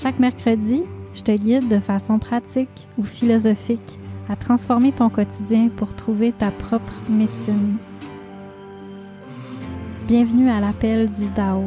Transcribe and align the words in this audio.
Chaque 0.00 0.20
mercredi, 0.20 0.84
je 1.12 1.22
te 1.22 1.32
guide 1.32 1.66
de 1.66 1.80
façon 1.80 2.20
pratique 2.20 2.86
ou 2.98 3.02
philosophique 3.02 3.98
à 4.28 4.36
transformer 4.36 4.92
ton 4.92 5.08
quotidien 5.08 5.70
pour 5.76 5.92
trouver 5.96 6.30
ta 6.30 6.52
propre 6.52 6.92
médecine. 7.08 7.78
Bienvenue 10.06 10.50
à 10.50 10.60
l'appel 10.60 11.10
du 11.10 11.28
Dao. 11.30 11.64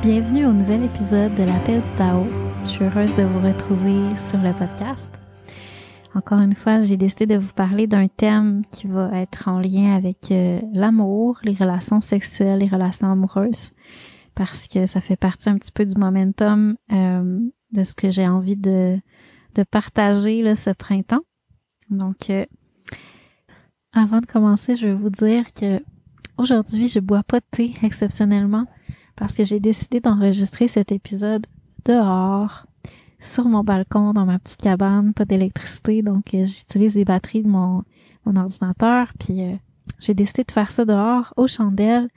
Bienvenue 0.00 0.46
au 0.46 0.52
nouvel 0.52 0.84
épisode 0.84 1.34
de 1.34 1.42
l'appel 1.42 1.82
du 1.82 1.90
Tao. 1.98 2.26
Je 2.62 2.68
suis 2.68 2.84
heureuse 2.86 3.14
de 3.16 3.24
vous 3.24 3.46
retrouver 3.46 4.16
sur 4.16 4.38
le 4.38 4.54
podcast. 4.54 5.23
Encore 6.14 6.38
une 6.38 6.54
fois, 6.54 6.80
j'ai 6.80 6.96
décidé 6.96 7.26
de 7.26 7.36
vous 7.36 7.52
parler 7.52 7.88
d'un 7.88 8.06
thème 8.06 8.62
qui 8.70 8.86
va 8.86 9.10
être 9.20 9.48
en 9.48 9.58
lien 9.58 9.96
avec 9.96 10.30
euh, 10.30 10.60
l'amour, 10.72 11.40
les 11.42 11.54
relations 11.54 11.98
sexuelles, 11.98 12.60
les 12.60 12.68
relations 12.68 13.10
amoureuses, 13.10 13.72
parce 14.36 14.68
que 14.68 14.86
ça 14.86 15.00
fait 15.00 15.16
partie 15.16 15.48
un 15.48 15.58
petit 15.58 15.72
peu 15.72 15.84
du 15.84 15.98
momentum 15.98 16.76
euh, 16.92 17.40
de 17.72 17.82
ce 17.82 17.94
que 17.94 18.12
j'ai 18.12 18.28
envie 18.28 18.56
de, 18.56 19.00
de 19.56 19.62
partager 19.64 20.42
là, 20.42 20.54
ce 20.54 20.70
printemps. 20.70 21.24
Donc, 21.90 22.30
euh, 22.30 22.46
avant 23.92 24.20
de 24.20 24.26
commencer, 24.26 24.76
je 24.76 24.86
vais 24.86 24.94
vous 24.94 25.10
dire 25.10 25.52
que 25.52 25.82
aujourd'hui, 26.38 26.86
je 26.86 27.00
bois 27.00 27.24
pas 27.24 27.40
de 27.40 27.46
thé 27.50 27.74
exceptionnellement 27.82 28.66
parce 29.16 29.34
que 29.34 29.42
j'ai 29.42 29.58
décidé 29.58 29.98
d'enregistrer 29.98 30.68
cet 30.68 30.92
épisode 30.92 31.46
dehors, 31.84 32.66
sur 33.24 33.48
mon 33.48 33.64
balcon, 33.64 34.12
dans 34.12 34.26
ma 34.26 34.38
petite 34.38 34.60
cabane, 34.60 35.14
pas 35.14 35.24
d'électricité, 35.24 36.02
donc 36.02 36.34
euh, 36.34 36.44
j'utilise 36.44 36.94
les 36.94 37.06
batteries 37.06 37.42
de 37.42 37.48
mon, 37.48 37.82
mon 38.26 38.36
ordinateur, 38.36 39.12
puis 39.18 39.42
euh, 39.42 39.54
j'ai 39.98 40.14
décidé 40.14 40.44
de 40.44 40.52
faire 40.52 40.70
ça 40.70 40.84
dehors, 40.84 41.32
aux 41.36 41.46
chandelles, 41.46 42.08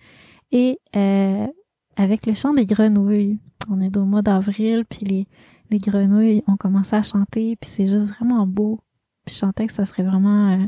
et 0.52 0.79
euh, 0.95 1.47
avec 1.95 2.25
le 2.25 2.34
chant 2.34 2.53
des 2.53 2.66
grenouilles. 2.66 3.40
On 3.69 3.79
est 3.79 3.95
au 3.95 4.03
mois 4.03 4.22
d'avril, 4.22 4.84
puis 4.85 5.06
les, 5.06 5.28
les 5.72 5.79
grenouilles 5.79 6.44
ont 6.47 6.57
commencé 6.57 6.95
à 6.95 7.03
chanter, 7.03 7.56
puis 7.56 7.69
c'est 7.69 7.88
juste 7.88 8.13
vraiment 8.16 8.45
beau. 8.45 8.81
Puis 9.25 9.35
je 9.35 9.39
sentais 9.39 9.68
que 9.68 9.74
ça 9.74 9.85
serait 9.85 10.03
vraiment 10.03 10.68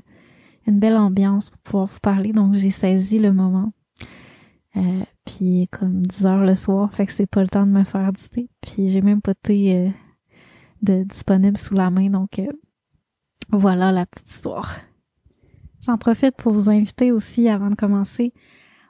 une 0.67 0.79
belle 0.79 0.97
ambiance 0.97 1.49
pour 1.49 1.59
pouvoir 1.59 1.85
vous 1.85 1.99
parler, 1.99 2.31
donc 2.31 2.55
j'ai 2.55 2.71
saisi 2.71 3.19
le 3.19 3.33
moment. 3.33 3.69
Puis 5.25 5.67
comme 5.71 6.05
10 6.05 6.25
heures 6.25 6.45
le 6.45 6.55
soir, 6.55 6.93
fait 6.93 7.05
que 7.05 7.13
c'est 7.13 7.29
pas 7.29 7.41
le 7.41 7.49
temps 7.49 7.65
de 7.65 7.71
me 7.71 7.83
faire 7.83 8.11
du 8.11 8.23
thé. 8.29 8.49
Puis 8.61 8.89
j'ai 8.89 9.01
même 9.01 9.21
pas 9.21 9.33
thé 9.33 9.93
de, 10.81 11.03
disponible 11.03 11.57
sous 11.57 11.73
la 11.73 11.89
main, 11.89 12.09
donc 12.09 12.39
euh, 12.39 12.51
voilà 13.51 13.91
la 13.91 14.05
petite 14.05 14.29
histoire. 14.29 14.75
J'en 15.81 15.97
profite 15.97 16.35
pour 16.35 16.53
vous 16.53 16.69
inviter 16.69 17.11
aussi, 17.11 17.47
avant 17.47 17.69
de 17.69 17.75
commencer, 17.75 18.33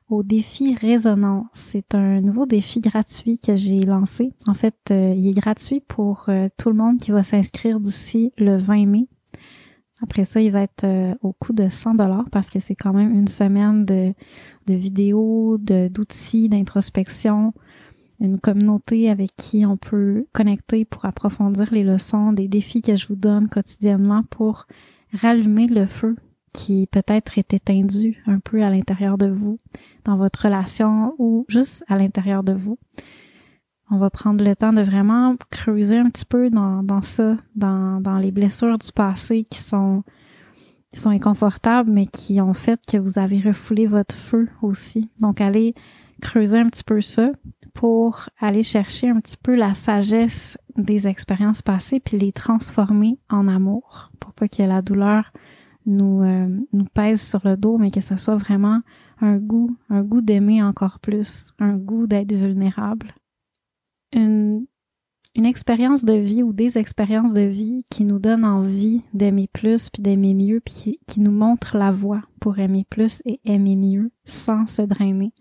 au 0.10 0.24
défi 0.24 0.74
Résonance. 0.74 1.48
C'est 1.54 1.94
un 1.94 2.20
nouveau 2.20 2.48
défi 2.48 2.80
gratuit 2.80 3.38
que 3.38 3.56
j'ai 3.56 3.82
lancé. 3.82 4.34
En 4.48 4.56
fait, 4.56 4.76
il 4.90 5.28
est 5.28 5.40
gratuit 5.40 5.82
pour 5.82 6.28
tout 6.58 6.70
le 6.70 6.76
monde 6.76 6.98
qui 6.98 7.12
va 7.12 7.22
s'inscrire 7.22 7.80
d'ici 7.80 8.34
le 8.40 8.58
20 8.58 8.88
mai. 8.88 9.08
Après 10.02 10.24
ça, 10.24 10.42
il 10.42 10.52
va 10.52 10.62
être 10.62 10.86
euh, 10.86 11.14
au 11.22 11.34
coût 11.34 11.54
de 11.54 11.68
100 11.68 11.96
dollars 11.96 12.30
parce 12.32 12.50
que 12.50 12.60
c'est 12.60 12.76
quand 12.76 12.94
même 12.94 13.14
une 13.14 13.28
semaine 13.28 13.86
de, 13.86 14.14
de 14.68 14.74
vidéos, 14.74 15.58
d'outils, 15.58 16.48
d'introspection, 16.48 17.54
une 18.20 18.40
communauté 18.40 19.10
avec 19.10 19.36
qui 19.36 19.66
on 19.66 19.78
peut 19.78 20.26
connecter 20.34 20.86
pour 20.86 21.06
approfondir 21.06 21.72
les 21.72 21.84
leçons, 21.84 22.34
des 22.34 22.48
défis 22.48 22.82
que 22.82 22.96
je 22.96 23.08
vous 23.08 23.16
donne 23.16 23.50
quotidiennement 23.50 24.24
pour 24.30 24.66
rallumer 25.14 25.68
le 25.68 25.86
feu 25.86 26.16
qui 26.54 26.88
peut-être 26.88 27.38
est 27.38 27.54
éteindu 27.54 28.22
un 28.26 28.40
peu 28.40 28.64
à 28.64 28.70
l'intérieur 28.70 29.18
de 29.18 29.28
vous, 29.28 29.60
dans 30.04 30.18
votre 30.18 30.46
relation 30.46 31.14
ou 31.20 31.46
juste 31.48 31.84
à 31.88 31.98
l'intérieur 31.98 32.44
de 32.44 32.54
vous 32.54 32.78
on 33.92 33.98
va 33.98 34.10
prendre 34.10 34.44
le 34.44 34.56
temps 34.56 34.74
de 34.74 34.82
vraiment 34.82 35.36
creuser 35.50 35.98
un 35.98 36.10
petit 36.10 36.26
peu 36.26 36.50
dans, 36.50 36.84
dans 36.84 37.02
ça, 37.02 37.38
dans, 37.56 38.00
dans 38.00 38.18
les 38.18 38.32
blessures 38.32 38.78
du 38.78 38.92
passé 38.92 39.44
qui 39.50 39.60
sont, 39.60 40.04
qui 40.92 41.00
sont 41.00 41.10
inconfortables, 41.10 41.92
mais 41.92 42.06
qui 42.06 42.40
ont 42.40 42.54
fait 42.54 42.80
que 42.88 42.98
vous 42.98 43.18
avez 43.18 43.40
refoulé 43.40 43.88
votre 43.88 44.16
feu 44.16 44.48
aussi. 44.62 45.10
Donc, 45.20 45.42
allez 45.42 45.74
creuser 46.20 46.60
un 46.60 46.70
petit 46.70 46.84
peu 46.84 47.02
ça 47.02 47.32
pour 47.74 48.30
aller 48.40 48.64
chercher 48.64 49.10
un 49.10 49.20
petit 49.20 49.38
peu 49.42 49.56
la 49.56 49.74
sagesse 49.74 50.58
des 50.78 51.08
expériences 51.08 51.62
passées 51.62 52.00
puis 52.00 52.18
les 52.18 52.32
transformer 52.32 53.20
en 53.30 53.48
amour 53.48 54.12
pour 54.20 54.34
pas 54.34 54.48
que 54.48 54.64
la 54.64 54.82
douleur 54.82 55.32
nous, 55.86 56.24
euh, 56.24 56.48
nous 56.74 56.86
pèse 56.86 57.22
sur 57.22 57.42
le 57.46 57.58
dos, 57.58 57.78
mais 57.78 57.90
que 57.90 58.02
ça 58.02 58.18
soit 58.18 58.36
vraiment 58.36 58.82
un 59.22 59.38
goût, 59.38 59.76
un 59.90 60.04
goût 60.04 60.22
d'aimer 60.22 60.62
encore 60.62 61.00
plus, 61.00 61.54
un 61.60 61.76
goût 61.76 62.06
d'être 62.06 62.34
vulnérable 62.34 63.14
une, 64.14 64.66
une 65.36 65.46
expérience 65.46 66.06
de 66.06 66.14
vie 66.14 66.44
ou 66.44 66.54
des 66.54 66.78
expériences 66.78 67.34
de 67.34 67.42
vie 67.42 67.84
qui 67.92 68.04
nous 68.04 68.20
donnent 68.20 68.46
envie 68.46 69.04
d'aimer 69.14 69.50
plus 69.52 69.90
puis 69.90 70.02
d'aimer 70.02 70.34
mieux 70.34 70.60
puis 70.60 71.00
qui, 71.08 71.22
nous 71.22 71.32
montrent 71.32 71.78
la 71.78 71.92
voie 71.92 72.22
pour 72.40 72.60
aimer 72.60 72.86
plus 72.90 73.22
et 73.26 73.40
aimer 73.46 73.76
mieux 73.76 74.12
sans 74.26 74.68
se 74.68 74.82
drainer. 74.82 75.34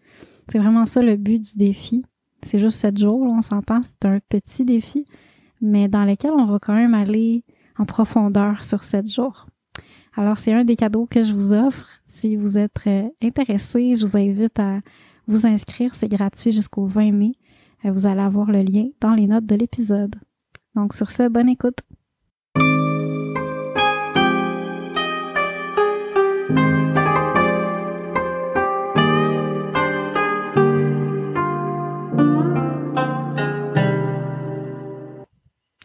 C'est 0.50 0.58
vraiment 0.58 0.86
ça 0.86 1.02
le 1.02 1.16
but 1.16 1.40
du 1.40 1.56
défi. 1.56 2.04
C'est 2.42 2.58
juste 2.58 2.80
sept 2.80 2.96
jours, 2.98 3.20
on 3.20 3.42
s'entend, 3.42 3.80
c'est 3.82 4.08
un 4.08 4.20
petit 4.28 4.64
défi, 4.64 5.04
mais 5.60 5.88
dans 5.88 6.04
lequel 6.04 6.30
on 6.32 6.46
va 6.46 6.58
quand 6.58 6.74
même 6.74 6.94
aller 6.94 7.44
en 7.78 7.84
profondeur 7.84 8.62
sur 8.62 8.82
sept 8.82 9.10
jours. 9.10 9.46
Alors, 10.18 10.38
c'est 10.38 10.52
un 10.52 10.64
des 10.64 10.74
cadeaux 10.74 11.06
que 11.06 11.22
je 11.22 11.32
vous 11.32 11.52
offre. 11.52 12.00
Si 12.04 12.34
vous 12.34 12.58
êtes 12.58 12.86
euh, 12.88 13.08
intéressé, 13.22 13.94
je 13.94 14.04
vous 14.04 14.16
invite 14.16 14.58
à 14.58 14.80
vous 15.28 15.46
inscrire. 15.46 15.94
C'est 15.94 16.08
gratuit 16.08 16.50
jusqu'au 16.50 16.86
20 16.86 17.12
mai. 17.12 17.32
Euh, 17.84 17.92
vous 17.92 18.04
allez 18.04 18.22
avoir 18.22 18.50
le 18.50 18.62
lien 18.62 18.88
dans 19.00 19.14
les 19.14 19.28
notes 19.28 19.46
de 19.46 19.54
l'épisode. 19.54 20.16
Donc 20.74 20.92
sur 20.92 21.12
ce, 21.12 21.28
bonne 21.28 21.48
écoute. 21.48 21.87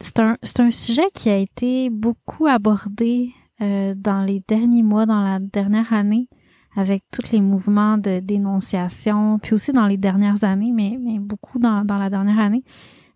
C'est 0.04 0.60
un, 0.60 0.70
sujet 0.70 1.06
qui 1.14 1.30
a 1.30 1.38
été 1.38 1.88
beaucoup 1.88 2.46
abordé 2.46 3.30
euh, 3.62 3.94
dans 3.96 4.20
les 4.20 4.44
derniers 4.46 4.82
mois, 4.82 5.06
dans 5.06 5.22
la 5.22 5.38
dernière 5.38 5.94
année 5.94 6.28
avec 6.76 7.02
tous 7.10 7.30
les 7.32 7.40
mouvements 7.40 7.96
de 7.96 8.20
dénonciation, 8.20 9.38
puis 9.38 9.54
aussi 9.54 9.72
dans 9.72 9.86
les 9.86 9.96
dernières 9.96 10.44
années, 10.44 10.72
mais, 10.72 10.98
beaucoup 11.18 11.58
dans, 11.58 11.84
la 11.88 12.10
dernière 12.10 12.38
année, 12.38 12.64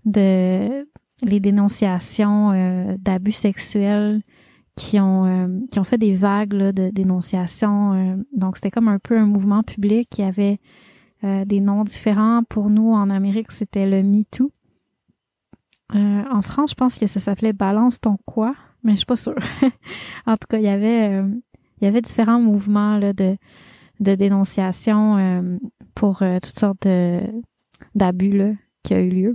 de 0.05 0.87
les 1.23 1.41
dénonciations 1.41 2.53
euh, 2.53 2.97
d'abus 2.99 3.33
sexuels 3.33 4.23
qui 4.77 5.01
ont, 5.01 5.27
euh, 5.27 5.49
qui 5.71 5.81
ont 5.81 5.85
fait 5.85 5.99
des 5.99 6.13
vagues 6.13 6.55
de 6.55 6.91
dénonciation. 6.91 7.93
Euh. 7.93 8.17
donc, 8.33 8.57
c'était 8.57 8.71
comme 8.71 8.89
un 8.89 9.01
peu 9.01 9.19
un 9.19 9.27
mouvement 9.27 9.63
public 9.63 10.09
qui 10.11 10.23
avait 10.23 10.59
des 11.23 11.59
noms 11.59 11.83
différents. 11.83 12.45
Pour 12.49 12.71
nous, 12.71 12.93
en 12.93 13.11
Amérique, 13.11 13.51
c'était 13.51 13.91
le 13.91 14.05
MeToo. 14.05 14.53
Euh, 15.95 16.23
en 16.31 16.43
France, 16.43 16.71
je 16.71 16.75
pense 16.75 16.99
que 16.99 17.07
ça 17.07 17.21
s'appelait 17.21 17.53
Balance 17.53 18.01
ton 18.01 18.19
quoi, 18.27 18.55
mais 18.83 18.93
je 18.93 18.99
suis 18.99 19.07
pas 19.07 19.17
sûre. 19.17 19.39
en 20.27 20.37
tout 20.37 20.47
cas, 20.49 20.59
il 20.59 20.65
y 20.65 20.69
avait, 20.69 21.11
euh, 21.11 21.23
il 21.81 21.85
y 21.85 21.87
avait 21.87 22.03
différents 22.03 22.41
mouvements 22.41 22.99
là, 22.99 23.13
de, 23.13 23.37
de 24.01 24.15
dénonciation 24.15 25.17
euh, 25.17 25.59
pour 25.95 26.19
toutes 26.19 26.59
sortes 26.59 26.87
d'abus 27.95 28.59
qui 28.83 28.95
a 28.95 29.01
eu 29.01 29.11
lieu. 29.11 29.35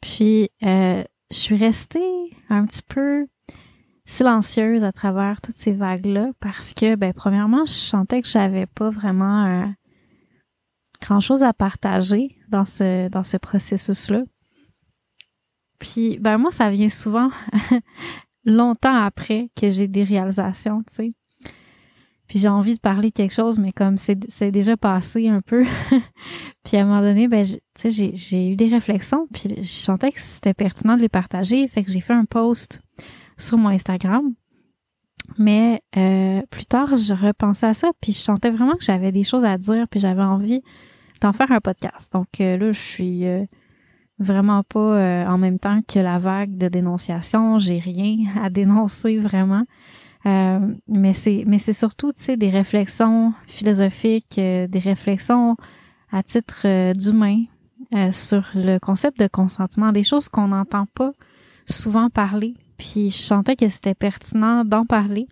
Puis, 0.00 0.50
je 0.60 1.04
suis 1.30 1.56
restée 1.56 2.36
un 2.50 2.66
petit 2.66 2.82
peu 2.82 3.26
silencieuse 4.04 4.84
à 4.84 4.92
travers 4.92 5.40
toutes 5.40 5.56
ces 5.56 5.72
vagues-là 5.72 6.30
parce 6.40 6.74
que, 6.74 6.96
ben, 6.96 7.12
premièrement, 7.12 7.64
je 7.64 7.72
sentais 7.72 8.20
que 8.20 8.28
j'avais 8.28 8.66
pas 8.66 8.90
vraiment 8.90 9.72
grand-chose 11.00 11.42
à 11.42 11.52
partager 11.54 12.36
dans 12.48 12.64
ce, 12.64 13.08
dans 13.08 13.22
ce 13.22 13.36
processus-là. 13.36 14.24
Puis, 15.78 16.18
ben 16.20 16.38
moi, 16.38 16.50
ça 16.50 16.70
vient 16.70 16.88
souvent 16.88 17.28
longtemps 18.44 18.94
après 18.94 19.50
que 19.60 19.70
j'ai 19.70 19.88
des 19.88 20.04
réalisations, 20.04 20.82
tu 20.88 20.94
sais. 20.94 21.08
Puis 22.28 22.38
j'ai 22.38 22.48
envie 22.48 22.74
de 22.74 22.80
parler 22.80 23.08
de 23.08 23.14
quelque 23.14 23.32
chose, 23.32 23.58
mais 23.58 23.72
comme 23.72 23.96
c'est 23.96 24.50
déjà 24.50 24.76
passé 24.76 25.28
un 25.28 25.40
peu. 25.40 25.64
puis 26.64 26.76
à 26.76 26.82
un 26.82 26.84
moment 26.84 27.00
donné, 27.00 27.26
ben, 27.26 27.44
tu 27.44 27.58
sais, 27.74 28.12
j'ai 28.14 28.50
eu 28.50 28.54
des 28.54 28.68
réflexions, 28.68 29.26
puis 29.32 29.48
je 29.56 29.62
sentais 29.62 30.12
que 30.12 30.20
c'était 30.20 30.52
pertinent 30.52 30.96
de 30.96 31.00
les 31.00 31.08
partager. 31.08 31.66
Fait 31.68 31.82
que 31.82 31.90
j'ai 31.90 32.02
fait 32.02 32.12
un 32.12 32.26
post 32.26 32.82
sur 33.38 33.56
mon 33.56 33.70
Instagram. 33.70 34.34
Mais 35.38 35.80
euh, 35.96 36.42
plus 36.50 36.66
tard, 36.66 36.96
je 36.96 37.14
repensais 37.14 37.66
à 37.66 37.74
ça, 37.74 37.90
puis 38.00 38.12
je 38.12 38.18
sentais 38.18 38.50
vraiment 38.50 38.76
que 38.76 38.84
j'avais 38.84 39.12
des 39.12 39.24
choses 39.24 39.44
à 39.44 39.56
dire, 39.56 39.86
puis 39.88 40.00
j'avais 40.00 40.22
envie 40.22 40.62
d'en 41.20 41.32
faire 41.32 41.50
un 41.50 41.60
podcast. 41.60 42.12
Donc 42.12 42.40
euh, 42.40 42.56
là, 42.56 42.72
je 42.72 42.78
suis 42.78 43.26
euh, 43.26 43.44
vraiment 44.18 44.62
pas 44.62 44.96
euh, 44.96 45.26
en 45.26 45.38
même 45.38 45.58
temps 45.58 45.80
que 45.86 45.98
la 45.98 46.18
vague 46.18 46.56
de 46.56 46.68
dénonciation. 46.68 47.58
J'ai 47.58 47.78
rien 47.78 48.18
à 48.42 48.50
dénoncer 48.50 49.18
vraiment. 49.18 49.64
Euh, 50.26 50.58
mais 50.88 51.12
c'est 51.12 51.44
mais 51.46 51.58
c'est 51.58 51.72
surtout 51.72 52.12
tu 52.12 52.22
sais 52.22 52.36
des 52.36 52.50
réflexions 52.50 53.32
philosophiques, 53.46 54.38
euh, 54.38 54.66
des 54.66 54.80
réflexions 54.80 55.56
à 56.10 56.22
titre 56.22 56.92
d'humain 56.94 57.42
sur 58.10 58.50
le 58.54 58.78
concept 58.78 59.18
de 59.20 59.28
consentement, 59.28 59.92
des 59.92 60.02
choses 60.02 60.28
qu'on 60.28 60.48
n'entend 60.48 60.86
pas 60.94 61.12
souvent 61.66 62.10
parler. 62.10 62.54
Puis 62.76 63.10
je 63.10 63.16
sentais 63.16 63.56
que 63.56 63.68
c'était 63.68 63.94
pertinent 63.94 64.64
d'en 64.64 64.84
parler. 64.84 65.26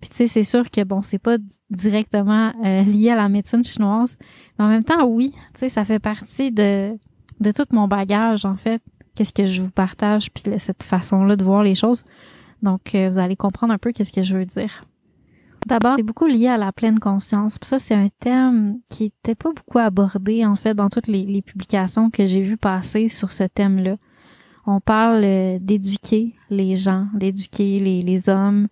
Puis 0.00 0.10
tu 0.10 0.16
sais, 0.16 0.26
c'est 0.26 0.44
sûr 0.44 0.70
que 0.70 0.82
bon, 0.84 1.02
c'est 1.02 1.18
pas 1.18 1.38
directement 1.70 2.52
lié 2.62 3.10
à 3.10 3.16
la 3.16 3.28
médecine 3.28 3.64
chinoise, 3.64 4.16
mais 4.58 4.64
en 4.64 4.68
même 4.68 4.84
temps, 4.84 5.04
oui, 5.06 5.32
tu 5.54 5.60
sais, 5.60 5.68
ça 5.68 5.84
fait 5.84 5.98
partie 6.00 6.50
de 6.50 6.96
de 7.42 7.50
tout 7.50 7.66
mon 7.72 7.88
bagage, 7.88 8.44
en 8.44 8.56
fait. 8.56 8.82
Qu'est-ce 9.14 9.32
que 9.32 9.44
je 9.44 9.60
vous 9.60 9.70
partage, 9.70 10.30
puis 10.32 10.44
cette 10.58 10.82
façon-là 10.82 11.36
de 11.36 11.44
voir 11.44 11.62
les 11.62 11.74
choses. 11.74 12.02
Donc, 12.62 12.94
euh, 12.94 13.10
vous 13.10 13.18
allez 13.18 13.36
comprendre 13.36 13.74
un 13.74 13.78
peu 13.78 13.92
qu'est-ce 13.92 14.12
que 14.12 14.22
je 14.22 14.36
veux 14.36 14.46
dire. 14.46 14.84
D'abord, 15.66 15.96
c'est 15.96 16.02
beaucoup 16.02 16.26
lié 16.26 16.48
à 16.48 16.56
la 16.56 16.72
pleine 16.72 16.98
conscience. 16.98 17.58
Puis 17.58 17.68
ça, 17.68 17.78
c'est 17.78 17.94
un 17.94 18.08
thème 18.20 18.78
qui 18.90 19.06
était 19.06 19.34
pas 19.34 19.50
beaucoup 19.52 19.78
abordé, 19.78 20.44
en 20.46 20.56
fait, 20.56 20.74
dans 20.74 20.88
toutes 20.88 21.06
les, 21.06 21.42
publications 21.42 22.10
que 22.10 22.26
j'ai 22.26 22.40
vues 22.40 22.56
passer 22.56 23.08
sur 23.08 23.30
ce 23.30 23.44
thème-là. 23.44 23.96
On 24.66 24.80
parle 24.80 25.22
euh, 25.24 25.58
d'éduquer 25.60 26.34
les 26.48 26.74
gens, 26.74 27.06
d'éduquer 27.14 27.80
les, 27.80 28.28
hommes, 28.28 28.68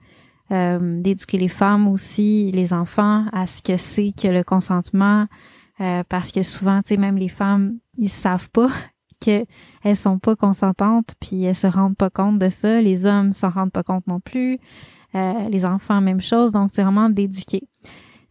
euh, 0.52 1.00
d'éduquer 1.00 1.38
les 1.38 1.48
femmes 1.48 1.86
aussi, 1.86 2.50
les 2.52 2.72
enfants 2.72 3.26
à 3.32 3.46
ce 3.46 3.60
que 3.60 3.76
c'est 3.76 4.12
que 4.12 4.28
le 4.28 4.42
consentement, 4.42 5.26
parce 6.10 6.30
que 6.30 6.42
souvent, 6.42 6.82
tu 6.82 6.88
sais, 6.88 6.96
même 6.98 7.16
les 7.16 7.30
femmes 7.30 7.78
ils 8.00 8.08
savent 8.08 8.50
pas 8.50 8.68
qu'elles 9.20 9.46
sont 9.96 10.18
pas 10.18 10.34
consentantes, 10.34 11.14
puis 11.20 11.44
elles 11.44 11.54
se 11.54 11.66
rendent 11.66 11.96
pas 11.96 12.10
compte 12.10 12.38
de 12.38 12.48
ça. 12.48 12.80
Les 12.80 13.06
hommes 13.06 13.32
s'en 13.32 13.50
rendent 13.50 13.72
pas 13.72 13.82
compte 13.82 14.06
non 14.06 14.18
plus. 14.18 14.58
Euh, 15.14 15.48
les 15.48 15.66
enfants, 15.66 16.00
même 16.00 16.20
chose. 16.20 16.52
Donc, 16.52 16.70
c'est 16.72 16.82
vraiment 16.82 17.10
d'éduquer. 17.10 17.62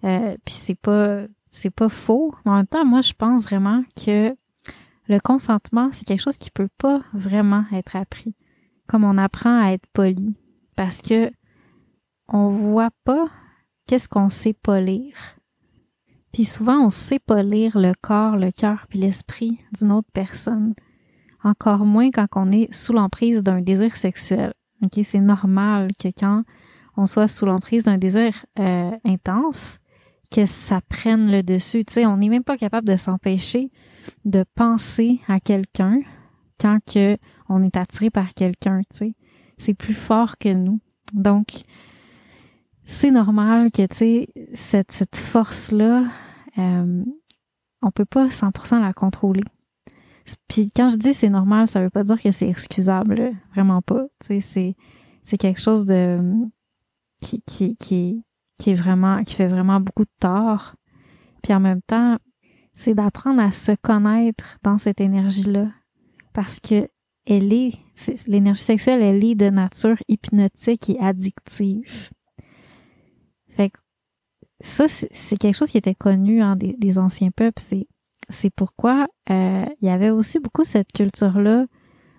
Euh, 0.03 0.35
puis 0.45 0.53
c'est 0.53 0.79
pas 0.79 1.25
c'est 1.51 1.69
pas 1.69 1.89
faux. 1.89 2.33
Mais 2.45 2.51
en 2.51 2.55
même 2.57 2.67
temps, 2.67 2.85
moi, 2.85 3.01
je 3.01 3.13
pense 3.13 3.43
vraiment 3.43 3.83
que 3.95 4.35
le 5.07 5.19
consentement, 5.19 5.89
c'est 5.91 6.05
quelque 6.05 6.21
chose 6.21 6.37
qui 6.37 6.51
peut 6.51 6.69
pas 6.77 7.01
vraiment 7.13 7.65
être 7.71 7.95
appris. 7.95 8.35
Comme 8.87 9.03
on 9.03 9.17
apprend 9.17 9.61
à 9.61 9.71
être 9.71 9.85
poli. 9.93 10.35
Parce 10.75 11.01
que 11.01 11.31
on 12.27 12.49
voit 12.49 12.91
pas 13.03 13.25
qu'est-ce 13.87 14.07
qu'on 14.07 14.29
sait 14.29 14.53
pas. 14.53 14.79
Puis 16.33 16.45
souvent, 16.45 16.85
on 16.85 16.89
sait 16.89 17.19
pas 17.19 17.43
lire 17.43 17.77
le 17.77 17.93
corps, 17.99 18.37
le 18.37 18.51
cœur 18.51 18.85
puis 18.87 18.99
l'esprit 18.99 19.59
d'une 19.77 19.91
autre 19.91 20.09
personne. 20.13 20.73
Encore 21.43 21.85
moins 21.85 22.11
quand 22.11 22.27
on 22.35 22.51
est 22.51 22.71
sous 22.73 22.93
l'emprise 22.93 23.43
d'un 23.43 23.61
désir 23.61 23.95
sexuel. 23.95 24.53
Ok, 24.83 24.99
c'est 25.03 25.19
normal 25.19 25.87
que 26.01 26.09
quand 26.09 26.43
on 26.97 27.05
soit 27.05 27.27
sous 27.27 27.45
l'emprise 27.45 27.85
d'un 27.85 27.97
désir 27.97 28.33
euh, 28.59 28.91
intense, 29.05 29.79
que 30.31 30.45
ça 30.45 30.79
prenne 30.81 31.31
le 31.31 31.43
dessus. 31.43 31.83
Tu 31.85 32.05
on 32.05 32.17
n'est 32.17 32.29
même 32.29 32.43
pas 32.43 32.57
capable 32.57 32.87
de 32.87 32.95
s'empêcher 32.95 33.71
de 34.25 34.43
penser 34.55 35.19
à 35.27 35.39
quelqu'un 35.39 35.99
quand 36.59 36.79
que 36.85 37.17
on 37.47 37.63
est 37.63 37.77
attiré 37.77 38.09
par 38.09 38.29
quelqu'un. 38.29 38.81
C'est 39.57 39.73
plus 39.73 39.93
fort 39.93 40.37
que 40.37 40.53
nous. 40.53 40.79
Donc, 41.13 41.63
c'est 42.89 43.11
normal 43.11 43.71
que, 43.71 43.85
tu 43.85 43.95
sais, 43.95 44.27
cette, 44.53 44.91
cette 44.91 45.15
force-là, 45.15 46.05
euh, 46.57 47.03
on 47.83 47.91
peut 47.91 48.05
pas 48.05 48.29
100% 48.29 48.81
la 48.81 48.93
contrôler. 48.93 49.43
Puis 50.47 50.71
quand 50.75 50.89
je 50.89 50.95
dis 50.95 51.13
c'est 51.13 51.29
normal, 51.29 51.67
ça 51.67 51.81
veut 51.81 51.91
pas 51.91 52.03
dire 52.03 52.19
que 52.19 52.31
c'est 52.31 52.49
excusable, 52.49 53.31
vraiment 53.53 53.83
pas. 53.83 54.05
Tu 54.19 54.27
sais, 54.27 54.41
c'est, 54.41 54.75
c'est 55.21 55.37
quelque 55.37 55.61
chose 55.61 55.85
de 55.85 56.19
qui, 57.21 57.43
qui, 57.43 57.75
qui, 57.77 58.23
qui 58.57 58.71
est 58.71 58.75
vraiment, 58.75 59.21
qui 59.21 59.35
fait 59.35 59.47
vraiment 59.47 59.79
beaucoup 59.79 60.05
de 60.05 60.15
tort. 60.19 60.75
Puis 61.43 61.53
en 61.53 61.59
même 61.59 61.81
temps, 61.83 62.17
c'est 62.73 62.95
d'apprendre 62.95 63.39
à 63.39 63.51
se 63.51 63.71
connaître 63.83 64.57
dans 64.63 64.79
cette 64.79 64.99
énergie-là. 64.99 65.67
Parce 66.33 66.59
que 66.59 66.89
elle 67.27 67.53
est, 67.53 67.73
l'énergie 68.25 68.63
sexuelle, 68.63 69.03
elle 69.03 69.23
est 69.23 69.35
de 69.35 69.51
nature 69.51 69.97
hypnotique 70.07 70.89
et 70.89 70.99
addictive. 70.99 72.09
Ça, 74.61 74.87
c'est 74.87 75.37
quelque 75.37 75.55
chose 75.55 75.71
qui 75.71 75.77
était 75.77 75.95
connu 75.95 76.41
hein, 76.41 76.57
des, 76.57 76.99
anciens 76.99 77.31
peuples. 77.31 77.61
C'est 78.29 78.53
pourquoi 78.55 79.07
euh, 79.29 79.65
il 79.81 79.87
y 79.87 79.89
avait 79.89 80.09
aussi 80.09 80.39
beaucoup 80.39 80.63
cette 80.63 80.91
culture-là 80.91 81.65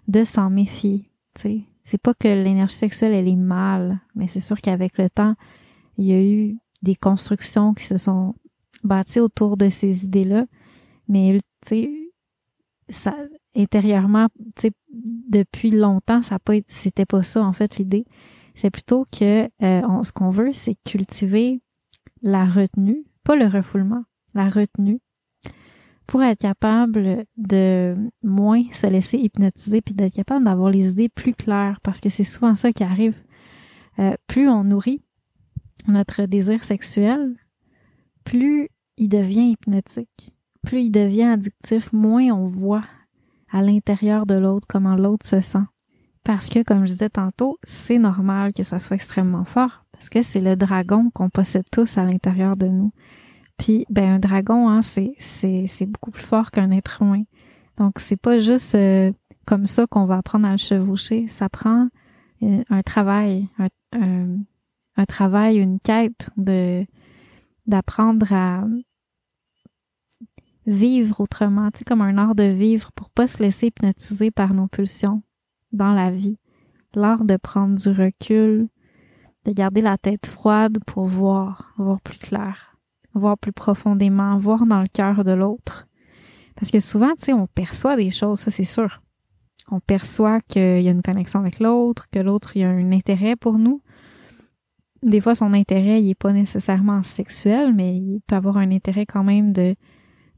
de 0.08 0.25
s'en 0.25 0.50
méfier. 0.50 1.10
C'est 1.34 2.00
pas 2.02 2.14
que 2.14 2.28
l'énergie 2.28 2.75
sexuelle, 2.75 3.12
elle 3.12 3.28
est 3.28 3.37
mal, 3.37 4.00
mais 4.14 4.26
c'est 4.26 4.41
sûr 4.41 4.60
qu'avec 4.60 4.98
le 4.98 5.08
temps, 5.08 5.34
il 5.98 6.06
y 6.06 6.12
a 6.12 6.22
eu 6.22 6.58
des 6.82 6.96
constructions 6.96 7.74
qui 7.74 7.84
se 7.84 7.96
sont 7.96 8.34
bâties 8.84 9.20
autour 9.20 9.56
de 9.56 9.69
ces 9.69 10.05
idées-là. 10.05 10.46
Mais, 11.08 11.38
intérieurement, 13.55 14.29
depuis 15.29 15.70
longtemps, 15.70 16.22
ça 16.22 16.38
c'était 16.67 17.06
pas 17.06 17.22
ça, 17.22 17.43
en 17.43 17.53
fait, 17.53 17.76
l'idée. 17.76 18.06
C'est 18.54 18.70
plutôt 18.70 19.04
que 19.10 19.44
euh, 19.62 20.02
ce 20.02 20.12
qu'on 20.12 20.30
veut, 20.30 20.52
c'est 20.52 20.76
cultiver 20.84 21.62
la 22.22 22.44
retenue, 22.44 23.04
pas 23.24 23.36
le 23.36 23.46
refoulement, 23.46 24.04
la 24.34 24.48
retenue, 24.48 25.00
pour 26.06 26.22
être 26.22 26.40
capable 26.40 27.24
de 27.36 27.94
moins 28.22 28.64
se 28.72 28.86
laisser 28.86 29.19
hypnotiser 29.19 29.80
puis 29.80 29.94
d'être 29.94 30.14
capable 30.14 30.44
d'avoir 30.44 30.70
les 30.70 30.90
idées 30.90 31.08
plus 31.08 31.34
claires 31.34 31.78
parce 31.82 32.00
que 32.00 32.08
c'est 32.08 32.24
souvent 32.24 32.54
ça 32.54 32.72
qui 32.72 32.82
arrive. 32.82 33.22
Euh, 33.98 34.14
plus 34.26 34.48
on 34.48 34.64
nourrit 34.64 35.02
notre 35.86 36.24
désir 36.24 36.64
sexuel, 36.64 37.36
plus 38.24 38.69
il 38.96 39.08
devient 39.08 39.52
hypnotique, 39.52 40.32
plus 40.62 40.82
il 40.82 40.90
devient 40.90 41.24
addictif, 41.24 41.92
moins 41.92 42.24
on 42.32 42.46
voit 42.46 42.84
à 43.50 43.62
l'intérieur 43.62 44.26
de 44.26 44.34
l'autre 44.34 44.66
comment 44.69 44.96
l'autre 44.96 45.26
se 45.26 45.40
sent. 45.40 45.64
Parce 46.24 46.48
que, 46.48 46.62
comme 46.62 46.86
je 46.86 46.93
disais 46.93 47.10
tantôt, 47.10 47.58
c'est 47.65 47.98
normal 47.98 48.53
que 48.53 48.62
ça 48.62 48.79
soit 48.79 48.96
extrêmement 48.96 49.44
fort 49.44 49.84
parce 50.00 50.08
que 50.08 50.22
c'est 50.22 50.41
le 50.41 50.56
dragon 50.56 51.10
qu'on 51.10 51.29
possède 51.29 51.67
tous 51.70 51.98
à 51.98 52.05
l'intérieur 52.05 52.56
de 52.56 52.67
nous. 52.67 52.91
Puis, 53.58 53.84
ben, 53.91 54.15
un 54.15 54.19
dragon, 54.19 54.70
hein, 54.70 54.81
c'est, 54.81 55.12
c'est, 55.19 55.67
c'est 55.67 55.84
beaucoup 55.84 56.10
plus 56.10 56.22
fort 56.22 56.50
qu'un 56.50 56.70
être 56.70 57.03
humain. 57.03 57.24
Donc, 57.77 57.98
c'est 57.98 58.17
pas 58.17 58.39
juste 58.39 58.74
euh, 58.77 59.12
comme 59.44 59.67
ça 59.67 59.86
qu'on 59.86 60.06
va 60.06 60.17
apprendre 60.17 60.46
à 60.46 60.53
le 60.53 60.56
chevaucher. 60.56 61.29
Ça 61.29 61.50
prend 61.50 61.89
euh, 62.43 62.65
un 62.70 62.81
travail, 62.81 63.48
un, 63.93 64.39
un, 64.96 65.05
travail, 65.05 65.58
une 65.58 65.79
quête 65.79 66.31
de 66.39 66.86
d'apprendre 67.67 68.32
à 68.32 68.65
vivre 70.67 71.20
autrement, 71.20 71.70
tu 71.70 71.81
sais, 71.81 71.84
comme 71.84 72.00
un 72.00 72.17
art 72.17 72.34
de 72.34 72.44
vivre 72.44 72.91
pour 72.93 73.10
pas 73.10 73.27
se 73.27 73.43
laisser 73.43 73.67
hypnotiser 73.67 74.31
par 74.31 74.55
nos 74.55 74.67
pulsions 74.67 75.22
dans 75.72 75.93
la 75.93 76.10
vie. 76.10 76.39
L'art 76.94 77.24
de 77.24 77.36
prendre 77.36 77.77
du 77.77 77.89
recul, 77.91 78.69
de 79.44 79.53
garder 79.53 79.81
la 79.81 79.96
tête 79.96 80.27
froide 80.27 80.79
pour 80.86 81.06
voir, 81.06 81.72
voir 81.79 82.00
plus 82.00 82.19
clair, 82.19 82.77
voir 83.15 83.39
plus 83.39 83.53
profondément, 83.53 84.36
voir 84.39 84.67
dans 84.67 84.81
le 84.81 84.89
cœur 84.89 85.24
de 85.24 85.32
l'autre. 85.32 85.86
Parce 86.56 86.70
que 86.70 86.81
souvent, 86.81 87.15
tu 87.15 87.24
sais, 87.24 87.32
on 87.32 87.46
perçoit 87.46 87.96
des 87.96 88.10
choses, 88.10 88.41
ça 88.41 88.50
c'est 88.50 88.65
sûr. 88.65 89.00
on 89.70 89.81
perçoit 89.81 90.41
qu'il 90.41 90.82
y 90.82 90.89
a 90.89 90.91
une 90.91 91.03
connexion 91.03 91.41
avec 91.41 91.60
l'autre, 91.60 92.08
que 92.10 92.19
l'autre 92.19 92.58
a 92.60 92.67
un 92.67 92.93
intérêt 92.93 93.36
pour 93.36 93.58
nous. 93.58 93.82
Des 95.03 95.20
fois, 95.20 95.34
son 95.34 95.55
intérêt, 95.55 96.03
il 96.03 96.08
n'est 96.08 96.15
pas 96.15 96.32
nécessairement 96.32 97.03
sexuel, 97.03 97.72
mais 97.72 97.96
il 97.96 98.20
peut 98.27 98.34
avoir 98.34 98.58
un 98.58 98.70
intérêt 98.70 99.06
quand 99.06 99.24
même 99.24 99.53
de, 99.53 99.74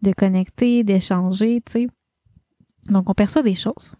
de 0.02 0.12
connecter, 0.12 0.84
d'échanger, 0.84 1.60
tu 1.66 1.72
sais. 1.72 1.86
Donc, 2.88 3.08
on 3.08 3.14
perçoit 3.14 3.42
des 3.42 3.54
choses. 3.54 3.94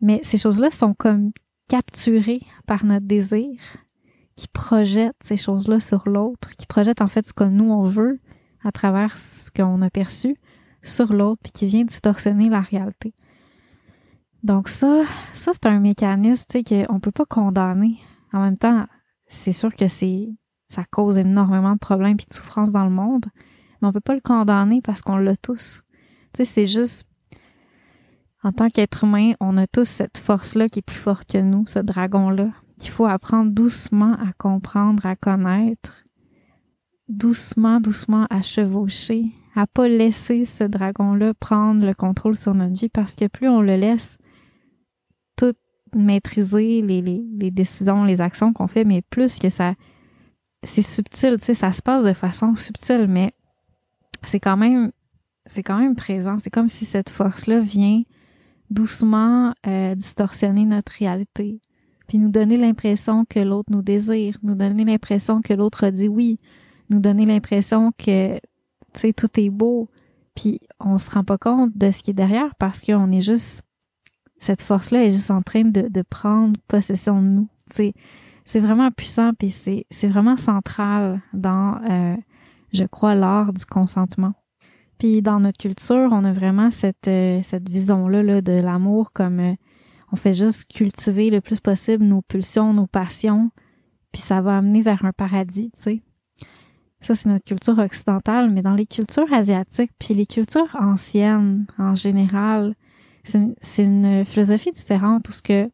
Mais 0.00 0.20
ces 0.22 0.38
choses-là 0.38 0.70
sont 0.70 0.94
comme 0.94 1.32
capturées 1.68 2.40
par 2.66 2.84
notre 2.84 3.06
désir 3.06 3.58
qui 4.36 4.48
projette 4.48 5.16
ces 5.22 5.36
choses-là 5.36 5.80
sur 5.80 6.08
l'autre, 6.08 6.54
qui 6.56 6.66
projette 6.66 7.00
en 7.00 7.06
fait 7.06 7.26
ce 7.26 7.32
que 7.32 7.44
nous 7.44 7.70
on 7.70 7.84
veut 7.84 8.20
à 8.62 8.70
travers 8.70 9.16
ce 9.16 9.50
qu'on 9.50 9.80
a 9.82 9.90
perçu 9.90 10.36
sur 10.82 11.12
l'autre, 11.12 11.40
puis 11.42 11.52
qui 11.52 11.66
vient 11.66 11.84
distorsionner 11.84 12.48
la 12.48 12.60
réalité. 12.60 13.14
Donc 14.42 14.68
ça, 14.68 15.04
ça 15.32 15.52
c'est 15.52 15.66
un 15.66 15.80
mécanisme, 15.80 16.44
tu 16.48 16.58
sais, 16.58 16.86
qu'on 16.86 17.00
peut 17.00 17.10
pas 17.10 17.24
condamner. 17.24 17.98
En 18.32 18.40
même 18.40 18.58
temps, 18.58 18.86
c'est 19.26 19.52
sûr 19.52 19.74
que 19.74 19.88
c'est, 19.88 20.28
ça 20.68 20.84
cause 20.84 21.18
énormément 21.18 21.72
de 21.72 21.78
problèmes 21.78 22.16
et 22.20 22.28
de 22.28 22.34
souffrances 22.34 22.70
dans 22.70 22.84
le 22.84 22.90
monde, 22.90 23.26
mais 23.80 23.88
on 23.88 23.92
peut 23.92 24.00
pas 24.00 24.14
le 24.14 24.20
condamner 24.20 24.80
parce 24.82 25.00
qu'on 25.00 25.16
l'a 25.16 25.36
tous. 25.36 25.82
Tu 26.34 26.38
sais, 26.38 26.44
c'est 26.44 26.66
juste, 26.66 27.08
en 28.46 28.52
tant 28.52 28.70
qu'être 28.70 29.02
humain, 29.02 29.32
on 29.40 29.56
a 29.56 29.66
tous 29.66 29.88
cette 29.88 30.18
force-là 30.18 30.68
qui 30.68 30.78
est 30.78 30.82
plus 30.82 30.94
forte 30.94 31.32
que 31.32 31.38
nous, 31.38 31.66
ce 31.66 31.80
dragon-là, 31.80 32.50
qu'il 32.78 32.92
faut 32.92 33.06
apprendre 33.06 33.50
doucement 33.50 34.12
à 34.12 34.32
comprendre, 34.38 35.04
à 35.04 35.16
connaître, 35.16 36.04
doucement, 37.08 37.80
doucement 37.80 38.28
à 38.30 38.42
chevaucher, 38.42 39.24
à 39.56 39.66
pas 39.66 39.88
laisser 39.88 40.44
ce 40.44 40.62
dragon-là 40.62 41.34
prendre 41.34 41.84
le 41.84 41.92
contrôle 41.92 42.36
sur 42.36 42.54
notre 42.54 42.74
vie 42.74 42.88
parce 42.88 43.16
que 43.16 43.26
plus 43.26 43.48
on 43.48 43.62
le 43.62 43.74
laisse 43.74 44.16
tout 45.36 45.54
maîtriser 45.92 46.82
les, 46.82 47.02
les, 47.02 47.50
décisions, 47.50 48.04
les 48.04 48.20
actions 48.20 48.52
qu'on 48.52 48.68
fait, 48.68 48.84
mais 48.84 49.02
plus 49.02 49.40
que 49.40 49.48
ça, 49.48 49.74
c'est 50.62 50.82
subtil, 50.82 51.38
tu 51.38 51.46
sais, 51.46 51.54
ça 51.54 51.72
se 51.72 51.82
passe 51.82 52.04
de 52.04 52.12
façon 52.12 52.54
subtile, 52.54 53.08
mais 53.08 53.32
c'est 54.22 54.38
quand 54.38 54.56
même, 54.56 54.92
c'est 55.46 55.64
quand 55.64 55.78
même 55.78 55.96
présent. 55.96 56.38
C'est 56.38 56.50
comme 56.50 56.68
si 56.68 56.84
cette 56.84 57.10
force-là 57.10 57.58
vient 57.58 58.04
doucement 58.70 59.54
euh, 59.66 59.94
distorsionner 59.94 60.64
notre 60.64 60.92
réalité, 60.92 61.60
puis 62.06 62.18
nous 62.18 62.30
donner 62.30 62.56
l'impression 62.56 63.24
que 63.24 63.40
l'autre 63.40 63.70
nous 63.72 63.82
désire, 63.82 64.38
nous 64.42 64.54
donner 64.54 64.84
l'impression 64.84 65.42
que 65.42 65.52
l'autre 65.52 65.84
a 65.84 65.90
dit 65.90 66.08
oui, 66.08 66.38
nous 66.90 67.00
donner 67.00 67.26
l'impression 67.26 67.92
que, 67.92 68.34
tu 68.36 68.40
sais, 68.94 69.12
tout 69.12 69.28
est 69.40 69.50
beau, 69.50 69.88
puis 70.34 70.60
on 70.80 70.98
se 70.98 71.10
rend 71.10 71.24
pas 71.24 71.38
compte 71.38 71.76
de 71.76 71.90
ce 71.90 72.02
qui 72.02 72.10
est 72.10 72.14
derrière 72.14 72.54
parce 72.56 72.82
qu'on 72.82 73.10
est 73.10 73.20
juste, 73.20 73.62
cette 74.38 74.62
force-là 74.62 75.04
est 75.04 75.10
juste 75.10 75.30
en 75.30 75.40
train 75.40 75.62
de, 75.62 75.88
de 75.88 76.02
prendre 76.02 76.58
possession 76.68 77.22
de 77.22 77.28
nous. 77.28 77.48
C'est, 77.66 77.94
c'est 78.44 78.60
vraiment 78.60 78.90
puissant, 78.90 79.32
puis 79.36 79.50
c'est, 79.50 79.86
c'est 79.90 80.06
vraiment 80.06 80.36
central 80.36 81.20
dans, 81.32 81.80
euh, 81.90 82.16
je 82.72 82.84
crois, 82.84 83.14
l'art 83.14 83.52
du 83.52 83.64
consentement. 83.64 84.34
Puis 84.98 85.22
dans 85.22 85.40
notre 85.40 85.58
culture, 85.58 86.08
on 86.12 86.24
a 86.24 86.32
vraiment 86.32 86.70
cette, 86.70 87.08
euh, 87.08 87.40
cette 87.42 87.68
vision-là 87.68 88.22
là, 88.22 88.40
de 88.40 88.52
l'amour 88.52 89.12
comme 89.12 89.40
euh, 89.40 89.54
on 90.12 90.16
fait 90.16 90.34
juste 90.34 90.70
cultiver 90.72 91.30
le 91.30 91.40
plus 91.40 91.60
possible 91.60 92.04
nos 92.04 92.22
pulsions, 92.22 92.72
nos 92.72 92.86
passions, 92.86 93.50
puis 94.12 94.22
ça 94.22 94.40
va 94.40 94.56
amener 94.56 94.80
vers 94.80 95.04
un 95.04 95.12
paradis, 95.12 95.70
tu 95.74 95.82
sais. 95.82 96.02
Ça, 97.00 97.14
c'est 97.14 97.28
notre 97.28 97.44
culture 97.44 97.78
occidentale, 97.78 98.50
mais 98.50 98.62
dans 98.62 98.74
les 98.74 98.86
cultures 98.86 99.30
asiatiques, 99.32 99.90
puis 99.98 100.14
les 100.14 100.24
cultures 100.24 100.74
anciennes 100.80 101.66
en 101.78 101.94
général, 101.94 102.74
c'est 103.22 103.82
une 103.82 104.24
philosophie 104.24 104.70
différente 104.70 105.28
où 105.28 105.32
ce 105.32 105.42
que, 105.42 105.70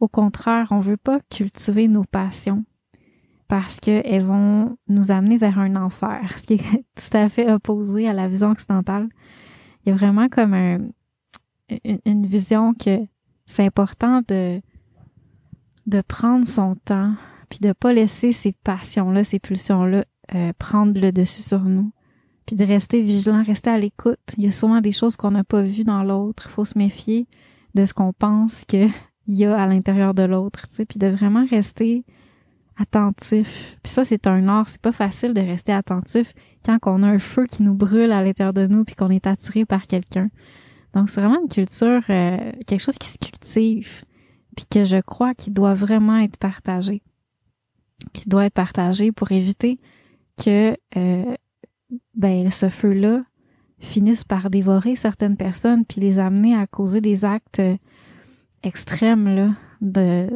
au 0.00 0.08
contraire, 0.08 0.68
on 0.70 0.80
veut 0.80 0.96
pas 0.96 1.20
cultiver 1.30 1.86
nos 1.88 2.04
passions 2.04 2.64
parce 3.48 3.80
qu'elles 3.80 4.22
vont 4.22 4.76
nous 4.88 5.10
amener 5.10 5.38
vers 5.38 5.58
un 5.58 5.76
enfer, 5.76 6.34
ce 6.36 6.42
qui 6.42 6.54
est 6.54 6.84
tout 6.94 7.16
à 7.16 7.28
fait 7.28 7.50
opposé 7.50 8.08
à 8.08 8.12
la 8.12 8.28
vision 8.28 8.50
occidentale. 8.50 9.08
Il 9.84 9.90
y 9.90 9.92
a 9.92 9.96
vraiment 9.96 10.28
comme 10.28 10.54
un, 10.54 10.78
une 12.04 12.26
vision 12.26 12.74
que 12.74 13.06
c'est 13.46 13.64
important 13.64 14.22
de, 14.26 14.60
de 15.86 16.00
prendre 16.00 16.44
son 16.44 16.74
temps, 16.74 17.14
puis 17.48 17.60
de 17.60 17.72
pas 17.72 17.92
laisser 17.92 18.32
ces 18.32 18.52
passions-là, 18.52 19.24
ces 19.24 19.38
pulsions-là 19.38 20.04
euh, 20.34 20.52
prendre 20.58 21.00
le 21.00 21.12
dessus 21.12 21.42
sur 21.42 21.60
nous, 21.60 21.92
puis 22.46 22.56
de 22.56 22.64
rester 22.64 23.02
vigilant, 23.02 23.42
rester 23.42 23.70
à 23.70 23.78
l'écoute. 23.78 24.18
Il 24.36 24.44
y 24.44 24.48
a 24.48 24.52
souvent 24.52 24.80
des 24.80 24.92
choses 24.92 25.16
qu'on 25.16 25.30
n'a 25.30 25.44
pas 25.44 25.62
vues 25.62 25.84
dans 25.84 26.02
l'autre. 26.02 26.44
Il 26.46 26.50
faut 26.50 26.64
se 26.64 26.76
méfier 26.76 27.28
de 27.74 27.84
ce 27.84 27.94
qu'on 27.94 28.12
pense 28.12 28.64
qu'il 28.64 28.90
y 29.28 29.44
a 29.44 29.56
à 29.56 29.66
l'intérieur 29.66 30.14
de 30.14 30.22
l'autre, 30.22 30.66
tu 30.68 30.76
sais, 30.76 30.84
puis 30.84 30.98
de 30.98 31.06
vraiment 31.06 31.44
rester 31.48 32.04
attentif. 32.78 33.78
Puis 33.82 33.92
ça, 33.92 34.04
c'est 34.04 34.26
un 34.26 34.48
art. 34.48 34.68
C'est 34.68 34.80
pas 34.80 34.92
facile 34.92 35.34
de 35.34 35.40
rester 35.40 35.72
attentif 35.72 36.32
quand 36.64 36.78
on 36.86 37.02
a 37.02 37.08
un 37.08 37.18
feu 37.18 37.46
qui 37.46 37.62
nous 37.62 37.74
brûle 37.74 38.12
à 38.12 38.22
l'intérieur 38.22 38.52
de 38.52 38.66
nous 38.66 38.84
puis 38.84 38.94
qu'on 38.94 39.10
est 39.10 39.26
attiré 39.26 39.64
par 39.64 39.82
quelqu'un. 39.82 40.28
Donc, 40.92 41.08
c'est 41.08 41.20
vraiment 41.20 41.40
une 41.42 41.48
culture, 41.48 42.02
euh, 42.10 42.52
quelque 42.66 42.80
chose 42.80 42.98
qui 42.98 43.08
se 43.08 43.18
cultive, 43.18 44.02
puis 44.56 44.66
que 44.70 44.84
je 44.84 45.00
crois 45.00 45.34
qu'il 45.34 45.52
doit 45.52 45.74
vraiment 45.74 46.18
être 46.18 46.38
partagé. 46.38 47.02
Qui 48.12 48.28
doit 48.28 48.46
être 48.46 48.54
partagé 48.54 49.12
pour 49.12 49.32
éviter 49.32 49.78
que 50.42 50.76
euh, 50.96 51.34
ben, 52.14 52.50
ce 52.50 52.68
feu-là 52.68 53.22
finisse 53.78 54.24
par 54.24 54.48
dévorer 54.48 54.96
certaines 54.96 55.36
personnes 55.36 55.84
puis 55.84 56.00
les 56.00 56.18
amener 56.18 56.56
à 56.56 56.66
causer 56.66 57.00
des 57.00 57.24
actes 57.24 57.60
euh, 57.60 57.76
extrêmes 58.62 59.28
là, 59.28 59.50
de, 59.80 60.28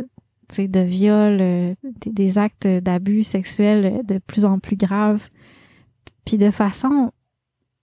de 0.58 0.80
viol, 0.80 1.76
des 2.06 2.38
actes 2.38 2.66
d'abus 2.66 3.22
sexuels 3.22 4.04
de 4.04 4.18
plus 4.18 4.44
en 4.44 4.58
plus 4.58 4.76
graves, 4.76 5.28
puis 6.24 6.36
de 6.36 6.50
façon 6.50 7.12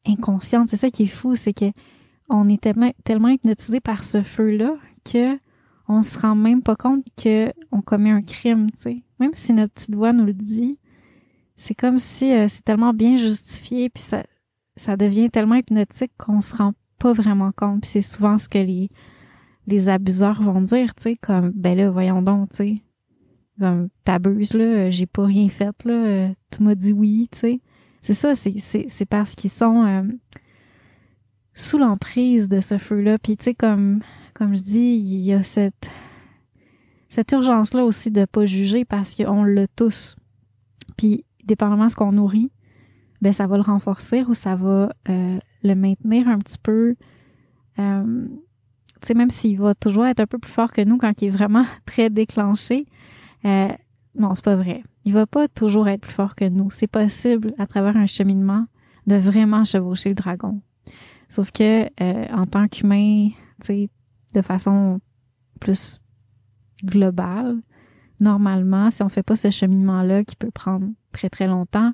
inconsciente. 0.06 0.70
C'est 0.70 0.78
ça 0.78 0.90
qui 0.90 1.04
est 1.04 1.08
fou, 1.08 1.36
c'est 1.36 1.54
que 1.54 1.72
on 2.30 2.50
est 2.50 2.62
tellement, 2.62 3.30
hypnotisé 3.30 3.80
par 3.80 4.04
ce 4.04 4.22
feu-là 4.22 4.76
que 5.06 5.38
on 5.88 6.02
se 6.02 6.20
rend 6.20 6.36
même 6.36 6.62
pas 6.62 6.76
compte 6.76 7.06
que 7.16 7.52
on 7.72 7.82
commet 7.82 8.12
un 8.12 8.22
crime. 8.22 8.68
Même 9.20 9.34
si 9.34 9.54
notre 9.54 9.74
petite 9.74 9.96
voix 9.96 10.12
nous 10.12 10.26
le 10.26 10.34
dit, 10.34 10.78
c'est 11.56 11.74
comme 11.74 11.98
si 11.98 12.34
euh, 12.34 12.48
c'est 12.50 12.64
tellement 12.64 12.94
bien 12.94 13.18
justifié, 13.18 13.90
puis 13.90 14.04
ça, 14.04 14.24
ça 14.76 14.98
devient 14.98 15.30
tellement 15.30 15.56
hypnotique 15.56 16.12
qu'on 16.18 16.42
se 16.42 16.56
rend 16.56 16.74
pas 17.00 17.14
vraiment 17.14 17.52
compte. 17.54 17.82
Puis 17.82 17.92
c'est 17.92 18.02
souvent 18.02 18.38
ce 18.38 18.50
que 18.50 18.58
les, 18.58 18.90
les 19.68 19.90
abuseurs 19.90 20.42
vont 20.42 20.62
dire, 20.62 20.96
tu 20.96 21.04
sais, 21.04 21.16
comme, 21.16 21.52
ben 21.52 21.78
là, 21.78 21.90
voyons 21.92 22.22
donc, 22.22 22.50
tu 22.50 22.56
sais. 22.58 22.76
Comme, 23.60 23.90
t'abuses, 24.04 24.54
là, 24.54 24.90
j'ai 24.90 25.06
pas 25.06 25.26
rien 25.26 25.50
fait, 25.50 25.84
là, 25.86 26.30
tu 26.52 26.64
m'as 26.64 26.76
dit 26.76 26.94
oui, 26.94 27.28
tu 27.32 27.40
sais. 27.40 27.58
C'est 28.02 28.14
ça, 28.14 28.34
c'est 28.36 29.06
parce 29.06 29.36
qu'ils 29.36 29.52
sont... 29.52 29.86
Euh, 29.86 30.04
sous 31.58 31.80
l'emprise 31.80 32.48
de 32.48 32.62
ce 32.62 32.78
feu-là. 32.78 33.18
Puis 33.18 33.36
tu 33.36 33.46
sais, 33.46 33.54
comme, 33.54 34.02
comme 34.36 34.56
je 34.56 34.62
dis, 34.62 35.02
il 35.04 35.20
y 35.20 35.34
a 35.34 35.42
cette, 35.42 35.90
cette 37.10 37.32
urgence-là 37.32 37.84
aussi 37.84 38.12
de 38.12 38.26
pas 38.26 38.46
juger 38.46 38.86
parce 38.86 39.16
qu'on 39.16 39.44
l'a 39.44 39.66
tous. 39.68 40.16
Puis, 40.98 41.26
dépendamment 41.44 41.86
de 41.86 41.92
ce 41.92 41.96
qu'on 41.96 42.12
nourrit, 42.12 42.52
ben 43.22 43.34
ça 43.34 43.48
va 43.48 43.58
le 43.58 43.64
renforcer 43.64 44.24
ou 44.24 44.36
ça 44.36 44.54
va 44.54 44.94
euh, 45.10 45.40
le 45.64 45.74
maintenir 45.74 46.28
un 46.28 46.38
petit 46.38 46.60
peu. 46.62 46.96
Euh, 47.80 48.28
même 49.14 49.30
s'il 49.30 49.60
va 49.60 49.74
toujours 49.74 50.06
être 50.06 50.20
un 50.20 50.26
peu 50.26 50.38
plus 50.38 50.52
fort 50.52 50.72
que 50.72 50.82
nous 50.82 50.98
quand 50.98 51.22
il 51.22 51.28
est 51.28 51.32
vraiment 51.32 51.66
très 51.86 52.10
déclenché, 52.10 52.86
euh, 53.46 53.70
non, 54.16 54.34
c'est 54.36 54.44
pas 54.44 54.56
vrai. 54.56 54.84
Il 55.06 55.14
va 55.14 55.28
pas 55.28 55.48
toujours 55.48 55.88
être 55.88 56.02
plus 56.02 56.12
fort 56.12 56.36
que 56.36 56.48
nous. 56.50 56.70
C'est 56.70 56.88
possible, 56.88 57.54
à 57.58 57.68
travers 57.68 57.96
un 57.96 58.08
cheminement, 58.08 58.66
de 59.06 59.16
vraiment 59.16 59.64
chevaucher 59.64 60.10
le 60.10 60.16
dragon. 60.16 60.62
Sauf 61.30 61.52
que 61.52 61.84
euh, 62.02 62.26
en 62.34 62.46
tant 62.46 62.68
qu'humain, 62.68 63.30
tu 63.62 63.66
sais, 63.66 63.90
de 64.34 64.42
façon 64.42 65.00
plus 65.60 66.00
globale, 66.84 67.62
normalement, 68.20 68.90
si 68.90 69.04
on 69.04 69.10
fait 69.10 69.24
pas 69.24 69.36
ce 69.36 69.50
cheminement-là 69.50 70.24
qui 70.24 70.36
peut 70.36 70.52
prendre 70.52 70.88
très 71.12 71.30
très 71.30 71.48
longtemps, 71.48 71.92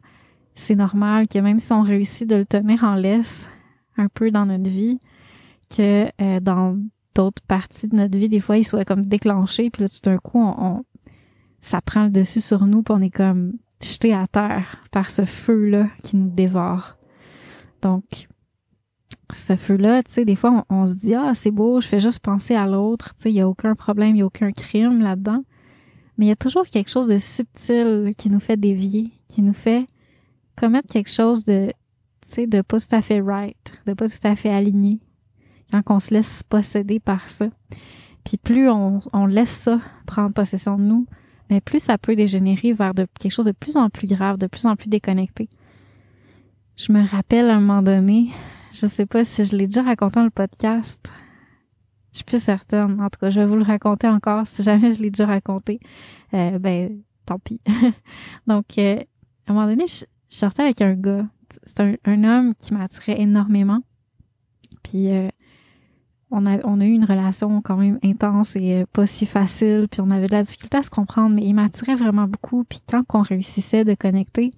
c'est 0.55 0.75
normal 0.75 1.27
que 1.27 1.39
même 1.39 1.59
si 1.59 1.73
on 1.73 1.81
réussit 1.81 2.29
de 2.29 2.35
le 2.35 2.45
tenir 2.45 2.83
en 2.83 2.95
laisse 2.95 3.49
un 3.97 4.07
peu 4.07 4.31
dans 4.31 4.45
notre 4.45 4.69
vie, 4.69 4.99
que 5.69 6.05
euh, 6.21 6.39
dans 6.39 6.77
d'autres 7.15 7.41
parties 7.47 7.87
de 7.87 7.95
notre 7.95 8.17
vie, 8.17 8.29
des 8.29 8.39
fois, 8.39 8.57
il 8.57 8.63
soit 8.63 8.85
comme 8.85 9.05
déclenché, 9.05 9.69
puis 9.69 9.83
là, 9.83 9.89
tout 9.89 10.01
d'un 10.03 10.17
coup, 10.17 10.39
on, 10.39 10.83
ça 11.61 11.81
prend 11.81 12.03
le 12.05 12.09
dessus 12.09 12.41
sur 12.41 12.65
nous, 12.65 12.83
puis 12.83 12.93
on 12.97 13.01
est 13.01 13.09
comme 13.09 13.53
jeté 13.81 14.13
à 14.13 14.27
terre 14.27 14.83
par 14.91 15.09
ce 15.09 15.25
feu-là 15.25 15.89
qui 16.03 16.17
nous 16.17 16.29
dévore. 16.29 16.97
Donc, 17.81 18.27
ce 19.31 19.55
feu-là, 19.55 20.03
tu 20.03 20.11
sais, 20.11 20.25
des 20.25 20.35
fois, 20.35 20.65
on, 20.69 20.85
se 20.85 20.93
dit, 20.93 21.15
ah, 21.15 21.33
c'est 21.33 21.51
beau, 21.51 21.81
je 21.81 21.87
fais 21.87 21.99
juste 21.99 22.19
penser 22.19 22.55
à 22.55 22.67
l'autre, 22.67 23.15
tu 23.15 23.23
sais, 23.23 23.31
il 23.31 23.35
n'y 23.35 23.41
a 23.41 23.47
aucun 23.47 23.75
problème, 23.75 24.09
il 24.09 24.15
n'y 24.15 24.21
a 24.21 24.25
aucun 24.25 24.51
crime 24.51 25.01
là-dedans. 25.01 25.43
Mais 26.17 26.25
il 26.25 26.29
y 26.29 26.33
a 26.33 26.35
toujours 26.35 26.65
quelque 26.65 26.89
chose 26.89 27.07
de 27.07 27.17
subtil 27.17 28.13
qui 28.17 28.29
nous 28.29 28.39
fait 28.39 28.57
dévier, 28.57 29.07
qui 29.27 29.41
nous 29.41 29.53
fait 29.53 29.87
commettre 30.55 30.87
quelque 30.87 31.09
chose 31.09 31.43
de, 31.43 31.67
tu 32.21 32.29
sais, 32.29 32.47
de 32.47 32.61
pas 32.61 32.79
tout 32.79 32.95
à 32.95 33.01
fait 33.01 33.19
right, 33.19 33.73
de 33.87 33.93
pas 33.93 34.07
tout 34.07 34.27
à 34.27 34.35
fait 34.35 34.51
aligné, 34.51 34.99
quand 35.81 35.95
on 35.95 35.99
se 35.99 36.13
laisse 36.13 36.43
posséder 36.43 36.99
par 36.99 37.29
ça. 37.29 37.47
Puis 38.23 38.37
plus 38.37 38.69
on, 38.69 38.99
on 39.11 39.25
laisse 39.25 39.51
ça 39.51 39.79
prendre 40.05 40.33
possession 40.33 40.77
de 40.77 40.83
nous, 40.83 41.05
mais 41.49 41.61
plus 41.61 41.79
ça 41.79 41.97
peut 41.97 42.15
dégénérer 42.15 42.73
vers 42.73 42.93
de, 42.93 43.07
quelque 43.19 43.31
chose 43.31 43.45
de 43.45 43.51
plus 43.51 43.77
en 43.77 43.89
plus 43.89 44.07
grave, 44.07 44.37
de 44.37 44.47
plus 44.47 44.65
en 44.65 44.75
plus 44.75 44.89
déconnecté. 44.89 45.49
Je 46.75 46.91
me 46.91 47.05
rappelle 47.05 47.49
à 47.49 47.55
un 47.55 47.59
moment 47.59 47.83
donné, 47.83 48.29
je 48.71 48.87
sais 48.87 49.05
pas 49.05 49.23
si 49.23 49.45
je 49.45 49.55
l'ai 49.55 49.67
déjà 49.67 49.83
raconté 49.83 50.19
dans 50.19 50.25
le 50.25 50.31
podcast. 50.31 51.09
Je 52.11 52.17
suis 52.17 52.25
plus 52.25 52.41
certaine. 52.41 53.01
En 53.01 53.09
tout 53.09 53.19
cas, 53.19 53.29
je 53.29 53.39
vais 53.39 53.45
vous 53.45 53.55
le 53.55 53.63
raconter 53.63 54.07
encore. 54.07 54.45
Si 54.45 54.63
jamais 54.63 54.93
je 54.93 55.01
l'ai 55.01 55.09
déjà 55.09 55.25
raconté, 55.25 55.79
euh, 56.33 56.59
ben, 56.59 57.01
tant 57.25 57.39
pis. 57.39 57.59
Donc, 58.47 58.65
euh, 58.77 58.97
à 59.47 59.51
un 59.51 59.53
moment 59.53 59.67
donné, 59.67 59.85
je, 59.87 60.05
sortais 60.29 60.63
avec 60.63 60.81
un 60.81 60.93
gars. 60.93 61.27
C'est 61.63 61.97
un, 62.05 62.23
homme 62.23 62.55
qui 62.55 62.73
m'attirait 62.73 63.19
énormément. 63.19 63.81
Puis, 64.83 65.11
euh, 65.11 65.29
on 66.33 66.47
a, 66.47 66.57
on 66.65 66.81
a 66.81 66.85
eu 66.85 66.91
une 66.91 67.05
relation 67.05 67.61
quand 67.61 67.77
même 67.77 67.99
intense 68.03 68.55
et 68.55 68.81
euh, 68.81 68.85
pas 68.91 69.05
si 69.05 69.27
facile, 69.27 69.87
puis 69.89 70.01
on 70.01 70.09
avait 70.09 70.25
de 70.25 70.31
la 70.31 70.41
difficulté 70.41 70.77
à 70.77 70.83
se 70.83 70.89
comprendre, 70.89 71.35
mais 71.35 71.43
il 71.43 71.53
m'attirait 71.53 71.95
vraiment 71.95 72.27
beaucoup. 72.27 72.63
Puis 72.63 72.79
quand 72.89 73.03
on 73.13 73.21
réussissait 73.21 73.85
de 73.85 73.93
connecter, 73.93 74.51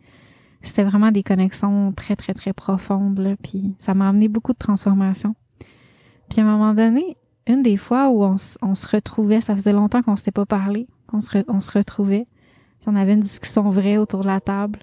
c'était 0.62 0.86
vraiment 0.86 1.12
des 1.12 1.22
connexions 1.22 1.91
très, 1.91 2.15
très, 2.15 2.34
très 2.34 2.53
profondes, 2.53 3.20
là, 3.20 3.36
puis 3.44 3.75
ça 3.77 3.94
m'a 3.94 4.08
amené 4.08 4.29
beaucoup 4.29 4.53
de 4.53 4.58
transformations. 4.58 5.36
Puis 6.29 6.39
à 6.39 6.46
un 6.46 6.58
moment 6.58 6.74
donné, 6.74 7.17
une 7.46 7.62
des 7.62 7.77
fois 7.77 8.10
où 8.10 8.24
on, 8.24 8.38
se 8.38 8.88
retrouvait, 8.88 9.41
ça 9.41 9.53
faisait 9.53 9.74
longtemps 9.74 10.01
qu'on 10.01 10.15
s'était 10.15 10.32
pas 10.32 10.46
parlé, 10.46 10.88
qu'on 11.08 11.20
se, 11.20 11.39
on 11.50 11.60
se 11.60 11.72
retrouvait, 11.72 12.24
puis 12.79 12.88
on 12.88 12.96
avait 12.96 13.13
une 13.13 13.20
discussion 13.20 13.70
vraie 13.70 13.98
autour 13.98 14.22
de 14.22 14.27
la 14.27 14.39
table. 14.39 14.79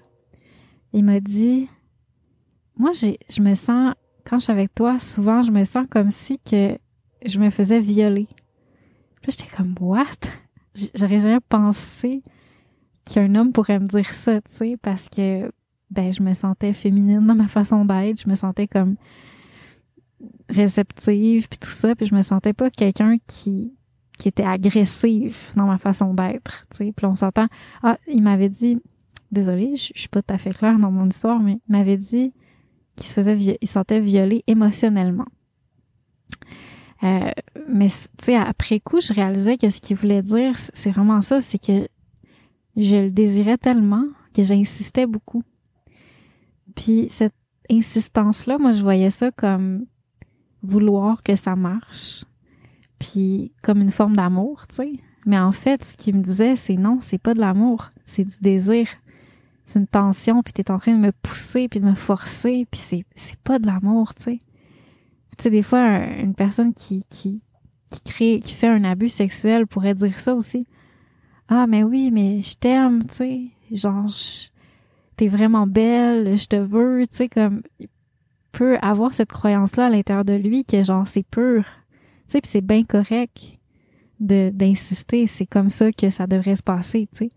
Il 0.93 1.03
m'a 1.03 1.19
dit, 1.19 1.67
moi, 2.77 2.91
j'ai, 2.93 3.17
je 3.29 3.41
me 3.41 3.55
sens, 3.55 3.95
quand 4.25 4.37
je 4.37 4.43
suis 4.43 4.51
avec 4.51 4.73
toi, 4.75 4.99
souvent, 4.99 5.41
je 5.41 5.51
me 5.51 5.65
sens 5.65 5.87
comme 5.89 6.11
si 6.11 6.39
que 6.39 6.77
je 7.25 7.39
me 7.39 7.49
faisais 7.49 7.79
violer. 7.79 8.27
Puis 9.21 9.31
j'étais 9.31 9.55
comme, 9.55 9.73
what? 9.79 10.05
J'aurais 10.95 11.19
jamais 11.19 11.39
pensé 11.47 12.23
qu'un 13.05 13.35
homme 13.35 13.51
pourrait 13.51 13.79
me 13.79 13.87
dire 13.87 14.13
ça, 14.13 14.41
tu 14.41 14.53
sais, 14.53 14.77
parce 14.81 15.09
que, 15.09 15.51
ben, 15.91 16.11
je 16.11 16.23
me 16.23 16.33
sentais 16.33 16.73
féminine 16.73 17.25
dans 17.25 17.35
ma 17.35 17.47
façon 17.47 17.85
d'être, 17.85 18.21
je 18.21 18.29
me 18.29 18.35
sentais 18.35 18.67
comme 18.67 18.95
réceptive, 20.49 21.47
puis 21.49 21.59
tout 21.59 21.69
ça, 21.69 21.95
puis 21.95 22.05
je 22.05 22.15
me 22.15 22.21
sentais 22.21 22.53
pas 22.53 22.69
quelqu'un 22.69 23.17
qui, 23.27 23.73
était 24.25 24.43
agressif 24.43 25.53
dans 25.57 25.65
ma 25.65 25.77
façon 25.77 26.13
d'être, 26.13 26.65
tu 26.71 26.77
sais. 26.77 26.93
Puis 26.95 27.05
on 27.05 27.15
s'entend, 27.15 27.45
ah, 27.81 27.97
il 28.07 28.23
m'avait 28.23 28.47
dit, 28.47 28.79
désolé, 29.31 29.75
je, 29.75 29.91
suis 29.93 30.07
pas 30.07 30.21
tout 30.21 30.33
à 30.33 30.37
fait 30.37 30.51
claire 30.51 30.79
dans 30.79 30.91
mon 30.91 31.05
histoire, 31.05 31.41
mais 31.41 31.59
il 31.67 31.71
m'avait 31.71 31.97
dit 31.97 32.31
qu'il 32.95 33.07
se 33.07 33.15
faisait, 33.15 33.37
il 33.37 33.67
se 33.67 33.73
sentait 33.73 33.99
violé 33.99 34.43
émotionnellement. 34.47 35.25
Euh, 37.03 37.31
mais 37.67 37.89
tu 37.89 38.25
sais, 38.25 38.35
après 38.35 38.79
coup, 38.79 39.01
je 39.01 39.13
réalisais 39.13 39.57
que 39.57 39.69
ce 39.69 39.81
qu'il 39.81 39.97
voulait 39.97 40.21
dire, 40.21 40.57
c'est 40.57 40.91
vraiment 40.91 41.21
ça, 41.21 41.41
c'est 41.41 41.57
que 41.59 41.87
je 42.77 42.95
le 42.95 43.11
désirais 43.11 43.57
tellement 43.57 44.05
que 44.35 44.43
j'insistais 44.43 45.05
beaucoup. 45.05 45.43
Puis 46.75 47.07
cette 47.09 47.35
insistance-là, 47.69 48.57
moi, 48.57 48.71
je 48.71 48.81
voyais 48.81 49.09
ça 49.09 49.31
comme 49.31 49.85
vouloir 50.61 51.21
que 51.23 51.35
ça 51.35 51.55
marche, 51.55 52.23
puis 52.99 53.51
comme 53.61 53.81
une 53.81 53.91
forme 53.91 54.15
d'amour, 54.15 54.65
tu 54.67 54.75
sais. 54.75 54.93
Mais 55.25 55.37
en 55.37 55.51
fait, 55.51 55.83
ce 55.83 55.95
qu'il 55.95 56.15
me 56.15 56.21
disait, 56.21 56.55
c'est 56.55 56.75
non, 56.75 56.99
c'est 56.99 57.17
pas 57.17 57.33
de 57.33 57.39
l'amour, 57.39 57.89
c'est 58.05 58.25
du 58.25 58.35
désir. 58.41 58.87
C'est 59.65 59.79
une 59.79 59.87
tension, 59.87 60.43
puis 60.43 60.51
t'es 60.51 60.69
en 60.71 60.77
train 60.77 60.93
de 60.93 60.99
me 60.99 61.11
pousser, 61.11 61.69
puis 61.69 61.79
de 61.79 61.85
me 61.85 61.95
forcer, 61.95 62.67
puis 62.69 63.05
c'est, 63.15 63.37
pas 63.43 63.59
de 63.59 63.67
l'amour, 63.67 64.13
tu 64.15 64.23
sais. 64.23 64.39
Tu 65.37 65.43
sais, 65.43 65.49
des 65.49 65.63
fois, 65.63 65.99
une 65.99 66.35
personne 66.35 66.73
qui, 66.73 67.03
qui, 67.09 67.43
qui 67.91 68.01
crée, 68.03 68.39
qui 68.39 68.53
fait 68.53 68.67
un 68.67 68.83
abus 68.83 69.09
sexuel 69.09 69.67
pourrait 69.67 69.95
dire 69.95 70.19
ça 70.19 70.35
aussi. 70.35 70.67
Ah, 71.47 71.67
mais 71.67 71.83
oui, 71.83 72.11
mais 72.11 72.41
je 72.41 72.55
t'aime, 72.55 73.05
tu 73.05 73.15
sais. 73.15 73.41
Genre, 73.71 74.09
t'es 75.17 75.27
vraiment 75.27 75.67
belle, 75.67 76.37
je 76.37 76.45
te 76.47 76.55
veux, 76.55 77.05
tu 77.07 77.17
sais, 77.17 77.29
comme, 77.29 77.61
il 77.79 77.87
peut 78.51 78.77
avoir 78.81 79.13
cette 79.13 79.31
croyance-là 79.31 79.87
à 79.87 79.89
l'intérieur 79.89 80.25
de 80.25 80.33
lui 80.33 80.63
que, 80.63 80.83
genre, 80.83 81.07
c'est 81.07 81.25
pur. 81.25 81.63
Tu 81.63 82.33
sais, 82.33 82.41
puis 82.41 82.49
c'est 82.51 82.61
bien 82.61 82.83
correct 82.83 83.59
d'insister. 84.19 85.27
C'est 85.27 85.45
comme 85.45 85.69
ça 85.69 85.91
que 85.91 86.09
ça 86.09 86.27
devrait 86.27 86.55
se 86.55 86.63
passer, 86.63 87.07
tu 87.11 87.25
sais. 87.25 87.29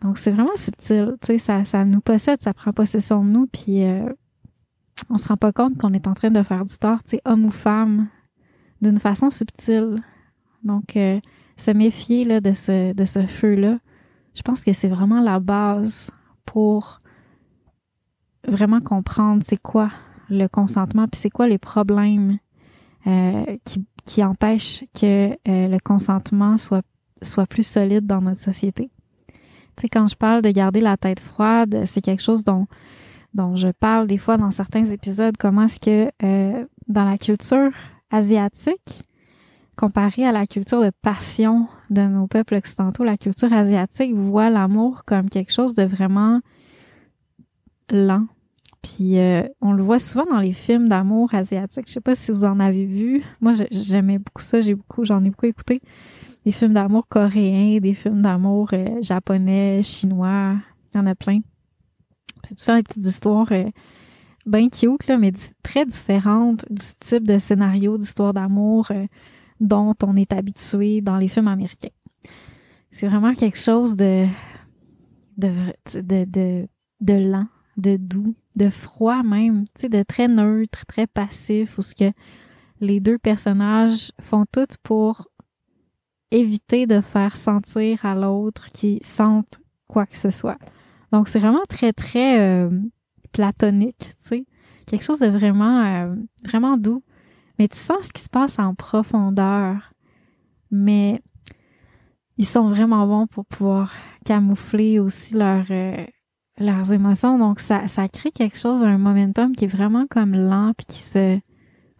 Donc, 0.00 0.18
c'est 0.18 0.30
vraiment 0.30 0.56
subtil, 0.56 1.16
tu 1.20 1.26
sais, 1.26 1.38
ça, 1.38 1.64
ça 1.64 1.84
nous 1.84 2.00
possède, 2.00 2.42
ça 2.42 2.52
prend 2.52 2.72
possession 2.72 3.24
de 3.24 3.30
nous, 3.30 3.46
puis 3.46 3.84
euh, 3.84 4.06
on 5.10 5.18
se 5.18 5.28
rend 5.28 5.36
pas 5.36 5.52
compte 5.52 5.76
qu'on 5.78 5.92
est 5.92 6.06
en 6.06 6.14
train 6.14 6.30
de 6.30 6.42
faire 6.42 6.64
du 6.64 6.76
tort, 6.76 7.02
tu 7.02 7.18
homme 7.24 7.44
ou 7.46 7.50
femme, 7.50 8.08
d'une 8.80 8.98
façon 8.98 9.30
subtile. 9.30 9.96
Donc, 10.62 10.96
euh, 10.96 11.20
se 11.56 11.70
méfier 11.70 12.24
là, 12.24 12.40
de 12.40 12.52
ce, 12.52 12.92
de 12.92 13.04
ce 13.04 13.26
feu-là, 13.26 13.78
je 14.34 14.42
pense 14.42 14.64
que 14.64 14.72
c'est 14.72 14.88
vraiment 14.88 15.20
la 15.20 15.40
base 15.40 16.10
pour 16.44 16.98
vraiment 18.46 18.80
comprendre 18.80 19.42
c'est 19.44 19.60
quoi 19.60 19.90
le 20.28 20.46
consentement, 20.48 21.06
puis 21.06 21.20
c'est 21.20 21.30
quoi 21.30 21.46
les 21.46 21.58
problèmes 21.58 22.38
euh, 23.06 23.44
qui, 23.64 23.84
qui 24.04 24.24
empêchent 24.24 24.84
que 24.98 25.30
euh, 25.30 25.68
le 25.68 25.78
consentement 25.78 26.56
soit, 26.56 26.84
soit 27.22 27.46
plus 27.46 27.66
solide 27.66 28.06
dans 28.06 28.20
notre 28.20 28.40
société. 28.40 28.90
Tu 29.76 29.82
sais, 29.82 29.88
quand 29.88 30.06
je 30.06 30.16
parle 30.16 30.42
de 30.42 30.50
garder 30.50 30.80
la 30.80 30.96
tête 30.96 31.20
froide, 31.20 31.82
c'est 31.86 32.00
quelque 32.00 32.22
chose 32.22 32.44
dont 32.44 32.66
dont 33.34 33.56
je 33.56 33.68
parle 33.68 34.06
des 34.06 34.18
fois 34.18 34.36
dans 34.36 34.50
certains 34.50 34.84
épisodes, 34.84 35.36
comment 35.38 35.64
est-ce 35.64 35.80
que 35.80 36.10
euh, 36.22 36.64
dans 36.88 37.04
la 37.04 37.18
culture 37.18 37.70
asiatique, 38.10 39.02
comparée 39.76 40.24
à 40.24 40.32
la 40.32 40.46
culture 40.46 40.80
de 40.80 40.90
passion 41.02 41.66
de 41.90 42.02
nos 42.02 42.26
peuples 42.26 42.54
occidentaux, 42.54 43.02
la 43.04 43.16
culture 43.16 43.52
asiatique 43.52 44.14
voit 44.14 44.50
l'amour 44.50 45.04
comme 45.04 45.28
quelque 45.28 45.52
chose 45.52 45.74
de 45.74 45.82
vraiment 45.82 46.40
lent. 47.90 48.26
Puis 48.82 49.18
euh, 49.18 49.42
on 49.60 49.72
le 49.72 49.82
voit 49.82 49.98
souvent 49.98 50.26
dans 50.26 50.38
les 50.38 50.52
films 50.52 50.88
d'amour 50.88 51.34
asiatiques. 51.34 51.88
Je 51.88 51.94
sais 51.94 52.00
pas 52.00 52.14
si 52.14 52.30
vous 52.30 52.44
en 52.44 52.60
avez 52.60 52.84
vu. 52.84 53.22
Moi, 53.40 53.52
j'aimais 53.70 54.18
beaucoup 54.18 54.42
ça. 54.42 54.60
J'ai 54.60 54.74
beaucoup, 54.74 55.04
j'en 55.04 55.24
ai 55.24 55.30
beaucoup 55.30 55.46
écouté. 55.46 55.80
Des 56.44 56.52
films 56.52 56.74
d'amour 56.74 57.08
coréens, 57.08 57.78
des 57.80 57.94
films 57.94 58.20
d'amour 58.20 58.68
euh, 58.74 59.00
japonais, 59.00 59.80
chinois. 59.82 60.56
Il 60.92 60.98
y 60.98 61.00
en 61.00 61.06
a 61.06 61.14
plein. 61.14 61.40
C'est 62.44 62.54
tout 62.54 62.62
ça 62.62 62.76
des 62.76 62.82
petites 62.82 63.04
histoires 63.04 63.50
euh, 63.52 63.70
bien 64.46 64.68
cute, 64.68 65.06
là, 65.06 65.18
mais 65.18 65.32
très 65.62 65.86
différentes 65.86 66.64
du 66.70 66.82
type 67.00 67.26
de 67.26 67.38
scénario 67.38 67.98
d'histoire 67.98 68.32
d'amour 68.32 68.88
euh, 68.90 69.06
dont 69.60 69.94
on 70.02 70.16
est 70.16 70.32
habitué 70.32 71.00
dans 71.00 71.16
les 71.16 71.28
films 71.28 71.48
américains. 71.48 71.88
C'est 72.90 73.08
vraiment 73.08 73.34
quelque 73.34 73.58
chose 73.58 73.96
de 73.96 74.26
de, 75.36 75.50
de, 75.94 76.24
de, 76.24 76.68
de 77.00 77.14
lent, 77.14 77.48
de 77.76 77.96
doux, 77.96 78.34
de 78.56 78.70
froid 78.70 79.22
même, 79.22 79.64
de 79.82 80.02
très 80.04 80.28
neutre, 80.28 80.86
très 80.86 81.08
passif, 81.08 81.78
où 81.78 81.82
ce 81.82 81.94
que 81.94 82.12
les 82.80 83.00
deux 83.00 83.18
personnages 83.18 84.12
font 84.20 84.44
tout 84.50 84.66
pour 84.82 85.26
éviter 86.30 86.86
de 86.86 87.00
faire 87.00 87.36
sentir 87.36 88.04
à 88.04 88.14
l'autre 88.14 88.68
qu'ils 88.72 89.02
sentent 89.02 89.60
quoi 89.88 90.06
que 90.06 90.16
ce 90.16 90.30
soit. 90.30 90.58
Donc, 91.14 91.28
c'est 91.28 91.38
vraiment 91.38 91.62
très, 91.68 91.92
très 91.92 92.40
euh, 92.40 92.68
platonique, 93.30 94.14
tu 94.24 94.28
sais. 94.28 94.46
Quelque 94.84 95.04
chose 95.04 95.20
de 95.20 95.28
vraiment, 95.28 95.84
euh, 95.84 96.16
vraiment 96.44 96.76
doux. 96.76 97.04
Mais 97.56 97.68
tu 97.68 97.78
sens 97.78 98.06
ce 98.06 98.12
qui 98.12 98.20
se 98.20 98.28
passe 98.28 98.58
en 98.58 98.74
profondeur. 98.74 99.92
Mais 100.72 101.22
ils 102.36 102.46
sont 102.46 102.66
vraiment 102.66 103.06
bons 103.06 103.28
pour 103.28 103.46
pouvoir 103.46 103.92
camoufler 104.24 104.98
aussi 104.98 105.34
leur, 105.34 105.64
euh, 105.70 106.04
leurs 106.58 106.92
émotions. 106.92 107.38
Donc, 107.38 107.60
ça, 107.60 107.86
ça 107.86 108.08
crée 108.08 108.32
quelque 108.32 108.58
chose, 108.58 108.82
un 108.82 108.98
momentum 108.98 109.54
qui 109.54 109.66
est 109.66 109.68
vraiment 109.68 110.08
comme 110.10 110.32
lent 110.34 110.72
puis 110.76 110.96
qui 110.96 111.00
se 111.00 111.38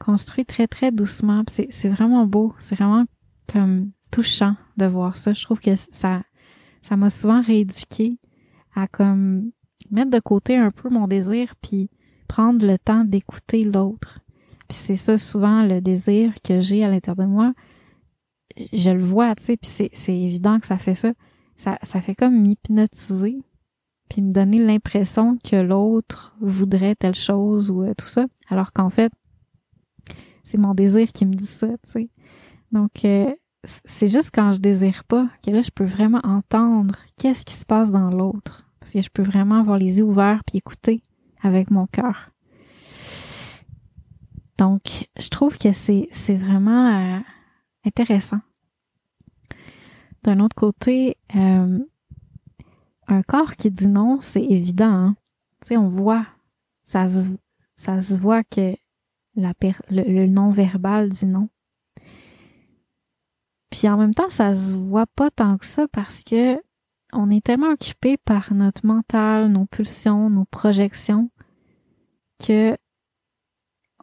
construit 0.01 0.45
très, 0.45 0.67
très 0.67 0.91
doucement. 0.91 1.45
C'est, 1.47 1.89
vraiment 1.89 2.27
beau. 2.27 2.53
C'est 2.59 2.75
vraiment 2.75 3.05
comme 3.47 3.93
touchant 4.11 4.57
de 4.77 4.87
voir 4.87 5.17
ça. 5.17 5.33
Je 5.33 5.45
trouve 5.45 5.61
que 5.61 5.77
ça, 5.77 6.23
ça 6.83 6.97
m'a 6.97 7.11
souvent 7.11 7.41
rééduqué 7.41 8.19
à 8.75 8.87
comme 8.87 9.51
mettre 9.91 10.11
de 10.11 10.21
côté 10.21 10.57
un 10.57 10.71
peu 10.71 10.89
mon 10.89 11.07
désir 11.07 11.55
puis 11.63 11.91
prendre 12.29 12.67
le 12.67 12.79
temps 12.79 13.05
d'écouter 13.05 13.65
l'autre. 13.65 14.21
Puis 14.69 14.79
c'est 14.79 14.97
ça 14.97 15.19
souvent 15.19 15.63
le 15.63 15.81
désir 15.81 16.35
que 16.43 16.61
j'ai 16.61 16.85
à 16.85 16.91
l'intérieur 16.91 17.27
de 17.27 17.31
moi. 17.31 17.53
Je 18.73 18.91
le 18.91 19.03
vois, 19.03 19.35
tu 19.35 19.45
sais, 19.45 19.57
puis 19.57 19.91
c'est, 19.93 20.17
évident 20.17 20.59
que 20.59 20.67
ça 20.67 20.79
fait 20.79 20.95
ça. 20.95 21.13
Ça, 21.57 21.79
ça 21.83 22.01
fait 22.01 22.15
comme 22.15 22.41
m'hypnotiser 22.41 23.39
puis 24.09 24.23
me 24.23 24.33
donner 24.33 24.59
l'impression 24.59 25.39
que 25.39 25.57
l'autre 25.57 26.37
voudrait 26.41 26.95
telle 26.95 27.15
chose 27.15 27.71
ou 27.71 27.83
euh, 27.83 27.95
tout 27.97 28.07
ça, 28.07 28.27
alors 28.49 28.73
qu'en 28.73 28.91
fait, 28.91 29.13
c'est 30.43 30.59
mon 30.59 30.75
désir 30.75 31.09
qui 31.09 31.25
me 31.25 31.35
dit 31.35 31.47
ça, 31.47 31.69
tu 31.69 31.91
sais. 31.91 32.11
Donc, 32.71 33.05
euh, 33.05 33.33
c'est 33.65 34.09
juste 34.09 34.31
quand 34.33 34.53
je 34.53 34.59
désire 34.59 35.05
pas 35.05 35.29
que 35.45 35.51
là, 35.51 35.63
je 35.63 35.71
peux 35.71 35.85
vraiment 35.85 36.21
entendre 36.23 36.97
qu'est-ce 37.17 37.45
qui 37.45 37.55
se 37.55 37.65
passe 37.65 37.91
dans 37.91 38.11
l'autre. 38.11 38.64
Parce 38.85 38.93
que 38.93 39.01
je 39.01 39.09
peux 39.09 39.23
vraiment 39.23 39.61
avoir 39.61 39.79
les 39.79 39.97
yeux 39.97 40.05
ouverts 40.05 40.45
puis 40.45 40.59
écouter 40.59 41.03
avec 41.41 41.71
mon 41.71 41.87
cœur. 41.87 42.29
Donc, 44.59 45.09
je 45.19 45.31
trouve 45.31 45.57
que 45.57 45.73
c'est, 45.73 46.11
vraiment, 46.29 47.17
euh, 47.17 47.21
intéressant. 47.87 48.41
D'un 50.23 50.39
autre 50.39 50.55
côté, 50.55 51.17
euh, 51.35 51.79
un 53.09 53.23
corps 53.23 53.53
qui 53.53 53.71
dit 53.71 53.89
non, 53.89 54.19
c'est 54.21 54.45
évident. 54.45 54.93
Hein? 54.93 55.17
Tu 55.63 55.69
sais, 55.69 55.77
on 55.79 55.89
voit, 55.89 56.27
ça 56.85 57.09
se, 57.09 58.15
voit 58.15 58.45
que 58.45 58.77
la 59.35 59.55
le, 59.89 60.27
non-verbal 60.27 61.09
dit 61.09 61.25
non. 61.25 61.49
Puis 63.71 63.89
en 63.89 63.97
même 63.97 64.13
temps, 64.13 64.29
ça 64.29 64.53
se 64.53 64.77
voit 64.77 65.07
pas 65.07 65.31
tant 65.31 65.57
que 65.57 65.65
ça 65.65 65.89
parce 65.89 66.23
que 66.23 66.63
on 67.15 67.31
est 67.31 67.45
tellement 67.45 67.71
occupé 67.71 68.17
par 68.17 68.53
notre 68.53 68.87
mental, 68.87 69.49
nos 69.49 69.67
pulsions, 69.67 70.31
nos 70.31 70.45
projections, 70.45 71.31
que 72.45 72.77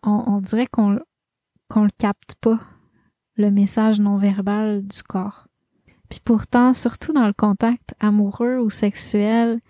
on, 0.04 0.42
dirait 0.42 0.68
qu'on 0.68 1.00
qu'on 1.70 1.84
le 1.84 1.92
capte 1.98 2.36
pas, 2.42 2.60
le 3.36 3.52
message 3.52 4.00
non 4.00 4.18
verbal 4.18 4.86
du 4.86 5.04
corps. 5.04 5.48
Puis 6.10 6.20
pourtant, 6.24 6.74
surtout 6.74 7.14
dans 7.14 7.28
le 7.28 7.34
contact 7.34 7.94
amoureux 8.00 8.58
ou 8.58 8.70
sexuel, 8.70 9.62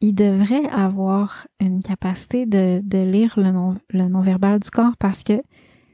il 0.00 0.14
devrait 0.14 0.66
avoir 0.68 1.46
une 1.60 1.82
capacité 1.82 2.46
de, 2.46 2.80
lire 2.98 3.34
le 3.36 3.50
non, 3.50 3.74
le 3.90 4.08
non-verbal 4.08 4.60
du 4.60 4.70
corps 4.70 4.96
parce 4.98 5.22
que, 5.22 5.34
tu 5.34 5.42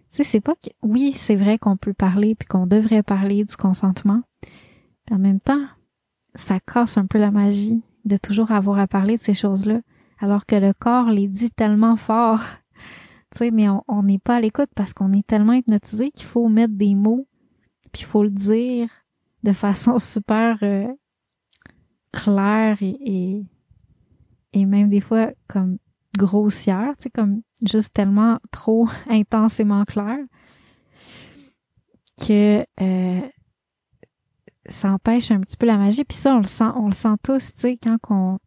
sais, 0.09 0.25
c'est 0.25 0.41
pas 0.41 0.55
que, 0.55 0.71
oui, 0.83 1.13
c'est 1.15 1.37
vrai 1.37 1.59
qu'on 1.59 1.77
peut 1.77 1.95
parler 1.95 2.35
puis 2.35 2.47
qu'on 2.47 2.67
devrait 2.67 3.03
parler 3.03 3.45
du 3.45 3.57
consentement. 3.57 4.23
en 5.11 5.19
même 5.19 5.41
temps, 5.41 5.67
ça 6.35 6.61
casse 6.61 6.97
un 6.97 7.07
peu 7.07 7.19
la 7.19 7.31
magie 7.31 7.83
de 8.05 8.17
toujours 8.17 8.51
avoir 8.51 8.79
à 8.79 8.87
parler 8.87 9.17
de 9.17 9.23
ces 9.23 9.35
choses-là, 9.35 9.81
alors 10.19 10.47
que 10.47 10.57
le 10.57 10.73
corps 10.73 11.11
les 11.11 11.29
dit 11.29 11.51
tellement 11.51 11.97
fort. 11.97 12.41
Tu 13.33 13.39
sais, 13.39 13.51
mais 13.51 13.65
on 13.89 14.03
n'est 14.03 14.19
pas 14.19 14.37
à 14.37 14.41
l'écoute 14.41 14.69
parce 14.75 14.93
qu'on 14.93 15.15
est 15.15 15.27
tellement 15.27 15.55
hypnotisé 15.55 16.11
qu'il 16.11 16.27
faut 16.27 16.51
mettre 16.51 16.75
des 16.75 16.95
mots, 16.95 17.27
puis 17.91 18.03
il 18.03 18.05
faut 18.05 18.23
le 18.23 18.31
dire 18.31 18.91
de 19.43 19.55
façon 19.55 19.99
super 19.99 20.59
euh, 20.63 20.87
claire 22.13 22.77
et, 22.83 23.43
et, 24.53 24.67
même 24.67 24.91
des 24.91 25.01
fois 25.01 25.31
comme 25.49 25.79
grossière, 26.19 26.93
tu 26.99 27.05
sais, 27.05 27.11
comme 27.11 27.41
juste 27.67 27.95
tellement 27.95 28.39
trop 28.51 28.87
intensément 29.09 29.87
clair 29.87 30.19
que 32.19 32.67
euh, 32.81 33.21
ça 34.67 34.93
empêche 34.93 35.31
un 35.31 35.41
petit 35.41 35.57
peu 35.57 35.67
la 35.67 35.79
magie. 35.79 36.05
Puis 36.05 36.17
ça, 36.17 36.35
on 36.35 36.39
le 36.39 36.45
sent, 36.45 36.71
on 36.77 36.87
le 36.87 36.93
sent 36.93 37.15
tous, 37.23 37.55
tu 37.55 37.61
sais, 37.61 37.79
quand 37.83 37.99
qu'on 38.01 38.39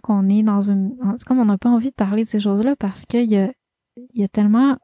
quand 0.00 0.14
on 0.14 0.28
est 0.28 0.42
dans 0.42 0.60
une. 0.60 0.96
C'est 1.16 1.26
comme 1.26 1.38
on 1.38 1.44
n'a 1.44 1.58
pas 1.58 1.70
envie 1.70 1.90
de 1.90 1.94
parler 1.94 2.24
de 2.24 2.28
ces 2.28 2.40
choses-là 2.40 2.76
parce 2.76 3.04
qu'il 3.04 3.30
y 3.30 3.36
a, 3.36 3.52
y 4.14 4.24
a 4.24 4.28
tellement 4.28 4.76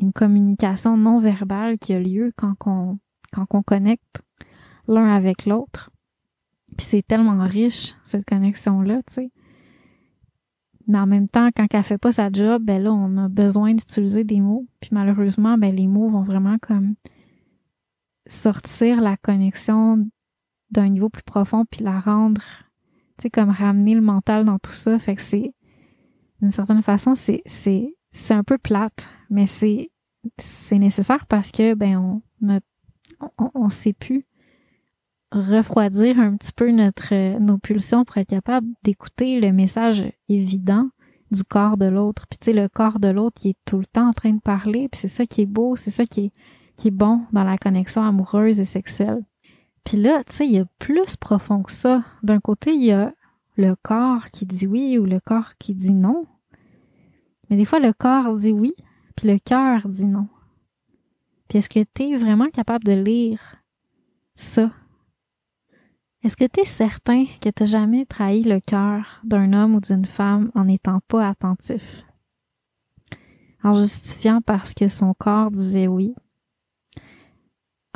une 0.00 0.12
communication 0.12 0.96
non 0.96 1.18
verbale 1.18 1.78
qui 1.78 1.94
a 1.94 2.00
lieu 2.00 2.32
quand 2.36 2.54
on, 2.66 2.98
quand 3.32 3.46
on 3.50 3.62
connecte 3.62 4.22
l'un 4.88 5.08
avec 5.08 5.46
l'autre. 5.46 5.90
Puis 6.76 6.86
c'est 6.86 7.06
tellement 7.06 7.44
riche, 7.44 7.94
cette 8.04 8.24
connexion-là, 8.24 8.98
tu 9.06 9.14
sais. 9.14 9.30
Mais 10.86 10.98
en 10.98 11.06
même 11.06 11.28
temps, 11.28 11.50
quand 11.54 11.66
elle 11.72 11.82
fait 11.84 11.98
pas 11.98 12.10
sa 12.10 12.32
job, 12.32 12.64
ben 12.64 12.82
là, 12.82 12.92
on 12.92 13.16
a 13.16 13.28
besoin 13.28 13.74
d'utiliser 13.74 14.24
des 14.24 14.40
mots. 14.40 14.66
Puis 14.80 14.90
malheureusement, 14.92 15.56
ben 15.56 15.74
les 15.74 15.86
mots 15.86 16.08
vont 16.08 16.22
vraiment 16.22 16.56
comme 16.60 16.94
sortir 18.30 19.00
la 19.00 19.16
connexion 19.16 20.08
d'un 20.70 20.88
niveau 20.88 21.08
plus 21.08 21.22
profond 21.22 21.64
puis 21.68 21.82
la 21.82 21.98
rendre, 21.98 22.42
tu 23.18 23.22
sais, 23.22 23.30
comme 23.30 23.50
ramener 23.50 23.94
le 23.94 24.00
mental 24.00 24.44
dans 24.44 24.58
tout 24.58 24.70
ça. 24.70 24.98
Fait 24.98 25.16
que 25.16 25.22
c'est, 25.22 25.52
d'une 26.40 26.50
certaine 26.50 26.82
façon, 26.82 27.14
c'est, 27.14 27.42
c'est, 27.46 27.94
c'est 28.12 28.34
un 28.34 28.44
peu 28.44 28.58
plate, 28.58 29.08
mais 29.30 29.46
c'est, 29.46 29.90
c'est 30.38 30.78
nécessaire 30.78 31.26
parce 31.26 31.50
que, 31.50 31.74
ben, 31.74 31.96
on, 31.98 32.60
on, 33.38 33.50
on 33.54 33.68
sait 33.68 33.92
plus 33.92 34.24
refroidir 35.32 36.18
un 36.18 36.36
petit 36.36 36.52
peu 36.52 36.70
notre 36.70 37.38
nos 37.38 37.58
pulsions 37.58 38.04
pour 38.04 38.16
être 38.18 38.30
capable 38.30 38.66
d'écouter 38.82 39.40
le 39.40 39.52
message 39.52 40.04
évident 40.28 40.90
du 41.30 41.44
corps 41.44 41.76
de 41.76 41.86
l'autre. 41.86 42.26
Puis 42.28 42.38
tu 42.38 42.44
sais, 42.46 42.52
le 42.52 42.68
corps 42.68 42.98
de 42.98 43.08
l'autre, 43.08 43.40
il 43.44 43.50
est 43.50 43.58
tout 43.64 43.78
le 43.78 43.86
temps 43.86 44.08
en 44.08 44.12
train 44.12 44.32
de 44.32 44.40
parler, 44.40 44.88
puis 44.88 45.00
c'est 45.00 45.08
ça 45.08 45.26
qui 45.26 45.42
est 45.42 45.46
beau, 45.46 45.76
c'est 45.76 45.90
ça 45.90 46.04
qui 46.04 46.26
est, 46.26 46.32
qui 46.80 46.88
est 46.88 46.92
bon 46.92 47.26
dans 47.30 47.44
la 47.44 47.58
connexion 47.58 48.02
amoureuse 48.02 48.58
et 48.58 48.64
sexuelle. 48.64 49.22
Puis 49.84 49.98
là, 49.98 50.24
tu 50.24 50.32
sais, 50.32 50.46
il 50.46 50.52
y 50.52 50.58
a 50.58 50.64
plus 50.78 51.14
profond 51.16 51.62
que 51.62 51.72
ça. 51.72 52.02
D'un 52.22 52.40
côté, 52.40 52.72
il 52.72 52.82
y 52.82 52.90
a 52.90 53.12
le 53.56 53.74
corps 53.82 54.24
qui 54.32 54.46
dit 54.46 54.66
oui 54.66 54.96
ou 54.96 55.04
le 55.04 55.20
corps 55.20 55.58
qui 55.58 55.74
dit 55.74 55.92
non. 55.92 56.26
Mais 57.48 57.58
des 57.58 57.66
fois, 57.66 57.80
le 57.80 57.92
corps 57.92 58.34
dit 58.34 58.52
oui, 58.52 58.72
puis 59.14 59.28
le 59.28 59.38
cœur 59.38 59.88
dit 59.88 60.06
non. 60.06 60.28
Puis 61.48 61.58
est-ce 61.58 61.68
que 61.68 61.84
tu 61.94 62.04
es 62.04 62.16
vraiment 62.16 62.48
capable 62.48 62.84
de 62.84 62.92
lire 62.92 63.56
ça? 64.34 64.70
Est-ce 66.22 66.36
que 66.36 66.46
tu 66.46 66.60
es 66.60 66.64
certain 66.64 67.26
que 67.42 67.50
tu 67.50 67.66
jamais 67.66 68.06
trahi 68.06 68.42
le 68.42 68.58
cœur 68.58 69.20
d'un 69.24 69.52
homme 69.52 69.74
ou 69.74 69.80
d'une 69.80 70.06
femme 70.06 70.50
en 70.54 70.64
n'étant 70.64 71.00
pas 71.08 71.28
attentif? 71.28 72.06
En 73.62 73.74
justifiant 73.74 74.40
parce 74.40 74.72
que 74.72 74.88
son 74.88 75.12
corps 75.12 75.50
disait 75.50 75.86
oui. 75.86 76.14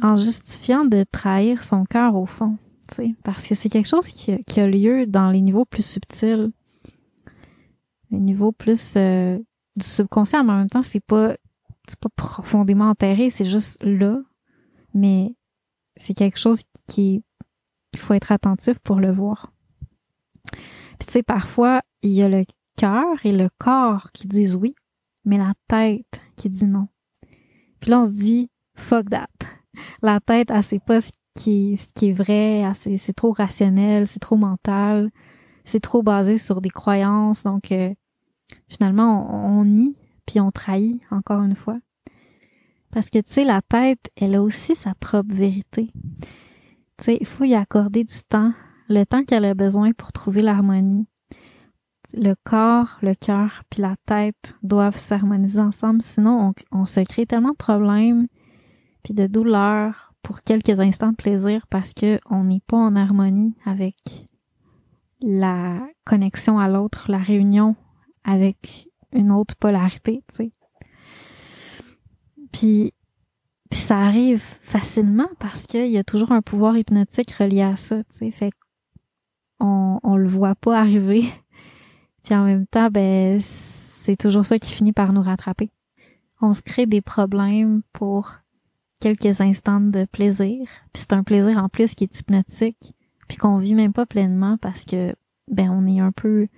En 0.03 0.17
justifiant 0.17 0.85
de 0.85 1.05
trahir 1.05 1.63
son 1.63 1.85
cœur 1.85 2.17
au 2.17 2.27
fond, 2.27 2.59
parce 3.23 3.47
que 3.47 3.55
c'est 3.55 3.69
quelque 3.69 3.89
chose 3.89 4.09
qui 4.09 4.33
a, 4.33 4.67
lieu 4.67 5.07
dans 5.07 5.31
les 5.31 5.41
niveaux 5.41 5.65
plus 5.65 5.85
subtils, 5.85 6.51
les 8.11 8.19
niveaux 8.19 8.53
plus 8.53 8.95
euh, 8.97 9.39
du 9.77 9.85
subconscient, 9.85 10.45
mais 10.45 10.53
en 10.53 10.59
même 10.59 10.71
temps, 10.71 10.83
c'est 10.83 11.01
pas, 11.01 11.37
c'est 11.89 11.99
pas 11.99 12.11
profondément 12.17 12.89
enterré, 12.89 13.31
c'est 13.31 13.45
juste 13.45 13.83
là, 13.83 14.21
mais 14.95 15.35
c'est 15.97 16.15
quelque 16.15 16.39
chose 16.39 16.63
qui 16.87 17.23
il 17.93 18.01
faut 18.01 18.15
être 18.15 18.33
attentif 18.33 18.79
pour 18.81 18.99
le 18.99 19.13
voir. 19.13 19.53
Puis 20.53 21.07
tu 21.07 21.13
sais, 21.13 21.23
parfois, 21.23 21.81
il 22.03 22.11
y 22.11 22.23
a 22.23 22.29
le 22.29 22.45
cœur 22.77 23.25
et 23.25 23.33
le 23.33 23.49
corps 23.59 24.11
qui 24.13 24.27
disent 24.27 24.57
oui, 24.57 24.75
mais 25.25 25.39
la 25.39 25.55
tête 25.69 26.21
qui 26.37 26.51
dit 26.51 26.67
non. 26.67 26.89
Puis 27.81 27.91
là, 27.91 28.01
on 28.01 28.05
se 28.05 28.11
dit, 28.11 28.51
fuck 28.77 29.09
that. 29.11 29.29
La 30.03 30.21
tête, 30.21 30.51
elle 30.51 30.63
sait 30.63 30.81
pas 30.81 31.01
ce 31.01 31.11
qui, 31.35 31.79
est 32.03 32.13
vrai, 32.13 32.71
c'est 32.75 33.13
trop 33.13 33.33
rationnel, 33.33 34.07
c'est 34.07 34.21
trop 34.21 34.37
mental, 34.37 35.11
c'est 35.65 35.81
trop 35.81 36.03
basé 36.03 36.39
sur 36.39 36.61
des 36.61 36.71
croyances. 36.71 37.43
Donc, 37.43 37.73
euh, 37.73 37.93
finalement, 38.69 39.29
on, 39.31 39.61
on 39.61 39.65
nie, 39.65 39.97
puis 40.27 40.41
on 40.41 40.51
trahit, 40.51 41.01
encore 41.11 41.43
une 41.43 41.57
fois. 41.57 41.79
Parce 42.95 43.11
que, 43.11 43.19
tu 43.19 43.33
sais, 43.33 43.45
la 43.45 43.61
tête, 43.61 44.11
elle 44.17 44.37
a 44.37 44.43
aussi 44.43 44.77
sa 44.77 44.95
propre 44.95 45.35
vérité. 45.35 45.89
Tu 46.99 47.05
sais, 47.05 47.19
il 47.21 47.27
faut 47.27 47.43
y 47.43 47.55
accorder 47.55 48.05
du 48.05 48.23
temps, 48.29 48.53
le 48.89 49.05
temps 49.05 49.25
qu'elle 49.25 49.45
a 49.45 49.55
besoin 49.55 49.93
pour 49.93 50.13
trouver 50.13 50.43
l'harmonie. 50.43 51.09
Le 52.13 52.35
corps, 52.45 52.99
le 53.03 53.15
cœur 53.15 53.65
puis 53.69 53.83
la 53.83 53.97
tête 54.07 54.55
doivent 54.63 54.97
s'harmoniser 54.97 55.59
ensemble, 55.59 56.03
sinon 56.03 56.53
on, 56.71 56.85
se 56.85 57.01
crée 57.01 57.27
tellement 57.27 57.51
de 57.51 57.57
problèmes 57.57 58.29
puis 59.05 59.15
de 59.15 59.29
douleurs 59.29 60.13
pour 60.23 60.43
quelques 60.43 60.81
instants 60.81 61.13
de 61.13 61.17
plaisir 61.17 61.67
parce 61.69 61.93
que 61.93 62.19
on 62.29 62.43
n'est 62.45 62.63
pas 62.67 62.79
en 62.79 62.97
harmonie 62.97 63.55
avec 63.65 64.27
la 65.21 65.87
connexion 66.05 66.59
à 66.59 66.69
l'autre, 66.69 67.11
la 67.11 67.19
réunion 67.19 67.77
avec 68.25 68.89
une 69.13 69.31
autre 69.31 69.55
polarité, 69.55 70.25
tu 70.29 70.37
sais. 70.37 70.53
Puis 72.51 72.93
puis 73.71 73.81
ça 73.81 73.99
arrive 73.99 74.41
facilement 74.41 75.29
parce 75.41 75.67
qu'il 75.67 75.91
y 75.91 75.99
a 75.99 76.05
toujours 76.05 76.33
un 76.33 76.43
pouvoir 76.43 76.77
hypnotique 76.77 77.33
relié 77.33 77.63
à 77.63 77.77
ça, 77.77 78.05
tu 78.05 78.19
sais. 78.19 78.31
Fait 78.31 78.53
on, 79.61 79.99
on 80.03 80.17
le 80.17 80.29
voit 80.29 80.55
pas 80.55 80.79
arriver. 80.79 81.25
Puis 82.23 82.35
en 82.35 82.45
même 82.45 82.67
temps, 82.67 82.89
ben, 82.91 83.41
c'est 83.43 84.17
toujours 84.17 84.47
ça 84.47 84.59
qui 84.59 84.73
finit 84.73 84.93
par 84.93 85.13
nous 85.13 85.23
rattraper. 85.23 85.71
On 86.41 86.53
se 86.53 86.63
crée 86.63 86.87
des 86.87 87.01
problèmes 87.01 87.83
pour 87.93 88.44
quelques 89.05 89.43
instants 89.43 89.81
de 89.81 90.07
plaisir. 90.07 90.67
Puis 90.95 91.03
c'est 91.03 91.13
un 91.13 91.23
plaisir 91.23 91.59
en 91.59 91.69
plus 91.69 91.95
qui 91.95 92.05
est 92.05 92.21
hypnotique, 92.21 92.95
puis 93.29 93.37
qu'on 93.37 93.59
vit 93.59 93.75
même 93.75 93.93
pas 93.93 94.07
pleinement 94.07 94.57
parce 94.57 94.87
que 94.87 95.15
ben 95.51 95.69
on 95.71 95.87
est 95.87 96.01
un 96.01 96.11
peu 96.11 96.49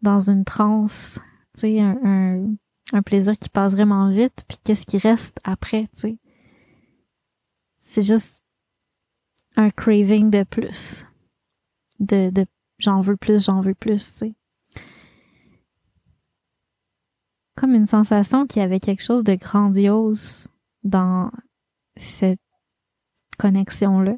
dans 0.00 0.30
une 0.30 0.46
transe, 0.46 1.20
tu 1.52 1.60
sais, 1.60 1.80
un, 1.80 2.46
un, 2.94 3.02
plaisir 3.02 3.34
qui 3.38 3.50
passe 3.50 3.74
vraiment 3.74 4.08
vite, 4.08 4.44
puis 4.48 4.56
qu'est-ce 4.64 4.86
qui 4.86 4.96
reste 4.96 5.40
après, 5.44 5.88
tu 5.92 6.00
sais. 6.00 6.18
C'est 7.76 8.02
juste 8.02 8.42
un 9.56 9.68
craving 9.68 10.30
de 10.30 10.44
plus. 10.44 11.04
De, 11.98 12.30
de 12.30 12.46
j'en 12.78 13.00
veux 13.00 13.18
plus, 13.18 13.44
j'en 13.44 13.60
veux 13.60 13.74
plus, 13.74 14.06
tu 14.06 14.18
sais. 14.18 14.34
Comme 17.56 17.74
une 17.74 17.84
sensation 17.84 18.46
qu'il 18.46 18.62
y 18.62 18.64
avait 18.64 18.80
quelque 18.80 19.02
chose 19.02 19.22
de 19.22 19.34
grandiose 19.34 20.48
dans 20.82 21.30
cette 21.96 22.40
connexion-là, 23.38 24.16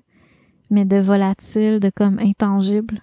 mais 0.70 0.84
de 0.84 0.96
volatile, 0.96 1.80
de 1.80 1.90
comme 1.94 2.18
intangible. 2.18 3.02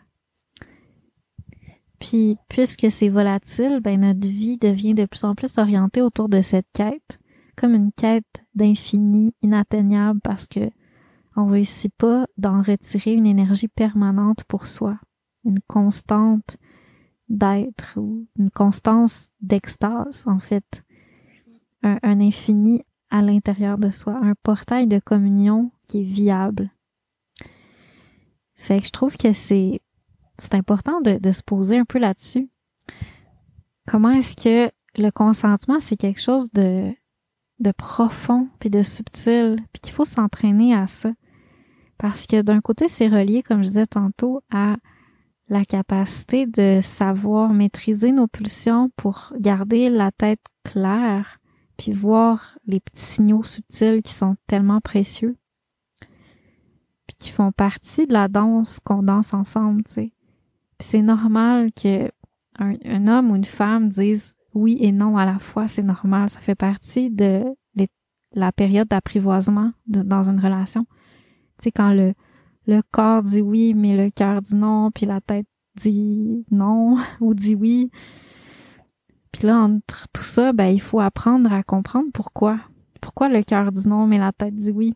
Puis, 2.00 2.38
puisque 2.48 2.88
c'est 2.90 3.10
volatile, 3.10 3.80
ben 3.82 4.00
notre 4.00 4.28
vie 4.28 4.58
devient 4.58 4.94
de 4.94 5.06
plus 5.06 5.24
en 5.26 5.36
plus 5.36 5.58
orientée 5.58 6.02
autour 6.02 6.30
de 6.30 6.42
cette 6.42 6.68
quête 6.74 7.20
comme 7.60 7.76
une 7.76 7.92
quête 7.92 8.46
d'infini 8.56 9.34
inatteignable 9.42 10.22
parce 10.22 10.48
que 10.48 10.70
on 11.36 11.48
réussit 11.48 11.94
pas 11.96 12.26
d'en 12.38 12.62
retirer 12.62 13.14
une 13.14 13.26
énergie 13.26 13.68
permanente 13.68 14.46
pour 14.46 14.66
soi, 14.66 14.98
une 15.44 15.60
constante 15.68 16.58
d'être 17.28 17.98
ou 17.98 18.28
une 18.38 18.50
constance 18.50 19.30
d'extase 19.42 20.24
en 20.26 20.40
fait, 20.40 20.84
un, 21.84 22.00
un 22.02 22.22
infini 22.22 22.82
à 23.10 23.22
l'intérieur 23.22 23.78
de 23.78 23.90
soi, 23.90 24.20
un 24.22 24.34
portail 24.44 24.88
de 24.88 25.00
communion 25.00 25.72
qui 25.88 26.02
est 26.02 26.04
viable. 26.04 26.70
Fait 28.56 28.80
que 28.80 28.86
je 28.86 28.92
trouve 28.92 29.18
que 29.18 29.34
c'est 29.34 29.82
important 30.52 31.02
de, 31.02 31.18
de 31.18 31.32
se 31.32 31.44
poser 31.44 31.78
un 31.78 31.86
peu 31.86 32.00
là-dessus. 32.00 32.50
Comment 33.88 34.12
est-ce 34.12 34.36
que 34.36 34.72
le 34.98 35.10
consentement, 35.12 35.80
c'est 35.80 35.98
quelque 35.98 36.22
chose 36.22 36.52
de, 36.52 36.92
de 37.60 37.72
profond 37.72 38.48
puis 38.60 38.70
de 38.70 38.84
subtil, 38.84 39.56
puis 39.72 39.80
qu'il 39.82 39.94
faut 39.94 40.06
s'entraîner 40.06 40.76
à 40.76 40.88
ça? 40.88 41.12
Parce 41.98 42.28
que 42.28 42.42
d'un 42.42 42.62
côté, 42.62 42.88
c'est 42.88 43.08
relié, 43.08 43.44
comme 43.44 43.64
je 43.64 43.70
disais 43.70 43.88
tantôt, 43.88 44.42
à 44.52 44.78
la 45.50 45.66
capacité 45.66 46.46
de 46.46 46.80
savoir 46.82 47.52
maîtriser 47.52 48.12
nos 48.12 48.28
pulsions 48.28 48.90
pour 48.96 49.34
garder 49.40 49.90
la 49.90 50.12
tête 50.12 50.40
claire, 50.64 51.39
puis 51.80 51.94
voir 51.94 52.60
les 52.68 52.82
petits 52.82 53.02
signaux 53.02 53.42
subtils 53.42 54.02
qui 54.04 54.14
sont 54.14 54.36
tellement 54.48 54.82
précieux, 54.82 55.38
puis 57.08 57.16
qui 57.18 57.30
font 57.32 57.54
partie 57.54 58.06
de 58.06 58.12
la 58.12 58.28
danse 58.28 58.82
qu'on 58.82 59.02
danse 59.02 59.34
ensemble, 59.34 59.84
tu 59.86 59.94
sais. 59.94 60.14
Puis 60.78 60.90
c'est 60.90 61.02
normal 61.02 61.72
que 61.72 62.12
un, 62.60 63.08
homme 63.08 63.32
ou 63.32 63.36
une 63.38 63.46
femme 63.46 63.88
dise 63.88 64.36
oui 64.54 64.78
et 64.82 64.92
non 64.92 65.16
à 65.16 65.26
la 65.26 65.40
fois, 65.40 65.70
c'est 65.70 65.84
normal, 65.84 66.30
ça 66.30 66.42
fait 66.42 66.56
partie 66.56 67.10
de 67.10 67.46
la 68.34 68.52
période 68.52 68.90
d'apprivoisement 68.90 69.72
dans 69.88 70.30
une 70.30 70.40
relation. 70.40 70.86
Tu 71.60 71.64
sais, 71.64 71.72
quand 71.72 71.94
le, 71.94 72.14
le 72.68 72.82
corps 72.92 73.24
dit 73.24 73.42
oui, 73.42 73.74
mais 73.74 73.96
le 73.96 74.12
cœur 74.12 74.42
dit 74.42 74.56
non, 74.56 74.92
puis 74.92 75.06
la 75.06 75.22
tête 75.22 75.48
dit 75.76 76.46
non 76.52 76.98
ou 77.22 77.34
dit 77.34 77.56
oui. 77.56 77.90
Puis 79.32 79.48
là, 79.48 79.58
entre 79.58 80.08
tout 80.12 80.24
ça, 80.24 80.54
ben, 80.54 80.68
il 80.68 80.82
faut 80.82 81.00
apprendre 81.00 81.52
à 81.54 81.64
comprendre 81.64 82.10
pourquoi. 82.14 82.60
Pourquoi 83.02 83.30
le 83.30 83.44
cœur 83.44 83.72
dit 83.72 83.88
non, 83.88 84.08
mais 84.08 84.18
la 84.18 84.32
tête 84.32 84.56
dit 84.56 84.72
oui. 84.72 84.96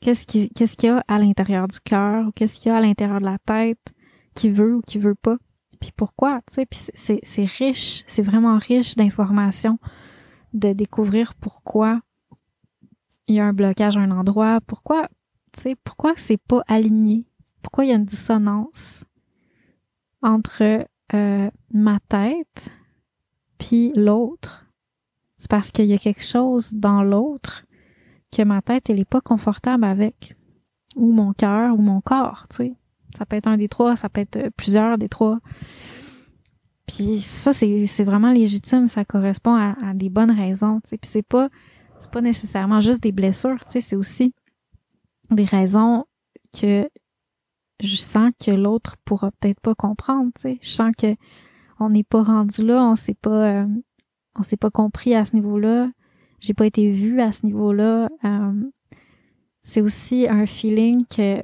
Qu'est-ce 0.00 0.26
qu'il 0.26 0.48
y 0.82 0.88
a 0.88 1.04
à 1.06 1.18
l'intérieur 1.18 1.68
du 1.68 1.78
cœur 1.80 2.26
ou 2.26 2.32
qu'est-ce 2.32 2.58
qu'il 2.58 2.70
y 2.70 2.74
a 2.74 2.78
à 2.78 2.80
l'intérieur 2.80 3.20
de 3.20 3.26
la 3.26 3.38
tête 3.38 3.92
qui 4.34 4.50
veut 4.50 4.76
ou 4.76 4.80
qui 4.80 4.98
veut 4.98 5.14
pas? 5.14 5.36
Puis 5.80 5.92
pourquoi, 5.96 6.40
tu 6.48 6.54
sais, 6.54 6.66
puis 6.66 6.80
c'est, 6.94 7.20
c'est 7.22 7.44
riche, 7.44 8.04
c'est 8.06 8.22
vraiment 8.22 8.58
riche 8.58 8.96
d'informations 8.96 9.78
de 10.52 10.72
découvrir 10.72 11.34
pourquoi 11.34 12.00
il 13.26 13.36
y 13.36 13.40
a 13.40 13.46
un 13.46 13.52
blocage 13.52 13.96
à 13.96 14.00
un 14.00 14.10
endroit, 14.10 14.60
pourquoi, 14.66 15.08
tu 15.52 15.62
sais, 15.62 15.76
pourquoi 15.84 16.14
c'est 16.16 16.40
pas 16.40 16.62
aligné, 16.66 17.26
pourquoi 17.62 17.84
il 17.84 17.88
y 17.88 17.92
a 17.92 17.96
une 17.96 18.04
dissonance 18.04 19.04
entre 20.20 20.86
euh, 21.14 21.50
ma 21.72 21.98
tête 22.08 22.70
puis 23.58 23.92
l'autre. 23.94 24.66
C'est 25.38 25.50
parce 25.50 25.70
qu'il 25.70 25.86
y 25.86 25.92
a 25.92 25.98
quelque 25.98 26.24
chose 26.24 26.72
dans 26.72 27.02
l'autre 27.02 27.64
que 28.34 28.42
ma 28.42 28.62
tête, 28.62 28.90
elle 28.90 29.00
est 29.00 29.08
pas 29.08 29.20
confortable 29.20 29.84
avec. 29.84 30.34
Ou 30.96 31.12
mon 31.12 31.32
cœur, 31.32 31.74
ou 31.74 31.82
mon 31.82 32.00
corps, 32.00 32.46
tu 32.50 32.56
sais. 32.56 32.72
Ça 33.16 33.26
peut 33.26 33.36
être 33.36 33.46
un 33.46 33.56
des 33.56 33.68
trois, 33.68 33.96
ça 33.96 34.08
peut 34.08 34.20
être 34.20 34.50
plusieurs 34.56 34.98
des 34.98 35.08
trois. 35.08 35.38
Puis 36.86 37.20
ça, 37.20 37.52
c'est, 37.52 38.04
vraiment 38.04 38.32
légitime, 38.32 38.86
ça 38.86 39.04
correspond 39.04 39.54
à, 39.54 39.94
des 39.94 40.10
bonnes 40.10 40.30
raisons, 40.30 40.80
tu 40.80 40.90
sais. 40.90 40.98
Puis 40.98 41.10
c'est 41.10 41.22
pas, 41.22 41.48
pas 42.10 42.20
nécessairement 42.20 42.80
juste 42.80 43.02
des 43.02 43.12
blessures, 43.12 43.64
tu 43.64 43.72
sais, 43.72 43.80
c'est 43.80 43.96
aussi 43.96 44.34
des 45.30 45.44
raisons 45.44 46.04
que 46.58 46.88
je 47.82 47.96
sens 47.96 48.30
que 48.44 48.50
l'autre 48.50 48.96
pourra 49.04 49.30
peut-être 49.32 49.60
pas 49.60 49.74
comprendre, 49.74 50.30
tu 50.34 50.42
sais. 50.42 50.58
Je 50.62 50.68
sens 50.68 50.92
que 50.96 51.14
on 51.80 51.90
n'est 51.90 52.04
pas 52.04 52.22
rendu 52.22 52.64
là, 52.64 52.84
on 52.84 52.96
s'est 52.96 53.14
pas, 53.14 53.62
euh, 53.62 53.66
on 54.36 54.42
s'est 54.42 54.56
pas 54.56 54.70
compris 54.70 55.14
à 55.14 55.24
ce 55.24 55.34
niveau-là, 55.34 55.90
j'ai 56.40 56.54
pas 56.54 56.66
été 56.66 56.90
vu 56.90 57.20
à 57.20 57.32
ce 57.32 57.44
niveau-là. 57.44 58.08
Euh, 58.24 58.70
c'est 59.62 59.80
aussi 59.80 60.28
un 60.28 60.46
feeling 60.46 61.04
que 61.06 61.42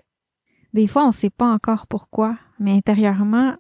des 0.75 0.87
fois 0.87 1.07
on 1.07 1.11
sait 1.13 1.31
pas 1.31 1.53
encore 1.53 1.87
pourquoi, 1.87 2.39
mais 2.59 2.73
intérieurement, 2.73 3.57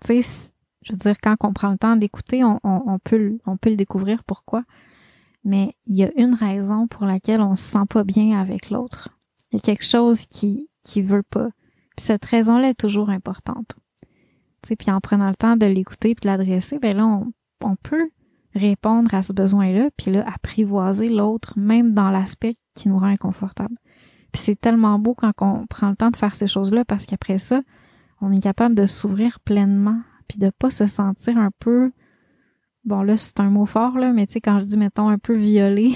tu 0.00 0.22
sais, 0.22 0.52
je 0.82 0.92
veux 0.92 0.98
dire, 0.98 1.16
quand 1.22 1.36
on 1.40 1.52
prend 1.52 1.70
le 1.70 1.78
temps 1.78 1.96
d'écouter, 1.96 2.42
on, 2.44 2.58
on, 2.64 2.98
peut, 2.98 3.38
on 3.46 3.56
peut 3.56 3.70
le 3.70 3.76
découvrir 3.76 4.24
pourquoi. 4.24 4.64
Mais 5.44 5.76
il 5.86 5.96
y 5.96 6.04
a 6.04 6.10
une 6.16 6.34
raison 6.34 6.86
pour 6.86 7.04
laquelle 7.04 7.40
on 7.40 7.54
se 7.54 7.62
sent 7.62 7.86
pas 7.88 8.04
bien 8.04 8.40
avec 8.40 8.70
l'autre. 8.70 9.08
Il 9.50 9.56
y 9.56 9.58
a 9.58 9.60
quelque 9.60 9.84
chose 9.84 10.26
qui, 10.26 10.68
qui 10.82 11.02
veut 11.02 11.22
pas. 11.22 11.48
Cette 12.02 12.24
raison-là 12.24 12.70
est 12.70 12.80
toujours 12.80 13.10
importante. 13.10 13.76
Tu 14.02 14.68
sais, 14.68 14.76
puis 14.76 14.90
en 14.90 15.00
prenant 15.00 15.28
le 15.28 15.36
temps 15.36 15.56
de 15.56 15.66
l'écouter 15.66 16.16
puis 16.16 16.22
de 16.22 16.26
l'adresser, 16.26 16.80
ben 16.80 16.96
là, 16.96 17.06
on, 17.06 17.32
on 17.62 17.76
peut 17.76 18.10
répondre 18.56 19.14
à 19.14 19.22
ce 19.22 19.32
besoin-là, 19.32 19.88
puis 19.96 20.10
là, 20.10 20.24
apprivoiser 20.26 21.06
l'autre, 21.06 21.54
même 21.56 21.94
dans 21.94 22.10
l'aspect 22.10 22.56
qui 22.74 22.88
nous 22.88 22.98
rend 22.98 23.06
inconfortable. 23.06 23.76
Puis 24.32 24.42
c'est 24.42 24.60
tellement 24.60 24.98
beau 24.98 25.14
quand 25.14 25.30
on 25.42 25.64
prend 25.68 25.90
le 25.90 25.94
temps 25.94 26.10
de 26.10 26.16
faire 26.16 26.34
ces 26.34 26.48
choses-là, 26.48 26.84
parce 26.84 27.06
qu'après 27.06 27.38
ça, 27.38 27.62
on 28.20 28.32
est 28.32 28.42
capable 28.42 28.74
de 28.74 28.86
s'ouvrir 28.86 29.38
pleinement, 29.38 30.00
puis 30.26 30.38
de 30.38 30.50
pas 30.50 30.70
se 30.70 30.88
sentir 30.88 31.38
un 31.38 31.50
peu, 31.60 31.92
bon 32.84 33.02
là, 33.02 33.16
c'est 33.16 33.38
un 33.38 33.48
mot 33.48 33.64
fort, 33.64 33.96
là, 33.96 34.12
mais 34.12 34.26
tu 34.26 34.32
sais, 34.32 34.40
quand 34.40 34.58
je 34.58 34.64
dis, 34.64 34.76
mettons, 34.76 35.08
un 35.08 35.18
peu 35.18 35.36
violé, 35.36 35.92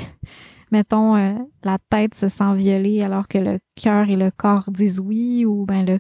mettons, 0.73 1.17
euh, 1.17 1.35
la 1.63 1.79
tête 1.91 2.15
se 2.15 2.29
sent 2.29 2.55
violée 2.55 3.03
alors 3.03 3.29
que 3.29 3.39
le 3.39 3.59
cœur 3.75 4.09
et 4.11 4.17
le 4.17 4.31
corps 4.31 4.71
disent 4.71 5.01
oui, 5.01 5.45
ou 5.45 5.65
ben 5.67 5.85
le 5.85 5.99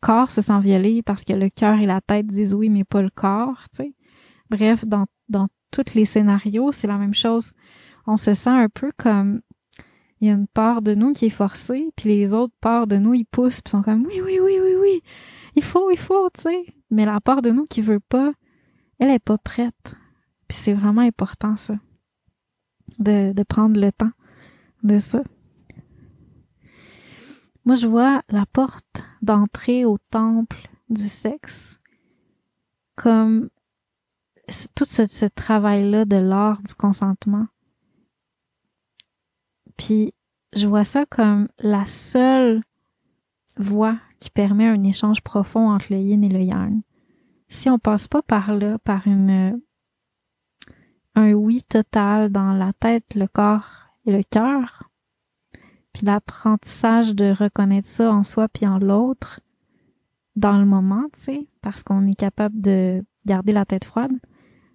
corps 0.00 0.30
se 0.30 0.40
sent 0.40 0.60
violé 0.60 1.02
parce 1.02 1.24
que 1.24 1.32
le 1.32 1.48
cœur 1.48 1.78
et 1.78 1.86
la 1.86 2.00
tête 2.00 2.26
disent 2.26 2.54
oui, 2.54 2.68
mais 2.68 2.84
pas 2.84 3.02
le 3.02 3.10
corps, 3.10 3.64
tu 3.74 3.84
sais. 3.84 3.94
Bref, 4.50 4.84
dans, 4.84 5.06
dans 5.28 5.48
tous 5.70 5.94
les 5.94 6.04
scénarios, 6.04 6.72
c'est 6.72 6.88
la 6.88 6.98
même 6.98 7.14
chose. 7.14 7.52
On 8.06 8.16
se 8.16 8.34
sent 8.34 8.50
un 8.50 8.68
peu 8.68 8.90
comme 8.96 9.40
il 10.20 10.28
y 10.28 10.30
a 10.30 10.34
une 10.34 10.48
part 10.48 10.82
de 10.82 10.94
nous 10.94 11.12
qui 11.12 11.26
est 11.26 11.30
forcée, 11.30 11.90
puis 11.96 12.10
les 12.10 12.34
autres 12.34 12.54
parts 12.60 12.86
de 12.86 12.96
nous, 12.96 13.14
ils 13.14 13.24
poussent, 13.24 13.62
puis 13.62 13.70
sont 13.70 13.82
comme 13.82 14.04
oui, 14.06 14.20
oui, 14.22 14.38
oui, 14.42 14.58
oui, 14.62 14.74
oui, 14.80 15.02
il 15.54 15.62
faut, 15.62 15.90
il 15.90 15.98
faut, 15.98 16.28
tu 16.30 16.42
sais. 16.42 16.64
Mais 16.90 17.06
la 17.06 17.20
part 17.20 17.42
de 17.42 17.50
nous 17.50 17.64
qui 17.64 17.80
veut 17.80 18.00
pas, 18.00 18.32
elle 18.98 19.10
est 19.10 19.24
pas 19.24 19.38
prête. 19.38 19.94
Puis 20.46 20.58
c'est 20.58 20.74
vraiment 20.74 21.00
important, 21.00 21.56
ça. 21.56 21.74
De, 22.98 23.32
de 23.32 23.42
prendre 23.42 23.80
le 23.80 23.90
temps 23.92 24.12
de 24.82 24.98
ça. 24.98 25.22
Moi, 27.64 27.74
je 27.74 27.86
vois 27.86 28.22
la 28.28 28.46
porte 28.46 29.04
d'entrée 29.22 29.84
au 29.84 29.96
temple 29.98 30.68
du 30.88 31.02
sexe 31.02 31.78
comme 32.96 33.48
tout 34.74 34.84
ce, 34.84 35.26
travail-là 35.26 36.04
de 36.04 36.16
l'art 36.16 36.62
du 36.62 36.74
consentement. 36.74 37.46
Puis 39.76 40.12
je 40.54 40.66
vois 40.66 40.84
ça 40.84 41.06
comme 41.06 41.48
la 41.58 41.84
seule 41.86 42.60
voie 43.56 43.98
qui 44.18 44.30
permet 44.30 44.66
un 44.66 44.82
échange 44.82 45.22
profond 45.22 45.70
entre 45.70 45.92
le 45.92 46.00
yin 46.00 46.24
et 46.24 46.28
le 46.28 46.42
yang. 46.42 46.82
Si 47.48 47.70
on 47.70 47.78
passe 47.78 48.08
pas 48.08 48.22
par 48.22 48.54
là, 48.54 48.78
par 48.78 49.06
une 49.06 49.60
un 51.14 51.32
oui 51.32 51.62
total 51.62 52.30
dans 52.30 52.52
la 52.52 52.72
tête, 52.72 53.14
le 53.14 53.26
corps 53.26 53.88
et 54.06 54.12
le 54.12 54.22
cœur, 54.22 54.84
puis 55.92 56.06
l'apprentissage 56.06 57.14
de 57.14 57.32
reconnaître 57.32 57.88
ça 57.88 58.10
en 58.12 58.22
soi 58.22 58.48
puis 58.48 58.66
en 58.66 58.78
l'autre 58.78 59.40
dans 60.36 60.58
le 60.58 60.64
moment, 60.64 61.04
tu 61.12 61.20
sais, 61.20 61.46
parce 61.60 61.82
qu'on 61.82 62.06
est 62.06 62.14
capable 62.14 62.60
de 62.60 63.04
garder 63.26 63.52
la 63.52 63.64
tête 63.64 63.84
froide, 63.84 64.12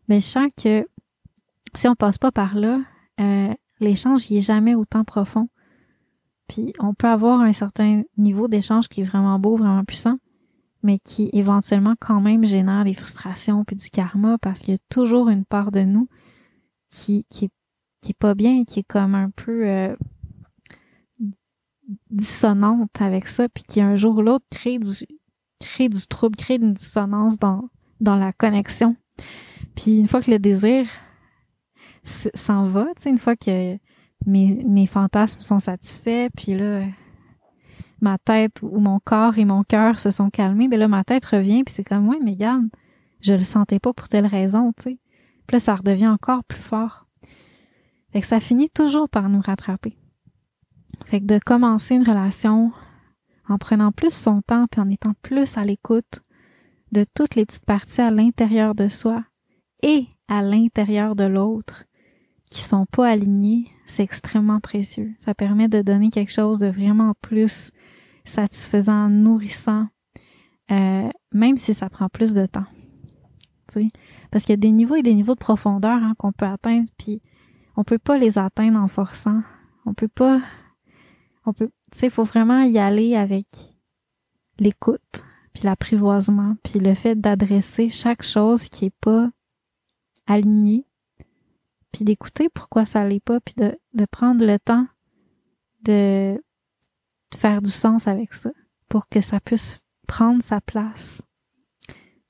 mais 0.07 0.19
je 0.19 0.25
sens 0.25 0.51
que 0.61 0.87
si 1.73 1.87
on 1.87 1.95
passe 1.95 2.17
pas 2.17 2.31
par 2.31 2.55
là, 2.55 2.81
euh, 3.19 3.53
l'échange 3.79 4.29
il 4.29 4.37
est 4.37 4.41
jamais 4.41 4.75
autant 4.75 5.03
profond. 5.03 5.49
Puis 6.47 6.73
on 6.79 6.93
peut 6.93 7.07
avoir 7.07 7.41
un 7.41 7.53
certain 7.53 8.03
niveau 8.17 8.47
d'échange 8.47 8.87
qui 8.87 9.01
est 9.01 9.05
vraiment 9.05 9.39
beau, 9.39 9.55
vraiment 9.55 9.83
puissant, 9.83 10.19
mais 10.83 10.99
qui 10.99 11.29
éventuellement 11.33 11.95
quand 11.99 12.21
même 12.21 12.45
génère 12.45 12.83
des 12.83 12.93
frustrations 12.93 13.63
puis 13.63 13.75
du 13.75 13.89
karma 13.89 14.37
parce 14.37 14.59
qu'il 14.59 14.75
y 14.75 14.77
a 14.77 14.81
toujours 14.89 15.29
une 15.29 15.45
part 15.45 15.71
de 15.71 15.81
nous 15.81 16.07
qui 16.89 17.25
qui 17.29 17.45
est 17.45 18.17
pas 18.17 18.35
bien, 18.35 18.63
qui 18.65 18.79
est 18.79 18.87
comme 18.87 19.15
un 19.15 19.29
peu 19.31 19.67
euh, 19.67 19.95
dissonante 22.11 23.01
avec 23.01 23.27
ça, 23.27 23.49
puis 23.49 23.63
qui 23.63 23.81
un 23.81 23.95
jour 23.95 24.17
ou 24.17 24.21
l'autre 24.21 24.45
crée 24.51 24.79
du 24.79 25.07
crée 25.59 25.89
du 25.89 26.05
trouble, 26.07 26.35
crée 26.35 26.55
une 26.55 26.73
dissonance 26.73 27.39
dans 27.39 27.69
dans 27.99 28.15
la 28.15 28.33
connexion. 28.33 28.95
Puis 29.75 29.99
une 29.99 30.07
fois 30.07 30.21
que 30.21 30.31
le 30.31 30.39
désir 30.39 30.85
s'en 32.03 32.63
va, 32.63 32.87
une 33.05 33.17
fois 33.17 33.35
que 33.35 33.77
mes, 34.25 34.63
mes 34.65 34.85
fantasmes 34.85 35.41
sont 35.41 35.59
satisfaits, 35.59 36.29
puis 36.35 36.55
là, 36.55 36.83
ma 38.01 38.17
tête 38.17 38.61
ou 38.61 38.79
mon 38.79 38.99
corps 38.99 39.37
et 39.37 39.45
mon 39.45 39.63
cœur 39.63 39.97
se 39.99 40.11
sont 40.11 40.29
calmés, 40.29 40.67
ben 40.67 40.79
là, 40.79 40.87
ma 40.87 41.03
tête 41.03 41.25
revient, 41.25 41.63
puis 41.63 41.73
c'est 41.75 41.83
comme, 41.83 42.07
ouais, 42.07 42.19
mais 42.23 42.31
regarde, 42.31 42.67
je 43.21 43.33
le 43.33 43.43
sentais 43.43 43.79
pas 43.79 43.93
pour 43.93 44.07
telle 44.07 44.27
raison, 44.27 44.71
tu 44.77 44.83
sais. 44.83 44.97
Puis 45.47 45.55
là, 45.55 45.59
ça 45.59 45.75
redevient 45.75 46.07
encore 46.07 46.43
plus 46.43 46.61
fort. 46.61 47.05
Fait 48.11 48.21
que 48.21 48.27
ça 48.27 48.39
finit 48.39 48.69
toujours 48.69 49.09
par 49.09 49.29
nous 49.29 49.41
rattraper. 49.41 49.97
Fait 51.05 51.19
que 51.19 51.25
de 51.25 51.39
commencer 51.39 51.95
une 51.95 52.07
relation 52.07 52.71
en 53.47 53.57
prenant 53.57 53.91
plus 53.91 54.13
son 54.13 54.41
temps 54.41 54.65
puis 54.71 54.81
en 54.81 54.89
étant 54.89 55.13
plus 55.21 55.57
à 55.57 55.65
l'écoute 55.65 56.21
de 56.91 57.03
toutes 57.13 57.35
les 57.35 57.45
petites 57.45 57.65
parties 57.65 58.01
à 58.01 58.09
l'intérieur 58.09 58.73
de 58.73 58.87
soi 58.87 59.23
et 59.83 60.07
à 60.27 60.41
l'intérieur 60.41 61.15
de 61.15 61.25
l'autre 61.25 61.83
qui 62.49 62.61
sont 62.61 62.85
pas 62.85 63.09
alignées, 63.09 63.65
c'est 63.85 64.03
extrêmement 64.03 64.59
précieux. 64.59 65.13
Ça 65.19 65.33
permet 65.33 65.67
de 65.67 65.81
donner 65.81 66.09
quelque 66.09 66.31
chose 66.31 66.59
de 66.59 66.67
vraiment 66.67 67.13
plus 67.21 67.71
satisfaisant, 68.23 69.09
nourrissant, 69.09 69.87
euh, 70.71 71.09
même 71.33 71.57
si 71.57 71.73
ça 71.73 71.89
prend 71.89 72.07
plus 72.07 72.33
de 72.33 72.45
temps. 72.45 72.65
Parce 74.35 74.43
qu'il 74.43 74.51
y 74.51 74.53
a 74.55 74.57
des 74.57 74.71
niveaux 74.71 74.95
et 74.95 75.01
des 75.01 75.13
niveaux 75.13 75.35
de 75.35 75.39
profondeur 75.39 76.03
hein, 76.03 76.13
qu'on 76.17 76.33
peut 76.33 76.45
atteindre, 76.45 76.89
puis 76.97 77.21
on 77.77 77.85
peut 77.85 77.97
pas 77.97 78.17
les 78.17 78.37
atteindre 78.37 78.77
en 78.77 78.89
forçant. 78.89 79.41
On 79.85 79.93
peut 79.93 80.09
pas. 80.09 80.41
On 81.45 81.53
peut. 81.53 81.69
Tu 81.93 81.99
sais, 81.99 82.07
il 82.07 82.11
faut 82.11 82.25
vraiment 82.25 82.61
y 82.63 82.77
aller 82.77 83.15
avec 83.15 83.47
l'écoute, 84.59 85.23
puis 85.53 85.63
l'apprivoisement, 85.63 86.57
puis 86.63 86.79
le 86.79 86.95
fait 86.95 87.15
d'adresser 87.15 87.87
chaque 87.87 88.23
chose 88.23 88.67
qui 88.67 88.87
est 88.87 88.95
pas 88.99 89.29
alignée, 90.27 90.85
puis 91.93 92.03
d'écouter 92.03 92.49
pourquoi 92.49 92.83
ça 92.83 93.07
l'est 93.07 93.23
pas, 93.23 93.39
puis 93.39 93.55
de, 93.55 93.79
de 93.93 94.05
prendre 94.05 94.45
le 94.45 94.59
temps 94.59 94.85
de 95.83 96.43
faire 97.33 97.61
du 97.61 97.71
sens 97.71 98.09
avec 98.09 98.33
ça 98.33 98.51
pour 98.89 99.07
que 99.07 99.21
ça 99.21 99.39
puisse 99.39 99.83
prendre 100.09 100.43
sa 100.43 100.59
place 100.59 101.21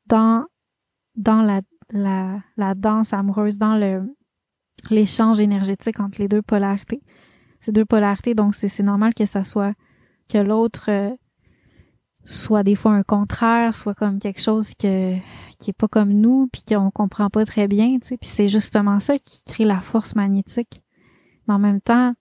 dans, 0.06 0.46
dans 1.16 1.42
la, 1.42 1.62
la, 1.92 2.42
danse 2.76 3.14
amoureuse, 3.14 3.58
dans 3.58 3.76
le, 3.78 4.04
l'échange 4.90 5.40
énergétique 5.40 6.00
entre 6.00 6.20
les 6.22 6.28
deux 6.28 6.42
polarités. 6.42 7.02
Ces 7.60 7.72
deux 7.72 7.86
polarités, 7.86 8.36
donc 8.36 8.54
c'est 8.54 8.84
normal 8.84 9.14
que 9.14 9.26
ça 9.26 9.44
soit 9.44 9.74
que 10.30 10.38
l'autre 10.38 10.90
euh, 10.90 11.12
soit 12.26 12.64
des 12.64 12.76
fois 12.76 12.92
un 12.92 13.04
contraire, 13.04 13.74
soit 13.74 13.94
comme 13.94 14.20
quelque 14.20 14.42
chose 14.42 14.74
que 14.76 15.16
qui 15.58 15.70
est 15.70 15.78
pas 15.78 15.88
comme 15.88 16.12
nous, 16.12 16.48
puis 16.52 16.64
qu'on 16.64 16.92
comprend 16.92 17.30
pas 17.30 17.46
très 17.46 17.68
bien. 17.68 17.98
Puis 18.00 18.18
c'est 18.22 18.50
justement 18.50 19.00
ça 19.00 19.18
qui 19.18 19.42
crée 19.44 19.66
la 19.66 19.82
force 19.82 20.16
magnétique. 20.16 20.82
Mais 21.48 21.54
en 21.54 21.60
même 21.60 21.82
temps, 21.82 22.14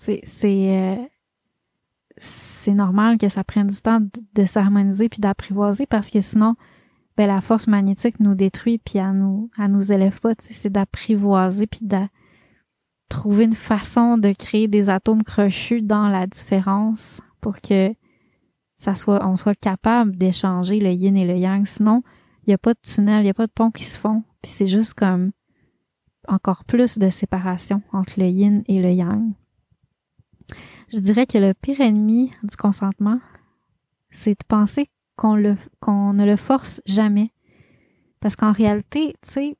c'est 0.00 0.20
c'est 0.24 0.78
euh, 0.78 1.06
c'est 2.16 2.74
normal 2.74 3.18
que 3.18 3.28
ça 3.28 3.44
prenne 3.44 3.68
du 3.68 3.80
temps 3.80 4.00
de, 4.34 4.44
s'harmoniser 4.44 5.08
puis 5.08 5.20
d'apprivoiser 5.20 5.86
parce 5.86 6.10
que 6.10 6.20
sinon, 6.20 6.56
ben, 7.18 7.26
la 7.26 7.40
force 7.40 7.66
magnétique 7.66 8.20
nous 8.20 8.36
détruit 8.36 8.78
puis 8.78 8.98
elle 8.98 9.14
nous, 9.14 9.50
elle 9.58 9.72
nous 9.72 9.90
élève 9.90 10.20
pas. 10.20 10.34
C'est 10.38 10.70
d'apprivoiser 10.70 11.66
puis 11.66 11.80
de 11.82 12.06
trouver 13.08 13.44
une 13.44 13.54
façon 13.54 14.18
de 14.18 14.32
créer 14.32 14.68
des 14.68 14.88
atomes 14.88 15.24
crochus 15.24 15.82
dans 15.82 16.08
la 16.08 16.28
différence 16.28 17.20
pour 17.40 17.60
que 17.60 17.92
ça 18.76 18.94
soit, 18.94 19.26
on 19.26 19.34
soit 19.34 19.58
capable 19.58 20.16
d'échanger 20.16 20.78
le 20.78 20.90
yin 20.90 21.16
et 21.16 21.26
le 21.26 21.36
yang. 21.36 21.66
Sinon, 21.66 22.04
il 22.46 22.50
n'y 22.50 22.54
a 22.54 22.58
pas 22.58 22.74
de 22.74 22.78
tunnel, 22.80 23.22
il 23.22 23.24
n'y 23.24 23.30
a 23.30 23.34
pas 23.34 23.48
de 23.48 23.52
pont 23.52 23.72
qui 23.72 23.82
se 23.82 23.98
font. 23.98 24.22
Puis 24.40 24.52
c'est 24.52 24.68
juste 24.68 24.94
comme 24.94 25.32
encore 26.28 26.64
plus 26.64 26.98
de 26.98 27.10
séparation 27.10 27.82
entre 27.92 28.20
le 28.20 28.26
yin 28.26 28.62
et 28.68 28.80
le 28.80 28.92
yang. 28.92 29.32
Je 30.92 31.00
dirais 31.00 31.26
que 31.26 31.38
le 31.38 31.52
pire 31.52 31.80
ennemi 31.80 32.30
du 32.44 32.54
consentement, 32.56 33.18
c'est 34.10 34.38
de 34.38 34.46
penser 34.46 34.86
qu'on 35.18 36.12
ne 36.12 36.24
le 36.24 36.36
force 36.36 36.80
jamais. 36.86 37.32
Parce 38.20 38.36
qu'en 38.36 38.52
réalité, 38.52 39.14
tu 39.22 39.30
sais, 39.30 39.58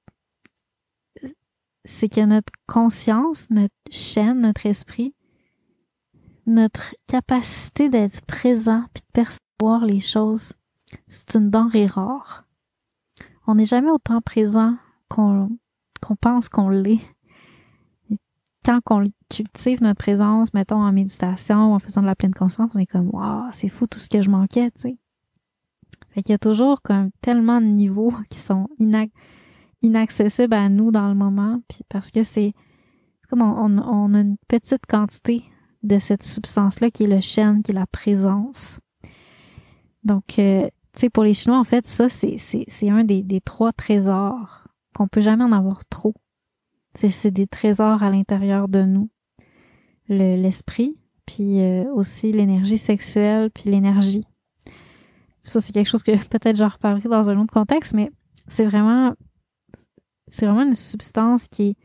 c'est 1.85 2.09
que 2.09 2.21
notre 2.21 2.53
conscience, 2.67 3.51
notre 3.51 3.75
chaîne, 3.91 4.41
notre 4.41 4.67
esprit, 4.67 5.15
notre 6.47 6.95
capacité 7.07 7.89
d'être 7.89 8.25
présent 8.25 8.85
puis 8.95 9.03
de 9.03 9.13
percevoir 9.13 9.85
les 9.85 10.01
choses, 10.01 10.55
c'est 11.09 11.35
une 11.35 11.51
denrée 11.51 11.87
rare. 11.87 12.45
On 13.47 13.55
n'est 13.55 13.67
jamais 13.67 13.91
autant 13.91 14.21
présent 14.21 14.77
qu'on 15.09 15.59
pense 16.21 16.49
qu'on 16.49 16.69
l'est 16.69 17.01
quand 18.65 18.81
on 18.91 19.05
cultive 19.31 19.83
notre 19.83 19.99
présence, 19.99 20.53
mettons 20.53 20.83
en 20.83 20.93
méditation 20.93 21.73
en 21.73 21.79
faisant 21.79 22.03
de 22.03 22.07
la 22.07 22.15
pleine 22.15 22.35
conscience, 22.35 22.71
on 22.75 22.79
est 22.79 22.87
comme 22.87 23.09
waouh, 23.13 23.49
c'est 23.53 23.69
fou 23.69 23.87
tout 23.87 23.99
ce 23.99 24.09
que 24.09 24.21
je 24.21 24.29
manquais, 24.31 24.71
tu 24.73 24.81
sais. 24.81 24.99
Fait 26.11 26.23
qu'il 26.23 26.33
y 26.33 26.35
a 26.35 26.39
toujours 26.39 26.83
comme 26.83 27.11
tellement 27.21 27.61
de 27.61 27.67
niveaux 27.67 28.13
qui 28.31 28.39
sont 28.39 28.69
inaccessibles 29.83 30.55
à 30.55 30.69
nous 30.69 30.91
dans 30.91 31.09
le 31.09 31.15
moment, 31.15 31.61
puis 31.69 31.81
parce 31.89 32.11
que 32.11 32.23
c'est 32.23 32.53
comme 33.29 33.43
on, 33.43 34.15
a 34.15 34.21
une 34.21 34.37
petite 34.49 34.87
quantité 34.87 35.45
de 35.83 35.99
cette 35.99 36.23
substance-là 36.23 36.91
qui 36.91 37.05
est 37.05 37.09
le 37.09 37.21
chêne, 37.21 37.63
qui 37.63 37.73
est 37.73 37.75
la 37.75 37.87
présence. 37.87 38.81
Donc, 40.03 40.39
euh, 40.39 40.67
tu 40.95 41.01
sais, 41.01 41.11
pour 41.11 41.25
les 41.25 41.35
Chinois, 41.35 41.59
en 41.59 41.65
fait, 41.65 41.87
ça, 41.87 42.09
c'est 42.09 42.89
un 42.89 43.05
des, 43.05 43.23
des 43.23 43.43
trois 43.43 43.73
trésors 43.73 44.65
qu'on 44.95 45.09
peut 45.09 45.21
jamais 45.21 45.45
en 45.45 45.53
avoir 45.53 45.85
trop. 45.87 46.15
C'est 46.95 47.31
des 47.31 47.47
trésors 47.47 48.03
à 48.03 48.11
l'intérieur 48.11 48.67
de 48.69 48.83
nous. 48.83 49.11
L'esprit, 50.09 50.97
puis 51.27 51.61
euh, 51.61 51.85
aussi 51.93 52.33
l'énergie 52.33 52.79
sexuelle, 52.79 53.51
puis 53.51 53.71
l'énergie. 53.71 54.25
Ça, 55.43 55.61
c'est 55.61 55.73
quelque 55.73 55.89
chose 55.89 56.03
que 56.03 56.13
peut-être 56.29 56.57
je 56.57 56.65
reparlerai 56.65 57.09
dans 57.09 57.31
un 57.31 57.39
autre 57.39 57.53
contexte, 57.53 57.95
mais 57.95 58.11
c'est 58.47 58.65
vraiment 58.65 59.15
c'est 60.29 60.47
vraiment 60.47 60.63
une 60.63 60.75
substance 60.75 61.49
qui 61.49 61.71
est, 61.71 61.77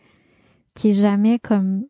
qui 0.73 0.89
est 0.89 0.93
jamais 0.93 1.39
comme 1.39 1.85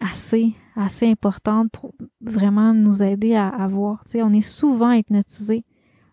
assez, 0.00 0.54
assez 0.76 1.08
importante 1.08 1.70
pour 1.72 1.94
vraiment 2.20 2.72
nous 2.72 3.02
aider 3.02 3.34
à, 3.34 3.48
à 3.48 3.66
voir. 3.66 4.02
sais, 4.06 4.22
on 4.22 4.32
est 4.32 4.40
souvent 4.40 4.92
hypnotisé, 4.92 5.64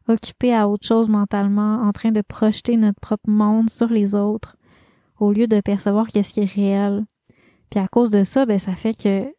occupé 0.08 0.54
à 0.54 0.68
autre 0.68 0.86
chose 0.86 1.08
mentalement, 1.08 1.82
en 1.82 1.92
train 1.92 2.12
de 2.12 2.22
projeter 2.22 2.76
notre 2.78 3.00
propre 3.00 3.30
monde 3.30 3.70
sur 3.70 3.88
les 3.88 4.16
autres, 4.16 4.58
au 5.20 5.32
lieu 5.32 5.48
de 5.48 5.62
percevoir 5.62 6.08
qu'est-ce 6.08 6.34
qui 6.34 6.42
est 6.42 6.46
réel. 6.52 7.06
Puis 7.70 7.80
à 7.80 7.88
cause 7.88 8.10
de 8.10 8.24
ça, 8.24 8.46
ben 8.46 8.60
ça 8.60 8.76
fait 8.76 8.94
que, 8.94 9.34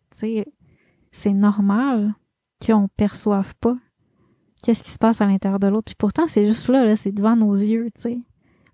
c'est 1.13 1.33
normal 1.33 2.15
qu'on 2.65 2.89
perçoive 2.89 3.55
pas 3.57 3.77
qu'est-ce 4.63 4.83
qui 4.83 4.91
se 4.91 4.99
passe 4.99 5.21
à 5.21 5.27
l'intérieur 5.27 5.61
de 5.61 5.69
l'autre. 5.69 5.87
Puis 5.87 5.95
pourtant, 5.97 6.27
c'est 6.27 6.47
juste 6.47 6.69
là, 6.69 6.85
là 6.85 6.97
c'est 6.97 7.13
devant 7.13 7.37
nos 7.37 7.55
yeux, 7.55 7.91
tu 7.95 8.03
sais. 8.03 8.19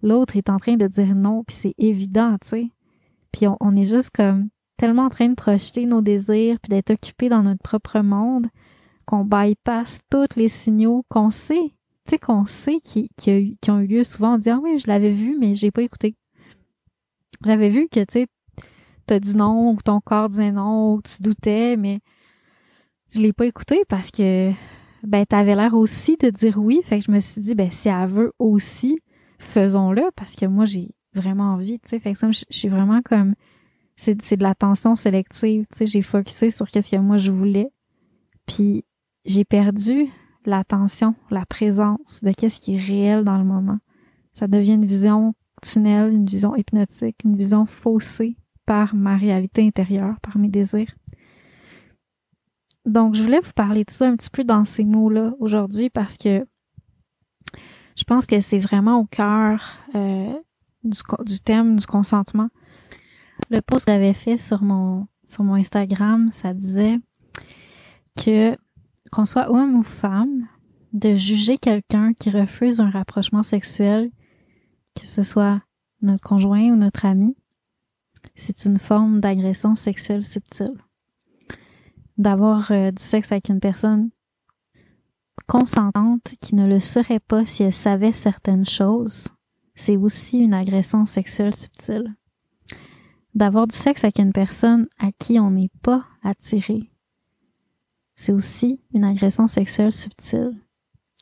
L'autre 0.03 0.37
est 0.37 0.51
en 0.51 0.59
train 0.59 0.77
de 0.77 0.87
dire 0.87 1.15
non, 1.15 1.45
puis 1.45 1.57
c'est 1.57 1.75
évident, 1.79 2.37
tu 2.41 2.49
sais. 2.49 2.69
Puis 3.33 3.47
on, 3.61 3.77
est 3.77 3.85
juste 3.85 4.11
comme 4.15 4.49
tellement 4.77 5.05
en 5.05 5.09
train 5.09 5.29
de 5.29 5.35
projeter 5.35 5.87
nos 5.87 6.03
désirs, 6.03 6.59
puis 6.61 6.71
d'être 6.71 6.91
occupé 6.91 7.29
dans 7.29 7.43
notre 7.43 7.63
propre 7.63 8.01
monde, 8.01 8.47
qu'on 9.07 9.25
bypass 9.25 10.01
tous 10.11 10.37
les 10.37 10.49
signaux 10.49 11.05
qu'on 11.09 11.31
sait, 11.31 11.73
tu 12.07 12.11
sais, 12.11 12.19
qu'on 12.19 12.45
sait 12.45 12.81
qui, 12.81 13.09
qui, 13.17 13.57
qui, 13.61 13.71
ont 13.71 13.81
eu 13.81 13.87
lieu 13.87 14.05
souvent. 14.05 14.35
On 14.35 14.39
dit, 14.39 14.51
ah 14.51 14.61
oui, 14.63 14.79
je 14.79 14.87
l'avais 14.87 15.11
vu, 15.11 15.37
mais 15.39 15.55
j'ai 15.55 15.71
pas 15.71 15.83
écouté. 15.83 16.17
J'avais 17.45 17.71
vu 17.71 17.89
que, 17.89 18.01
tu 18.01 18.07
sais, 18.11 18.27
t'as 19.07 19.19
dit 19.19 19.37
non, 19.37 19.73
ou 19.73 19.79
ton 19.83 20.01
corps 20.01 20.29
disait 20.29 20.53
non, 20.53 20.95
ou 20.95 21.03
tu 21.03 21.23
doutais, 21.23 21.77
mais 21.77 22.01
je 23.11 23.21
l'ai 23.21 23.33
pas 23.33 23.47
écouté 23.47 23.83
parce 23.89 24.11
que, 24.11 24.51
ben, 25.07 25.25
t'avais 25.27 25.55
l'air 25.55 25.75
aussi 25.75 26.17
de 26.17 26.31
dire 26.31 26.59
oui. 26.59 26.81
Fait 26.83 26.99
que 26.99 27.05
je 27.07 27.11
me 27.11 27.21
suis 27.21 27.41
dit, 27.41 27.55
ben, 27.55 27.71
si 27.71 27.89
elle 27.89 28.09
veut 28.09 28.33
aussi, 28.39 28.99
faisons-le 29.39 30.03
parce 30.17 30.35
que 30.35 30.47
moi, 30.47 30.65
j'ai 30.65 30.95
vraiment 31.15 31.53
envie, 31.53 31.79
tu 31.81 31.91
sais. 31.91 31.99
Fait 31.99 32.13
que 32.13 32.19
ça, 32.19 32.31
je 32.31 32.45
suis 32.51 32.69
vraiment 32.69 33.01
comme, 33.03 33.35
c'est, 33.97 34.37
de 34.37 34.43
l'attention 34.43 34.97
sélective, 34.97 35.65
tu. 35.75 35.87
J'ai 35.87 36.03
focusé 36.03 36.51
sur 36.51 36.71
qu'est-ce 36.71 36.91
que 36.91 36.97
moi 36.97 37.19
je 37.19 37.31
voulais. 37.31 37.71
Puis, 38.47 38.85
j'ai 39.25 39.45
perdu 39.45 40.09
l'attention, 40.45 41.15
la 41.31 41.47
présence 41.47 42.23
de 42.23 42.33
qu'est-ce 42.33 42.61
qui 42.61 42.75
est 42.75 42.81
réel 42.81 43.25
dans 43.25 43.39
le 43.39 43.45
moment. 43.45 43.79
Ça 44.33 44.49
devient 44.49 44.75
une 44.75 44.85
vision 44.85 45.35
tunnel, 45.63 46.13
une 46.13 46.27
vision 46.27 46.55
hypnotique, 46.57 47.17
une 47.25 47.37
vision 47.37 47.65
faussée 47.65 48.37
par 48.67 48.95
ma 48.95 49.17
réalité 49.17 49.67
intérieure, 49.67 50.19
par 50.21 50.39
mes 50.39 50.49
désirs. 50.49 50.95
Donc, 52.85 53.15
je 53.15 53.23
voulais 53.23 53.41
vous 53.41 53.53
parler 53.53 53.85
de 53.85 53.91
ça 53.91 54.07
un 54.07 54.17
petit 54.17 54.31
peu 54.31 54.45
dans 54.45 54.65
ces 54.65 54.85
mots-là 54.85 55.35
aujourd'hui 55.39 55.91
parce 55.91 56.17
que 56.17 56.47
je 57.97 58.05
pense 58.05 58.27
que 58.27 58.41
c'est 58.41 58.59
vraiment 58.59 58.99
au 58.99 59.05
cœur 59.05 59.79
euh, 59.95 60.33
du, 60.83 60.99
du, 61.25 61.41
thème 61.41 61.77
du 61.77 61.87
consentement. 61.87 62.49
Le 63.51 63.61
post 63.61 63.87
que 63.87 63.93
j'avais 63.93 64.15
fait 64.15 64.37
sur 64.37 64.63
mon, 64.63 65.07
sur 65.29 65.45
mon 65.45 65.55
Instagram, 65.55 66.31
ça 66.33 66.53
disait 66.53 66.99
que 68.23 68.57
qu'on 69.11 69.27
soit 69.27 69.51
homme 69.51 69.77
ou 69.77 69.83
femme, 69.85 70.49
de 70.93 71.17
juger 71.17 71.57
quelqu'un 71.57 72.13
qui 72.15 72.31
refuse 72.31 72.81
un 72.81 72.91
rapprochement 72.91 73.45
sexuel 73.45 74.11
que 74.95 75.07
ce 75.07 75.23
soit 75.23 75.61
notre 76.03 76.23
conjoint 76.23 76.71
ou 76.71 76.77
notre 76.77 77.05
ami, 77.05 77.37
c'est 78.35 78.65
une 78.65 78.79
forme 78.79 79.21
d'agression 79.21 79.75
sexuelle 79.75 80.25
subtile. 80.25 80.75
D'avoir 82.17 82.71
euh, 82.71 82.91
du 82.91 83.03
sexe 83.03 83.33
avec 83.33 83.49
une 83.49 83.61
personne 83.61 84.11
consentante 85.47 86.35
qui 86.41 86.55
ne 86.55 86.67
le 86.67 86.81
serait 86.81 87.21
pas 87.21 87.45
si 87.45 87.65
elle 87.65 87.73
savait 87.73 88.13
certaines 88.13 88.67
choses, 88.67 89.29
c'est 89.75 89.97
aussi 89.97 90.39
une 90.39 90.55
agression 90.55 91.07
sexuelle 91.07 91.55
subtile. 91.55 92.15
d'avoir 93.35 93.67
du 93.67 93.75
sexe 93.75 94.05
avec 94.05 94.21
une 94.21 94.33
personne 94.33 94.87
à 94.99 95.11
qui 95.11 95.41
on 95.41 95.51
n'est 95.51 95.71
pas 95.83 96.05
attiré, 96.23 96.89
c'est 98.17 98.33
aussi 98.33 98.81
une 98.93 99.05
agression 99.05 99.47
sexuelle 99.47 99.93
subtile. 99.93 100.53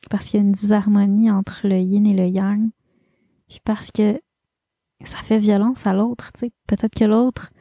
Parce 0.09 0.25
qu'il 0.25 0.39
y 0.39 0.43
a 0.43 0.45
une 0.45 0.51
disharmonie 0.51 1.31
entre 1.31 1.67
le 1.67 1.79
yin 1.79 2.05
et 2.05 2.13
le 2.13 2.27
yang. 2.27 2.69
Puis 3.47 3.59
parce 3.63 3.89
que 3.89 4.21
ça 5.03 5.17
fait 5.19 5.39
violence 5.39 5.87
à 5.87 5.93
l'autre. 5.93 6.31
Peut-être 6.67 6.93
que 6.93 7.05
l'autre 7.05 7.51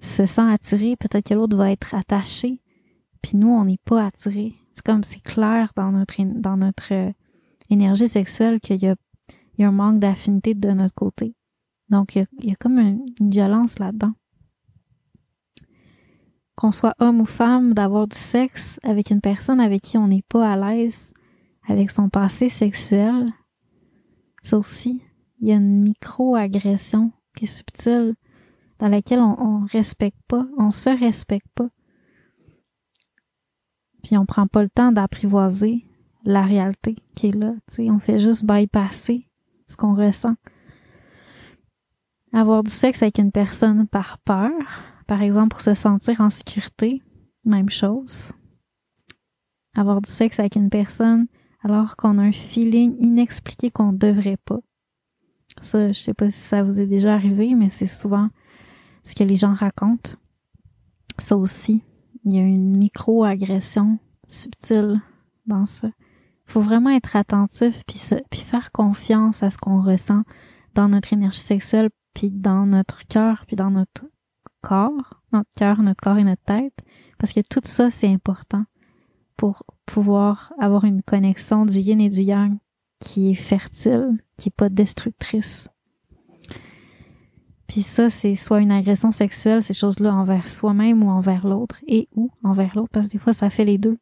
se 0.00 0.26
sent 0.26 0.50
attiré, 0.50 0.96
peut-être 0.96 1.28
que 1.28 1.34
l'autre 1.34 1.56
va 1.56 1.70
être 1.70 1.94
attaché, 1.94 2.60
puis 3.22 3.36
nous, 3.36 3.48
on 3.48 3.64
n'est 3.64 3.80
pas 3.84 4.06
attiré. 4.06 4.54
C'est 4.74 4.84
comme 4.84 5.02
c'est 5.02 5.22
clair 5.22 5.72
dans 5.76 5.90
notre, 5.90 6.14
dans 6.22 6.56
notre 6.56 6.92
euh, 6.92 7.12
énergie 7.70 8.08
sexuelle 8.08 8.60
qu'il 8.60 8.82
y 8.82 8.86
a, 8.86 8.94
il 9.56 9.62
y 9.62 9.64
a 9.64 9.68
un 9.68 9.72
manque 9.72 9.98
d'affinité 9.98 10.54
de 10.54 10.70
notre 10.70 10.94
côté. 10.94 11.34
Donc, 11.88 12.16
il 12.16 12.26
y 12.42 12.52
a, 12.52 12.54
comme 12.54 12.78
une, 12.78 13.06
violence 13.20 13.78
là-dedans. 13.78 14.12
Qu'on 16.54 16.72
soit 16.72 16.94
homme 16.98 17.20
ou 17.20 17.24
femme, 17.24 17.72
d'avoir 17.72 18.08
du 18.08 18.16
sexe 18.16 18.78
avec 18.82 19.10
une 19.10 19.20
personne 19.20 19.60
avec 19.60 19.82
qui 19.82 19.96
on 19.96 20.08
n'est 20.08 20.24
pas 20.28 20.52
à 20.52 20.56
l'aise 20.56 21.12
avec 21.66 21.90
son 21.90 22.08
passé 22.08 22.48
sexuel, 22.48 23.32
ça 24.42 24.56
aussi, 24.56 25.02
il 25.40 25.48
y 25.48 25.52
a 25.52 25.56
une 25.56 25.82
micro-agression 25.82 27.12
qui 27.36 27.44
est 27.44 27.48
subtile, 27.48 28.14
dans 28.78 28.88
laquelle 28.88 29.20
on, 29.20 29.60
ne 29.60 29.68
respecte 29.68 30.20
pas, 30.28 30.46
on 30.56 30.70
se 30.70 30.90
respecte 30.90 31.48
pas. 31.54 31.68
Puis 34.02 34.16
on 34.16 34.26
prend 34.26 34.46
pas 34.46 34.62
le 34.62 34.68
temps 34.68 34.92
d'apprivoiser 34.92 35.84
la 36.24 36.42
réalité 36.42 36.96
qui 37.14 37.28
est 37.28 37.34
là. 37.34 37.54
sais, 37.68 37.90
on 37.90 37.98
fait 37.98 38.18
juste 38.18 38.44
bypasser 38.44 39.28
ce 39.66 39.76
qu'on 39.76 39.94
ressent. 39.94 40.34
Avoir 42.32 42.62
du 42.62 42.70
sexe 42.70 43.02
avec 43.02 43.18
une 43.18 43.32
personne 43.32 43.86
par 43.86 44.18
peur, 44.18 44.52
par 45.06 45.22
exemple 45.22 45.50
pour 45.50 45.60
se 45.60 45.74
sentir 45.74 46.20
en 46.20 46.30
sécurité, 46.30 47.02
même 47.44 47.70
chose. 47.70 48.32
Avoir 49.74 50.00
du 50.00 50.10
sexe 50.10 50.38
avec 50.38 50.56
une 50.56 50.70
personne 50.70 51.26
alors 51.62 51.96
qu'on 51.96 52.18
a 52.18 52.22
un 52.22 52.32
feeling 52.32 52.96
inexpliqué 53.00 53.70
qu'on 53.70 53.92
devrait 53.92 54.38
pas. 54.44 54.60
Ça, 55.60 55.88
je 55.92 55.98
sais 55.98 56.14
pas 56.14 56.30
si 56.30 56.38
ça 56.38 56.62
vous 56.62 56.80
est 56.80 56.86
déjà 56.86 57.14
arrivé, 57.14 57.54
mais 57.54 57.70
c'est 57.70 57.86
souvent 57.86 58.28
ce 59.08 59.14
que 59.14 59.24
les 59.24 59.36
gens 59.36 59.54
racontent. 59.54 60.12
Ça 61.18 61.36
aussi, 61.36 61.82
il 62.24 62.34
y 62.34 62.38
a 62.38 62.42
une 62.42 62.76
micro-agression 62.76 63.98
subtile 64.26 65.00
dans 65.46 65.64
ça. 65.64 65.88
Il 65.88 66.52
faut 66.52 66.60
vraiment 66.60 66.90
être 66.90 67.16
attentif 67.16 67.84
puis, 67.86 67.98
faire 68.38 68.70
confiance 68.70 69.42
à 69.42 69.48
ce 69.48 69.56
qu'on 69.56 69.80
ressent 69.80 70.24
dans 70.74 70.88
notre 70.88 71.12
énergie 71.14 71.38
sexuelle, 71.38 71.88
puis 72.12 72.30
dans 72.30 72.66
notre 72.66 73.06
cœur, 73.06 73.44
puis 73.46 73.56
dans 73.56 73.70
notre 73.70 74.04
corps, 74.60 75.22
notre 75.32 75.50
cœur, 75.56 75.82
notre 75.82 76.02
corps 76.02 76.18
et 76.18 76.24
notre 76.24 76.42
tête, 76.42 76.74
parce 77.18 77.32
que 77.32 77.40
tout 77.40 77.60
ça, 77.64 77.90
c'est 77.90 78.12
important 78.12 78.64
pour 79.38 79.64
pouvoir 79.86 80.52
avoir 80.58 80.84
une 80.84 81.02
connexion 81.02 81.64
du 81.64 81.78
yin 81.78 82.00
et 82.00 82.10
du 82.10 82.22
yang 82.22 82.58
qui 83.00 83.30
est 83.30 83.34
fertile, 83.34 84.22
qui 84.36 84.48
est 84.48 84.56
pas 84.56 84.68
destructrice. 84.68 85.70
Puis 87.68 87.82
ça, 87.82 88.08
c'est 88.08 88.34
soit 88.34 88.60
une 88.60 88.72
agression 88.72 89.12
sexuelle, 89.12 89.62
ces 89.62 89.74
choses-là, 89.74 90.14
envers 90.14 90.48
soi-même 90.48 91.04
ou 91.04 91.10
envers 91.10 91.46
l'autre, 91.46 91.80
et 91.86 92.08
ou 92.16 92.30
envers 92.42 92.74
l'autre, 92.74 92.90
parce 92.90 93.08
que 93.08 93.12
des 93.12 93.18
fois, 93.18 93.34
ça 93.34 93.50
fait 93.50 93.66
les 93.66 93.76
deux. 93.76 93.98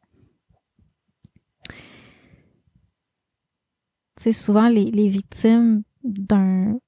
Tu 4.15 4.23
sais, 4.23 4.31
souvent, 4.31 4.69
les, 4.69 5.09
victimes 5.09 5.83
d'un 6.03 6.79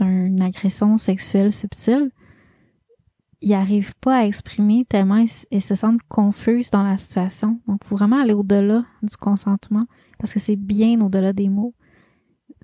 d'une 0.00 0.40
agression 0.40 0.96
sexuelle 0.96 1.52
subtile, 1.52 2.10
ils 3.42 3.50
n'arrivent 3.50 3.94
pas 4.00 4.20
à 4.20 4.24
exprimer 4.24 4.86
tellement 4.88 5.22
ils, 5.50 5.60
se 5.60 5.74
sentent 5.74 6.00
confuses 6.08 6.70
dans 6.70 6.82
la 6.82 6.96
situation. 6.96 7.60
Donc, 7.66 7.84
vraiment 7.90 8.20
aller 8.20 8.32
au-delà 8.32 8.84
du 9.02 9.16
consentement 9.16 9.84
parce 10.18 10.32
que 10.32 10.40
c'est 10.40 10.56
bien 10.56 10.98
au-delà 11.02 11.34
des 11.34 11.50
mots. 11.50 11.74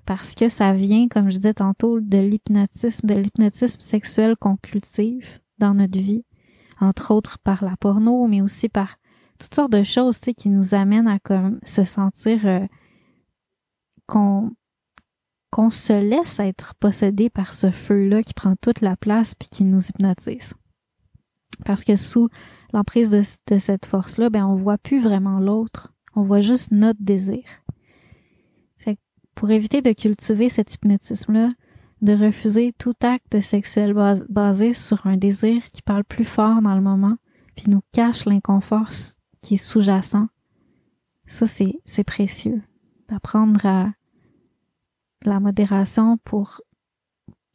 Parce 0.09 0.33
que 0.33 0.49
ça 0.49 0.73
vient, 0.73 1.07
comme 1.07 1.29
je 1.29 1.35
disais 1.35 1.53
tantôt, 1.53 1.99
de 1.99 2.17
l'hypnotisme, 2.17 3.05
de 3.05 3.13
l'hypnotisme 3.13 3.79
sexuel 3.79 4.35
qu'on 4.37 4.57
cultive 4.57 5.39
dans 5.59 5.75
notre 5.75 5.99
vie. 5.99 6.25
Entre 6.81 7.13
autres 7.13 7.37
par 7.37 7.63
la 7.63 7.77
porno, 7.77 8.25
mais 8.25 8.41
aussi 8.41 8.69
par 8.69 8.95
toutes 9.37 9.53
sortes 9.53 9.71
de 9.71 9.83
choses, 9.83 10.17
qui 10.17 10.49
nous 10.49 10.73
amènent 10.73 11.07
à 11.07 11.19
comme 11.19 11.59
se 11.61 11.83
sentir 11.83 12.47
euh, 12.47 12.65
qu'on 14.07 14.55
qu'on 15.51 15.69
se 15.69 15.93
laisse 15.93 16.39
être 16.39 16.73
possédé 16.79 17.29
par 17.29 17.53
ce 17.53 17.69
feu-là 17.69 18.23
qui 18.23 18.33
prend 18.33 18.55
toute 18.55 18.81
la 18.81 18.97
place 18.97 19.35
puis 19.35 19.47
qui 19.47 19.63
nous 19.63 19.89
hypnotise. 19.89 20.55
Parce 21.65 21.83
que 21.83 21.95
sous 21.95 22.29
l'emprise 22.73 23.11
de, 23.11 23.59
cette 23.59 23.85
force-là, 23.85 24.31
ben 24.31 24.43
on 24.43 24.55
voit 24.55 24.79
plus 24.79 25.01
vraiment 25.01 25.39
l'autre, 25.39 25.93
on 26.15 26.23
voit 26.23 26.41
juste 26.41 26.71
notre 26.71 26.99
désir. 26.99 27.43
Pour 29.39 29.51
éviter 29.51 29.81
de 29.81 29.93
cultiver 29.93 30.49
cet 30.49 30.75
hypnotisme-là, 30.75 31.51
de 32.01 32.11
refuser 32.11 32.73
tout 32.77 32.91
acte 33.01 33.39
sexuel 33.39 33.93
basé 34.27 34.73
sur 34.73 35.07
un 35.07 35.15
désir 35.15 35.63
qui 35.71 35.81
parle 35.81 36.03
plus 36.03 36.25
fort 36.25 36.61
dans 36.61 36.75
le 36.75 36.81
moment, 36.81 37.15
puis 37.55 37.69
nous 37.69 37.79
cache 37.93 38.25
l'inconfort 38.25 38.89
qui 39.39 39.53
est 39.53 39.57
sous-jacent. 39.57 40.27
Ça, 41.25 41.45
c'est 41.47 42.03
précieux. 42.03 42.61
D'apprendre 43.07 43.65
à 43.65 43.93
la 45.23 45.39
modération 45.39 46.17
pour 46.25 46.59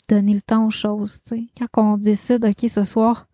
donner 0.08 0.32
le 0.32 0.40
temps 0.40 0.64
aux 0.64 0.70
choses. 0.70 1.20
sais. 1.26 1.48
Quand 1.58 1.92
on 1.92 1.98
décide, 1.98 2.46
OK, 2.46 2.66
ce 2.66 2.84
soir, 2.84 3.28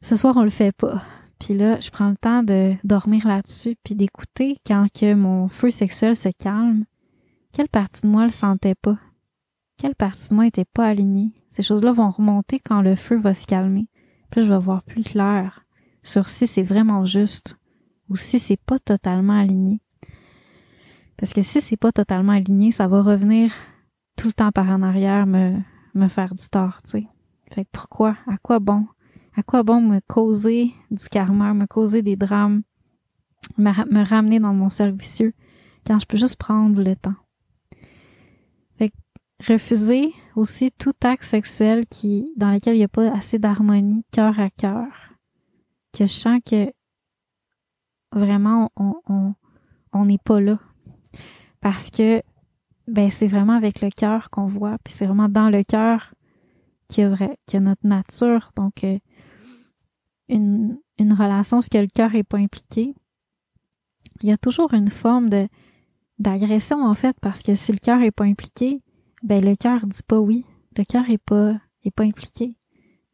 ce 0.00 0.14
soir, 0.14 0.36
on 0.36 0.44
le 0.44 0.50
fait 0.50 0.70
pas. 0.70 1.02
Puis 1.40 1.54
là, 1.54 1.80
je 1.80 1.90
prends 1.90 2.10
le 2.10 2.16
temps 2.16 2.44
de 2.44 2.74
dormir 2.84 3.26
là-dessus, 3.26 3.74
puis 3.82 3.96
d'écouter 3.96 4.58
quand 4.64 4.86
que 4.96 5.14
mon 5.14 5.48
feu 5.48 5.72
sexuel 5.72 6.14
se 6.14 6.28
calme. 6.28 6.84
Quelle 7.52 7.68
partie 7.68 8.00
de 8.02 8.06
moi 8.08 8.22
le 8.22 8.30
sentait 8.30 8.74
pas? 8.74 8.98
Quelle 9.76 9.94
partie 9.94 10.30
de 10.30 10.34
moi 10.34 10.46
était 10.46 10.64
pas 10.64 10.86
alignée? 10.86 11.32
Ces 11.50 11.62
choses-là 11.62 11.92
vont 11.92 12.08
remonter 12.08 12.58
quand 12.58 12.80
le 12.80 12.94
feu 12.94 13.16
va 13.16 13.34
se 13.34 13.44
calmer. 13.44 13.88
Puis 14.30 14.40
là, 14.40 14.46
je 14.46 14.52
vais 14.54 14.58
voir 14.58 14.82
plus 14.82 15.02
clair 15.02 15.66
sur 16.02 16.30
si 16.30 16.46
c'est 16.46 16.62
vraiment 16.62 17.04
juste 17.04 17.58
ou 18.08 18.16
si 18.16 18.38
c'est 18.38 18.56
pas 18.56 18.78
totalement 18.78 19.38
aligné. 19.38 19.82
Parce 21.18 21.34
que 21.34 21.42
si 21.42 21.60
c'est 21.60 21.76
pas 21.76 21.92
totalement 21.92 22.32
aligné, 22.32 22.72
ça 22.72 22.88
va 22.88 23.02
revenir 23.02 23.52
tout 24.16 24.28
le 24.28 24.32
temps 24.32 24.50
par 24.50 24.70
en 24.70 24.82
arrière 24.82 25.26
me, 25.26 25.58
me 25.94 26.08
faire 26.08 26.34
du 26.34 26.48
tort, 26.48 26.80
tu 26.82 26.90
sais. 26.90 27.06
Fait 27.52 27.64
que 27.64 27.70
pourquoi? 27.70 28.16
À 28.26 28.38
quoi 28.38 28.60
bon? 28.60 28.86
À 29.36 29.42
quoi 29.42 29.62
bon 29.62 29.82
me 29.82 30.00
causer 30.00 30.72
du 30.90 31.08
karma, 31.10 31.52
me 31.52 31.66
causer 31.66 32.00
des 32.00 32.16
drames, 32.16 32.62
me, 33.58 34.04
ramener 34.04 34.40
dans 34.40 34.54
mon 34.54 34.70
cercle 34.70 34.96
vicieux 34.96 35.34
quand 35.86 35.98
je 35.98 36.06
peux 36.06 36.16
juste 36.16 36.36
prendre 36.36 36.82
le 36.82 36.96
temps? 36.96 37.14
Refuser 39.48 40.14
aussi 40.36 40.70
tout 40.70 40.92
acte 41.02 41.24
sexuel 41.24 41.86
qui, 41.86 42.30
dans 42.36 42.52
lequel 42.52 42.76
il 42.76 42.78
n'y 42.78 42.84
a 42.84 42.88
pas 42.88 43.10
assez 43.12 43.38
d'harmonie 43.38 44.04
cœur 44.12 44.38
à 44.38 44.50
cœur. 44.50 45.14
Que 45.92 46.06
je 46.06 46.12
sens 46.12 46.40
que 46.48 46.72
vraiment 48.12 48.70
on, 48.76 48.94
on, 49.08 49.34
on 49.92 50.04
n'est 50.04 50.18
pas 50.18 50.40
là. 50.40 50.58
Parce 51.60 51.90
que 51.90 52.22
ben 52.88 53.10
c'est 53.10 53.26
vraiment 53.26 53.54
avec 53.54 53.80
le 53.80 53.90
cœur 53.90 54.30
qu'on 54.30 54.46
voit, 54.46 54.76
puis 54.84 54.92
c'est 54.92 55.06
vraiment 55.06 55.28
dans 55.28 55.50
le 55.50 55.62
cœur 55.62 56.14
qu'il 56.88 57.04
y 57.04 57.06
a, 57.06 57.10
vrai, 57.10 57.38
y 57.52 57.56
a 57.56 57.60
notre 57.60 57.86
nature. 57.86 58.50
Donc, 58.56 58.84
euh, 58.84 58.98
une, 60.28 60.78
une 60.98 61.12
relation, 61.12 61.60
ce 61.60 61.68
que 61.68 61.78
le 61.78 61.86
cœur 61.86 62.10
n'est 62.10 62.24
pas 62.24 62.38
impliqué, 62.38 62.94
il 64.20 64.28
y 64.28 64.32
a 64.32 64.36
toujours 64.36 64.72
une 64.74 64.90
forme 64.90 65.28
de 65.28 65.48
d'agression 66.18 66.84
en 66.84 66.94
fait, 66.94 67.16
parce 67.20 67.42
que 67.42 67.54
si 67.54 67.72
le 67.72 67.78
cœur 67.78 67.98
n'est 67.98 68.12
pas 68.12 68.24
impliqué, 68.24 68.80
ben 69.22 69.44
le 69.44 69.56
cœur 69.56 69.86
dit 69.86 70.02
pas 70.06 70.18
oui. 70.18 70.44
Le 70.76 70.84
cœur 70.84 71.08
est 71.10 71.18
pas 71.18 71.54
est 71.84 71.90
pas 71.90 72.04
impliqué. 72.04 72.56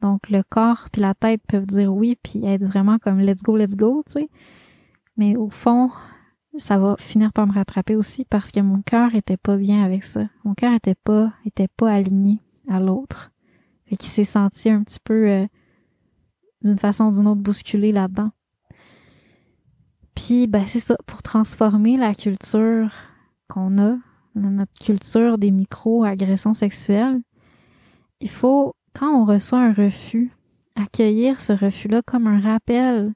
Donc 0.00 0.30
le 0.30 0.42
corps 0.42 0.88
puis 0.92 1.02
la 1.02 1.14
tête 1.14 1.42
peuvent 1.46 1.66
dire 1.66 1.92
oui 1.92 2.16
puis 2.22 2.44
être 2.44 2.64
vraiment 2.64 2.98
comme 2.98 3.20
let's 3.20 3.42
go, 3.42 3.56
let's 3.56 3.76
go, 3.76 4.02
tu 4.06 4.12
sais. 4.12 4.28
Mais 5.16 5.36
au 5.36 5.50
fond, 5.50 5.90
ça 6.56 6.78
va 6.78 6.96
finir 6.98 7.32
par 7.32 7.46
me 7.46 7.52
rattraper 7.52 7.96
aussi 7.96 8.24
parce 8.24 8.50
que 8.50 8.60
mon 8.60 8.82
cœur 8.82 9.14
était 9.14 9.36
pas 9.36 9.56
bien 9.56 9.82
avec 9.84 10.04
ça. 10.04 10.28
Mon 10.44 10.54
cœur 10.54 10.72
était 10.74 10.94
pas 10.94 11.32
était 11.44 11.68
pas 11.68 11.90
aligné 11.92 12.40
à 12.68 12.80
l'autre. 12.80 13.32
et 13.90 13.96
qu'il 13.96 14.10
s'est 14.10 14.24
senti 14.24 14.68
un 14.68 14.82
petit 14.82 15.00
peu 15.02 15.28
euh, 15.28 15.46
d'une 16.62 16.78
façon 16.78 17.04
ou 17.04 17.12
d'une 17.12 17.26
autre 17.26 17.40
bousculé 17.40 17.90
là-dedans. 17.92 18.28
Puis, 20.14 20.46
ben, 20.46 20.66
c'est 20.66 20.80
ça, 20.80 20.96
pour 21.06 21.22
transformer 21.22 21.96
la 21.96 22.12
culture 22.12 22.92
qu'on 23.46 23.78
a, 23.78 23.96
notre 24.38 24.72
culture 24.80 25.38
des 25.38 25.50
micro-agressions 25.50 26.54
sexuelles, 26.54 27.20
il 28.20 28.30
faut, 28.30 28.74
quand 28.94 29.22
on 29.22 29.24
reçoit 29.24 29.60
un 29.60 29.72
refus, 29.72 30.32
accueillir 30.74 31.40
ce 31.40 31.52
refus-là 31.52 32.02
comme 32.02 32.26
un 32.26 32.40
rappel 32.40 33.12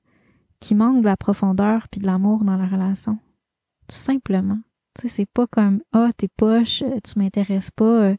qui 0.60 0.74
manque 0.74 1.00
de 1.00 1.06
la 1.06 1.16
profondeur 1.16 1.88
puis 1.88 2.00
de 2.00 2.06
l'amour 2.06 2.44
dans 2.44 2.56
la 2.56 2.66
relation. 2.66 3.18
Tout 3.88 3.96
simplement. 3.96 4.58
Tu 4.94 5.02
sais, 5.02 5.08
c'est 5.08 5.26
pas 5.26 5.46
comme, 5.46 5.80
ah, 5.92 6.10
t'es 6.16 6.28
poche, 6.28 6.84
tu 7.02 7.18
m'intéresses 7.18 7.70
pas, 7.70 8.02
euh, 8.10 8.16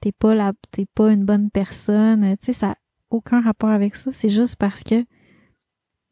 t'es 0.00 0.12
pas 0.12 0.34
la, 0.34 0.52
t'es 0.70 0.86
pas 0.86 1.12
une 1.12 1.24
bonne 1.24 1.50
personne. 1.50 2.36
Tu 2.38 2.46
sais, 2.46 2.52
ça 2.52 2.68
n'a 2.68 2.76
aucun 3.10 3.40
rapport 3.40 3.70
avec 3.70 3.94
ça. 3.96 4.10
C'est 4.12 4.28
juste 4.28 4.56
parce 4.56 4.82
que 4.82 5.04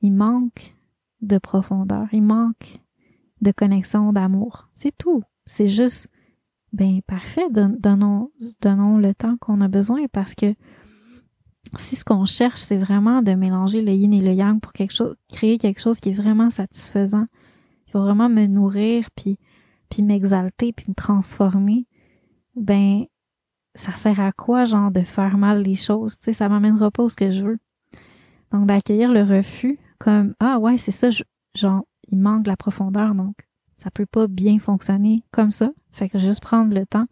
il 0.01 0.12
manque 0.12 0.76
de 1.22 1.39
profondeur, 1.39 2.07
il 2.12 2.22
manque 2.22 2.80
de 3.41 3.51
connexion, 3.53 4.12
d'amour. 4.12 4.68
C'est 4.74 4.97
tout. 4.97 5.22
C'est 5.47 5.66
juste, 5.66 6.09
ben 6.75 7.01
parfait. 7.07 7.47
Donnons, 7.51 8.31
le 8.61 9.12
temps 9.12 9.37
qu'on 9.39 9.61
a 9.61 9.68
besoin 9.68 10.07
parce 10.12 10.35
que 10.35 10.55
si 11.79 11.97
ce 11.97 12.05
qu'on 12.05 12.25
cherche, 12.25 12.61
c'est 12.61 12.77
vraiment 12.77 13.22
de 13.22 13.33
mélanger 13.33 13.81
le 13.81 13.93
yin 13.93 14.12
et 14.12 14.20
le 14.20 14.33
yang 14.33 14.61
pour 14.61 14.72
quelque 14.72 14.93
chose, 14.93 15.14
créer 15.29 15.59
quelque 15.59 15.81
chose 15.81 16.01
qui 16.01 16.11
est 16.11 16.14
vraiment 16.14 16.51
satisfaisant, 16.51 17.27
il 17.87 17.93
faut 17.93 18.01
vraiment 18.01 18.29
me 18.29 18.47
nourrir, 18.47 19.09
puis, 19.14 19.39
puis 19.89 20.03
m'exalter, 20.03 20.72
puis 20.72 20.87
me 20.89 20.95
transformer, 20.95 21.87
ben, 22.57 23.05
ça 23.75 23.95
sert 23.95 24.20
à 24.20 24.33
quoi, 24.33 24.64
genre, 24.64 24.91
de 24.91 25.01
faire 25.01 25.39
mal 25.39 25.62
les 25.62 25.75
choses? 25.77 26.18
Tu 26.18 26.25
sais, 26.25 26.33
ça 26.33 26.49
m'amènera 26.49 26.91
pas 26.91 27.05
où 27.05 27.09
ce 27.09 27.16
que 27.16 27.31
je 27.31 27.45
veux. 27.45 27.59
Donc, 28.51 28.66
d'accueillir 28.66 29.12
le 29.12 29.22
refus 29.22 29.79
comme, 29.99 30.35
ah 30.41 30.59
ouais, 30.59 30.77
c'est 30.79 30.93
ça, 30.93 31.09
genre, 31.57 31.85
il 32.09 32.18
manque 32.18 32.47
la 32.47 32.57
profondeur, 32.57 33.14
donc 33.14 33.35
ça 33.77 33.91
peut 33.91 34.07
pas 34.07 34.27
bien 34.27 34.59
fonctionner 34.59 35.22
comme 35.31 35.51
ça. 35.51 35.70
Fait 35.93 36.09
que 36.09 36.18
juste 36.18 36.41
prendre 36.41 36.75
le 36.75 36.87
temps 36.87 37.05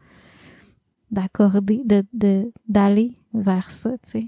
d'accorder, 1.10 1.82
de, 1.84 2.52
d'aller 2.68 3.14
vers 3.34 3.70
ça, 3.70 3.90
tu 4.02 4.10
sais. 4.10 4.26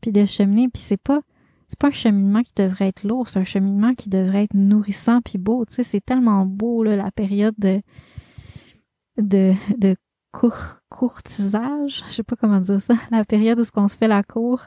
Puis 0.00 0.12
de 0.12 0.24
cheminer, 0.26 0.68
puis 0.68 0.82
c'est 0.82 1.00
pas 1.00 1.20
c'est 1.68 1.78
pas 1.78 1.88
un 1.88 1.92
cheminement 1.92 2.42
qui 2.42 2.52
devrait 2.56 2.88
être 2.88 3.04
lourd, 3.04 3.28
c'est 3.28 3.38
un 3.38 3.44
cheminement 3.44 3.94
qui 3.94 4.08
devrait 4.08 4.44
être 4.44 4.54
nourrissant 4.54 5.20
puis 5.20 5.38
beau, 5.38 5.64
tu 5.64 5.74
sais, 5.74 5.82
c'est 5.84 6.04
tellement 6.04 6.44
beau 6.44 6.82
là, 6.82 6.96
la 6.96 7.10
période 7.12 7.54
de 7.58 7.80
de, 9.18 9.52
de 9.78 9.94
courtisage, 10.88 12.04
je 12.08 12.12
sais 12.12 12.22
pas 12.22 12.36
comment 12.36 12.60
dire 12.60 12.82
ça, 12.82 12.94
la 13.10 13.24
période 13.24 13.60
où 13.60 13.64
ce 13.64 13.70
qu'on 13.70 13.88
se 13.88 13.96
fait 13.96 14.08
la 14.08 14.22
cour, 14.22 14.62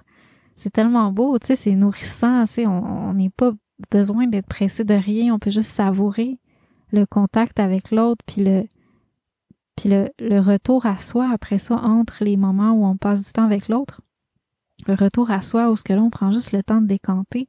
c'est 0.55 0.71
tellement 0.71 1.11
beau, 1.11 1.37
tu 1.39 1.47
sais, 1.47 1.55
c'est 1.55 1.75
nourrissant, 1.75 2.45
tu 2.45 2.53
sais, 2.53 2.67
on 2.67 3.13
n'est 3.13 3.31
pas 3.31 3.51
besoin 3.91 4.27
d'être 4.27 4.47
pressé 4.47 4.83
de 4.83 4.93
rien, 4.93 5.33
on 5.33 5.39
peut 5.39 5.49
juste 5.49 5.71
savourer 5.71 6.39
le 6.93 7.05
contact 7.05 7.59
avec 7.59 7.91
l'autre 7.91 8.23
puis 8.25 8.43
le 8.43 8.63
puis 9.75 9.89
le, 9.89 10.05
le 10.19 10.39
retour 10.39 10.85
à 10.85 10.97
soi 10.97 11.29
après 11.33 11.57
ça 11.57 11.75
entre 11.75 12.23
les 12.23 12.37
moments 12.37 12.71
où 12.71 12.85
on 12.85 12.95
passe 12.95 13.25
du 13.25 13.31
temps 13.33 13.45
avec 13.45 13.67
l'autre 13.67 14.01
le 14.87 14.95
retour 14.95 15.31
à 15.31 15.41
soi 15.41 15.69
où 15.69 15.75
ce 15.75 15.83
que 15.83 15.93
là, 15.93 16.01
on 16.01 16.09
prend 16.09 16.31
juste 16.31 16.51
le 16.51 16.63
temps 16.63 16.81
de 16.81 16.87
décanter 16.87 17.47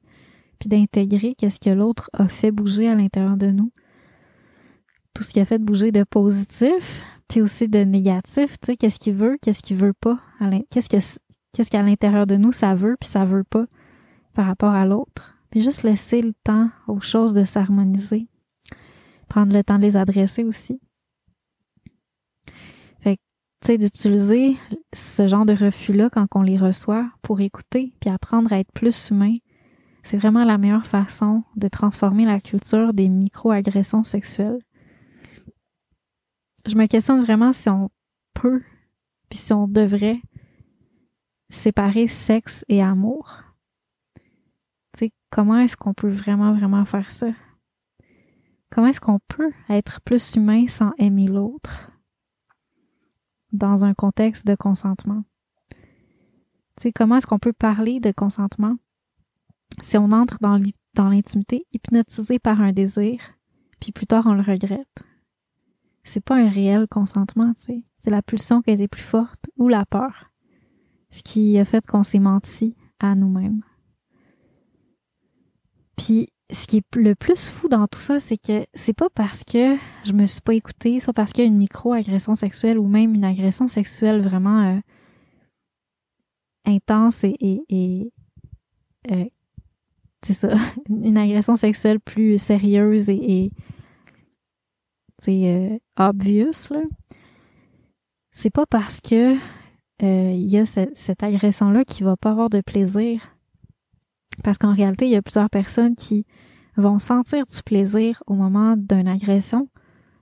puis 0.59 0.68
d'intégrer 0.68 1.34
qu'est-ce 1.34 1.61
que 1.61 1.70
l'autre 1.70 2.11
a 2.12 2.28
fait 2.28 2.51
bouger 2.51 2.88
à 2.88 2.95
l'intérieur 2.95 3.36
de 3.36 3.49
nous. 3.49 3.72
Tout 5.12 5.22
ce 5.22 5.32
qui 5.32 5.40
a 5.40 5.45
fait 5.45 5.59
bouger 5.59 5.92
de 5.92 6.05
positif, 6.05 7.03
puis 7.28 7.40
aussi 7.40 7.68
de 7.68 7.80
négatif, 7.80 8.59
tu 8.61 8.66
sais, 8.66 8.76
qu'est-ce 8.76 8.99
qu'il 8.99 9.14
veut, 9.14 9.36
qu'est-ce 9.42 9.62
qu'il 9.62 9.76
veut 9.76 9.92
pas, 9.92 10.18
qu'est-ce 10.70 10.88
que 10.88 11.20
qu'est-ce 11.53 11.70
qu'à 11.70 11.82
l'intérieur 11.82 12.26
de 12.26 12.36
nous 12.36 12.53
ça 12.53 12.74
veut 12.74 12.97
puis 12.99 13.09
ça 13.09 13.24
veut 13.24 13.45
pas 13.45 13.66
par 14.32 14.47
rapport 14.47 14.72
à 14.72 14.86
l'autre. 14.86 15.36
Puis 15.51 15.61
juste 15.61 15.84
laisser 15.84 16.20
le 16.20 16.32
temps 16.45 16.70
aux 16.88 17.01
choses 17.01 17.32
de 17.32 17.45
s'harmoniser. 17.45 18.26
Prendre 19.35 19.53
le 19.53 19.64
temps 19.64 19.78
de 19.78 19.82
les 19.82 19.97
adresser 19.97 20.45
aussi 20.45 20.80
d'utiliser 23.72 24.57
ce 24.93 25.26
genre 25.26 25.47
de 25.47 25.55
refus-là 25.55 26.11
quand 26.11 26.26
on 26.35 26.43
les 26.43 26.59
reçoit 26.59 27.11
pour 27.22 27.41
écouter 27.41 27.95
puis 27.99 28.11
apprendre 28.11 28.53
à 28.53 28.59
être 28.59 28.70
plus 28.72 29.11
humain, 29.11 29.39
c'est 30.03 30.18
vraiment 30.18 30.45
la 30.45 30.59
meilleure 30.59 30.87
façon 30.87 31.43
de 31.57 31.66
transformer 31.68 32.26
la 32.26 32.41
culture 32.41 32.93
des 32.93 33.09
micro-agressions 33.09 34.05
sexuelles. 34.05 34.59
Je 36.66 36.76
me 36.76 36.87
questionne 36.87 37.22
vraiment 37.22 37.55
si 37.55 37.70
on 37.70 37.91
peut, 38.35 38.62
puis 39.30 39.39
si 39.39 39.53
on 39.55 39.66
devrait 39.66 40.20
séparer 41.49 42.07
sexe 42.07 42.66
et 42.68 42.82
amour. 42.82 43.43
Tu 44.93 45.07
sais, 45.07 45.11
comment 45.30 45.59
est-ce 45.59 45.76
qu'on 45.76 45.95
peut 45.95 46.09
vraiment, 46.09 46.53
vraiment 46.53 46.85
faire 46.85 47.11
ça? 47.11 47.28
Comment 48.74 48.88
est-ce 48.88 49.00
qu'on 49.00 49.20
peut 49.28 49.52
être 49.68 50.00
plus 50.00 50.34
humain 50.34 50.66
sans 50.66 50.92
aimer 50.98 51.28
l'autre? 51.28 51.94
dans 53.54 53.84
un 53.84 53.94
contexte 53.94 54.46
de 54.46 54.54
consentement. 54.54 55.24
Tu 55.70 56.82
sais, 56.82 56.92
comment 56.92 57.16
est-ce 57.16 57.26
qu'on 57.26 57.38
peut 57.38 57.52
parler 57.52 58.00
de 58.00 58.10
consentement 58.10 58.76
si 59.80 59.96
on 59.96 60.12
entre 60.12 60.38
dans 60.40 61.08
l'intimité 61.08 61.66
hypnotisé 61.72 62.38
par 62.38 62.60
un 62.60 62.72
désir, 62.72 63.20
puis 63.80 63.92
plus 63.92 64.06
tard 64.06 64.26
on 64.26 64.34
le 64.34 64.42
regrette? 64.42 65.02
C'est 66.02 66.22
pas 66.22 66.36
un 66.36 66.48
réel 66.48 66.86
consentement. 66.88 67.52
C'est 67.56 68.10
la 68.10 68.22
pulsion 68.22 68.60
qui 68.60 68.72
était 68.72 68.88
plus 68.88 69.02
forte 69.02 69.48
ou 69.56 69.68
la 69.68 69.86
peur. 69.86 70.30
Ce 71.10 71.22
qui 71.22 71.58
a 71.58 71.64
fait 71.64 71.86
qu'on 71.86 72.02
s'est 72.02 72.18
menti 72.18 72.76
à 72.98 73.14
nous-mêmes. 73.14 73.62
Puis 75.96 76.28
ce 76.53 76.66
qui 76.66 76.78
est 76.78 76.97
le 76.97 77.14
plus 77.14 77.51
fou 77.51 77.68
dans 77.68 77.86
tout 77.86 77.99
ça, 77.99 78.20
c'est 78.20 78.36
que 78.36 78.66
c'est 78.74 78.92
pas 78.92 79.09
parce 79.14 79.45
que 79.45 79.76
je 80.05 80.12
me 80.12 80.26
suis 80.26 80.42
pas 80.42 80.55
écoutée, 80.55 81.01
soit 81.01 81.14
parce 81.14 81.32
qu'il 81.32 81.45
y 81.45 81.47
a 81.47 81.49
une 81.49 81.57
micro-agression 81.57 82.34
sexuelle 82.34 82.78
ou 82.78 82.86
même 82.86 83.14
une 83.14 83.24
agression 83.24 83.66
sexuelle 83.66 84.20
vraiment 84.20 84.76
euh, 84.76 84.80
intense 86.66 87.24
et, 87.24 88.12
euh, 89.11 89.24
c'est 90.22 90.34
ça, 90.34 90.49
une 90.88 91.18
agression 91.18 91.57
sexuelle 91.57 92.01
plus 92.01 92.38
sérieuse 92.38 93.09
et, 93.09 93.51
c'est 95.20 95.55
euh, 95.55 95.78
obvious 95.97 96.70
là. 96.70 96.82
C'est 98.32 98.51
pas 98.51 98.66
parce 98.66 99.01
que 99.01 99.36
il 100.01 100.49
y 100.49 100.59
a 100.59 100.66
cette, 100.66 101.22
agression-là 101.22 101.84
qui 101.84 102.03
va 102.03 102.16
pas 102.16 102.32
avoir 102.32 102.51
de 102.51 102.61
plaisir 102.61 103.34
parce 104.45 104.59
qu'en 104.59 104.72
réalité, 104.72 105.07
il 105.07 105.11
y 105.11 105.16
a 105.16 105.22
plusieurs 105.22 105.51
personnes 105.51 105.97
qui 105.97 106.26
vont 106.76 106.99
sentir 106.99 107.47
du 107.47 107.62
plaisir 107.64 108.22
au 108.26 108.34
moment 108.34 108.76
d'une 108.76 109.09
agression. 109.09 109.68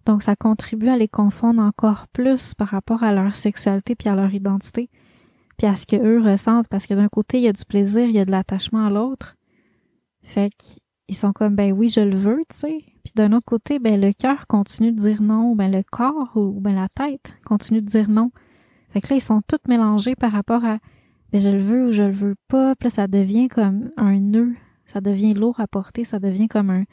Donc, 0.06 0.22
ça 0.22 0.36
contribue 0.36 0.88
à 0.88 0.96
les 0.96 1.08
confondre 1.08 1.60
encore 1.60 2.06
plus 2.08 2.54
par 2.54 2.68
rapport 2.68 3.02
à 3.02 3.12
leur 3.12 3.36
sexualité 3.36 3.94
puis 3.94 4.08
à 4.08 4.14
leur 4.14 4.32
identité, 4.32 4.88
puis 5.58 5.66
à 5.66 5.74
ce 5.74 5.86
que 5.86 5.96
eux 5.96 6.20
ressentent. 6.20 6.68
Parce 6.68 6.86
que 6.86 6.94
d'un 6.94 7.08
côté, 7.08 7.38
il 7.38 7.44
y 7.44 7.48
a 7.48 7.52
du 7.52 7.64
plaisir, 7.64 8.06
il 8.06 8.12
y 8.12 8.18
a 8.20 8.24
de 8.24 8.30
l'attachement 8.30 8.86
à 8.86 8.90
l'autre. 8.90 9.36
Fait 10.22 10.50
qu'ils 10.56 11.16
sont 11.16 11.32
comme, 11.32 11.56
ben 11.56 11.72
oui, 11.72 11.88
je 11.88 12.00
le 12.00 12.16
veux, 12.16 12.42
tu 12.48 12.56
sais. 12.56 12.84
Puis 13.02 13.12
d'un 13.16 13.32
autre 13.32 13.46
côté, 13.46 13.80
ben 13.80 14.00
le 14.00 14.12
cœur 14.12 14.46
continue 14.46 14.92
de 14.92 15.00
dire 15.00 15.20
non, 15.20 15.56
ben 15.56 15.70
le 15.70 15.82
corps 15.82 16.30
ou 16.36 16.60
ben 16.60 16.76
la 16.76 16.88
tête 16.88 17.34
continue 17.44 17.82
de 17.82 17.86
dire 17.86 18.08
non. 18.08 18.30
Fait 18.88 19.00
que 19.00 19.08
là, 19.08 19.16
ils 19.16 19.22
sont 19.22 19.42
tous 19.48 19.68
mélangés 19.68 20.14
par 20.14 20.30
rapport 20.30 20.64
à 20.64 20.78
je 21.40 21.48
le 21.48 21.58
veux 21.58 21.88
ou 21.88 21.92
je 21.92 22.02
le 22.02 22.12
veux 22.12 22.34
pas. 22.48 22.74
Puis 22.76 22.90
ça 22.90 23.06
devient 23.06 23.48
comme 23.48 23.90
un 23.96 24.18
nœud. 24.18 24.52
Ça 24.86 25.00
devient 25.00 25.34
lourd 25.34 25.60
à 25.60 25.66
porter. 25.66 26.04
Ça 26.04 26.18
devient 26.18 26.48
comme 26.48 26.70
un, 26.70 26.84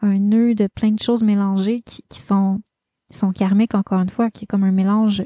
un 0.00 0.18
nœud 0.18 0.54
de 0.54 0.68
plein 0.68 0.90
de 0.90 1.00
choses 1.00 1.22
mélangées 1.22 1.80
qui, 1.80 2.02
qui 2.08 2.20
sont, 2.20 2.60
qui 3.10 3.18
sont 3.18 3.32
karmiques, 3.32 3.74
encore 3.74 4.00
une 4.00 4.08
fois, 4.08 4.30
qui 4.30 4.44
est 4.44 4.46
comme 4.46 4.64
un 4.64 4.72
mélange 4.72 5.24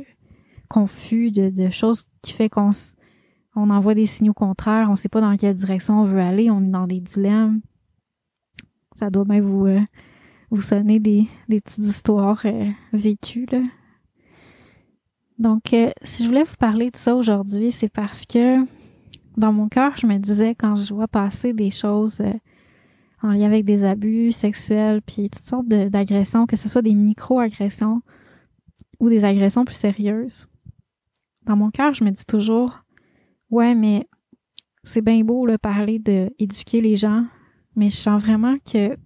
confus 0.68 1.30
de, 1.30 1.50
de 1.50 1.70
choses 1.70 2.04
qui 2.22 2.32
fait 2.32 2.48
qu'on 2.48 2.70
on 3.54 3.70
envoie 3.70 3.94
des 3.94 4.06
signaux 4.06 4.34
contraires. 4.34 4.88
On 4.90 4.96
sait 4.96 5.08
pas 5.08 5.20
dans 5.20 5.36
quelle 5.36 5.54
direction 5.54 6.00
on 6.00 6.04
veut 6.04 6.20
aller. 6.20 6.50
On 6.50 6.62
est 6.62 6.70
dans 6.70 6.86
des 6.86 7.00
dilemmes. 7.00 7.60
Ça 8.96 9.10
doit 9.10 9.24
même 9.24 9.44
vous, 9.44 9.66
euh, 9.66 9.80
vous 10.50 10.60
sonner 10.60 11.00
des, 11.00 11.26
des 11.48 11.60
petites 11.60 11.84
histoires 11.84 12.42
euh, 12.44 12.70
vécues, 12.92 13.46
là. 13.50 13.60
Donc, 15.38 15.72
euh, 15.72 15.90
si 16.02 16.22
je 16.22 16.28
voulais 16.28 16.44
vous 16.44 16.56
parler 16.58 16.90
de 16.90 16.96
ça 16.96 17.14
aujourd'hui, 17.14 17.70
c'est 17.70 17.88
parce 17.88 18.24
que 18.24 18.64
dans 19.36 19.52
mon 19.52 19.68
cœur, 19.68 19.96
je 19.96 20.06
me 20.06 20.16
disais 20.18 20.54
quand 20.54 20.76
je 20.76 20.94
vois 20.94 21.08
passer 21.08 21.52
des 21.52 21.70
choses 21.70 22.20
euh, 22.20 22.32
en 23.22 23.32
lien 23.32 23.46
avec 23.46 23.64
des 23.64 23.84
abus 23.84 24.32
sexuels, 24.32 25.02
puis 25.02 25.28
toutes 25.28 25.44
sortes 25.44 25.68
d'agressions, 25.68 26.46
que 26.46 26.56
ce 26.56 26.68
soit 26.68 26.82
des 26.82 26.94
micro-agressions 26.94 28.00
ou 28.98 29.08
des 29.08 29.24
agressions 29.24 29.64
plus 29.64 29.74
sérieuses. 29.74 30.48
Dans 31.44 31.56
mon 31.56 31.70
cœur, 31.70 31.92
je 31.92 32.02
me 32.02 32.10
dis 32.10 32.24
toujours, 32.24 32.82
ouais, 33.50 33.74
mais 33.74 34.08
c'est 34.84 35.02
bien 35.02 35.22
beau 35.22 35.46
de 35.46 35.56
parler 35.56 35.98
d'éduquer 35.98 36.80
les 36.80 36.96
gens, 36.96 37.26
mais 37.74 37.90
je 37.90 37.96
sens 37.96 38.22
vraiment 38.22 38.56
que 38.58 38.96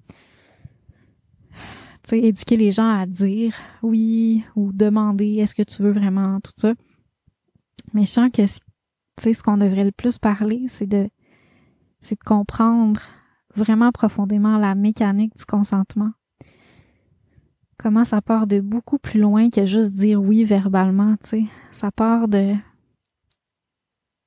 éduquer 2.16 2.56
les 2.56 2.72
gens 2.72 2.88
à 2.88 3.06
dire 3.06 3.54
oui 3.82 4.44
ou 4.56 4.72
demander 4.72 5.36
est-ce 5.36 5.54
que 5.54 5.62
tu 5.62 5.82
veux 5.82 5.92
vraiment 5.92 6.40
tout 6.40 6.52
ça? 6.56 6.74
Mais 7.92 8.02
je 8.02 8.08
sens 8.08 8.30
que 8.32 8.46
ce 8.46 9.42
qu'on 9.42 9.56
devrait 9.56 9.84
le 9.84 9.92
plus 9.92 10.18
parler, 10.18 10.66
c'est 10.68 10.86
de 10.86 11.08
c'est 12.00 12.18
de 12.18 12.24
comprendre 12.24 13.00
vraiment 13.54 13.92
profondément 13.92 14.56
la 14.56 14.74
mécanique 14.74 15.36
du 15.36 15.44
consentement. 15.44 16.12
Comment 17.78 18.04
ça 18.04 18.22
part 18.22 18.46
de 18.46 18.60
beaucoup 18.60 18.98
plus 18.98 19.20
loin 19.20 19.50
que 19.50 19.66
juste 19.66 19.92
dire 19.92 20.22
oui 20.22 20.44
verbalement, 20.44 21.16
tu 21.22 21.28
sais. 21.28 21.44
Ça 21.72 21.90
part 21.90 22.28
de 22.28 22.54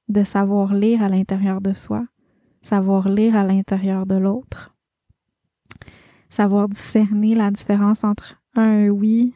de 0.09 0.23
savoir 0.23 0.73
lire 0.73 1.01
à 1.01 1.09
l'intérieur 1.09 1.61
de 1.61 1.73
soi, 1.73 2.05
savoir 2.61 3.09
lire 3.09 3.36
à 3.36 3.43
l'intérieur 3.43 4.05
de 4.05 4.15
l'autre 4.15 4.72
savoir 6.34 6.67
discerner 6.67 7.36
la 7.36 7.51
différence 7.51 8.03
entre 8.03 8.41
un 8.55 8.89
oui 8.89 9.36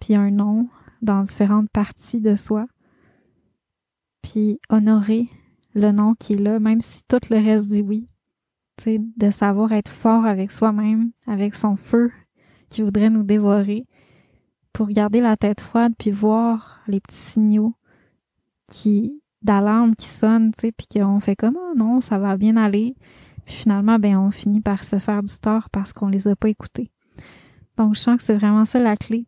puis 0.00 0.14
un 0.14 0.30
non 0.30 0.68
dans 1.02 1.22
différentes 1.22 1.68
parties 1.68 2.20
de 2.20 2.34
soi, 2.34 2.66
puis 4.22 4.58
honorer 4.70 5.28
le 5.74 5.92
non 5.92 6.14
qui 6.14 6.32
est 6.32 6.40
là, 6.40 6.58
même 6.58 6.80
si 6.80 7.02
tout 7.06 7.20
le 7.28 7.36
reste 7.36 7.68
dit 7.68 7.82
oui. 7.82 8.06
de 8.86 9.30
savoir 9.30 9.72
être 9.72 9.90
fort 9.90 10.24
avec 10.24 10.50
soi-même, 10.50 11.10
avec 11.26 11.54
son 11.54 11.76
feu 11.76 12.10
qui 12.70 12.80
voudrait 12.80 13.10
nous 13.10 13.22
dévorer, 13.22 13.86
pour 14.72 14.88
garder 14.88 15.20
la 15.20 15.36
tête 15.36 15.60
froide 15.60 15.92
puis 15.98 16.10
voir 16.10 16.80
les 16.86 17.00
petits 17.00 17.16
signaux 17.16 17.74
qui 18.66 19.20
d'alarme 19.42 19.94
qui 19.94 20.08
sonnent, 20.08 20.52
puis 20.52 20.72
qu'on 20.90 21.20
fait 21.20 21.36
comme 21.36 21.58
oh 21.60 21.74
non, 21.76 22.00
ça 22.00 22.18
va 22.18 22.38
bien 22.38 22.56
aller. 22.56 22.96
Puis 23.46 23.54
finalement, 23.54 23.98
ben 23.98 24.16
on 24.16 24.30
finit 24.30 24.60
par 24.60 24.84
se 24.84 24.98
faire 24.98 25.22
du 25.22 25.36
tort 25.38 25.70
parce 25.70 25.92
qu'on 25.92 26.08
les 26.08 26.28
a 26.28 26.36
pas 26.36 26.48
écoutés. 26.48 26.90
Donc 27.76 27.94
je 27.94 28.00
sens 28.00 28.18
que 28.18 28.22
c'est 28.22 28.36
vraiment 28.36 28.64
ça 28.64 28.78
la 28.78 28.96
clé 28.96 29.26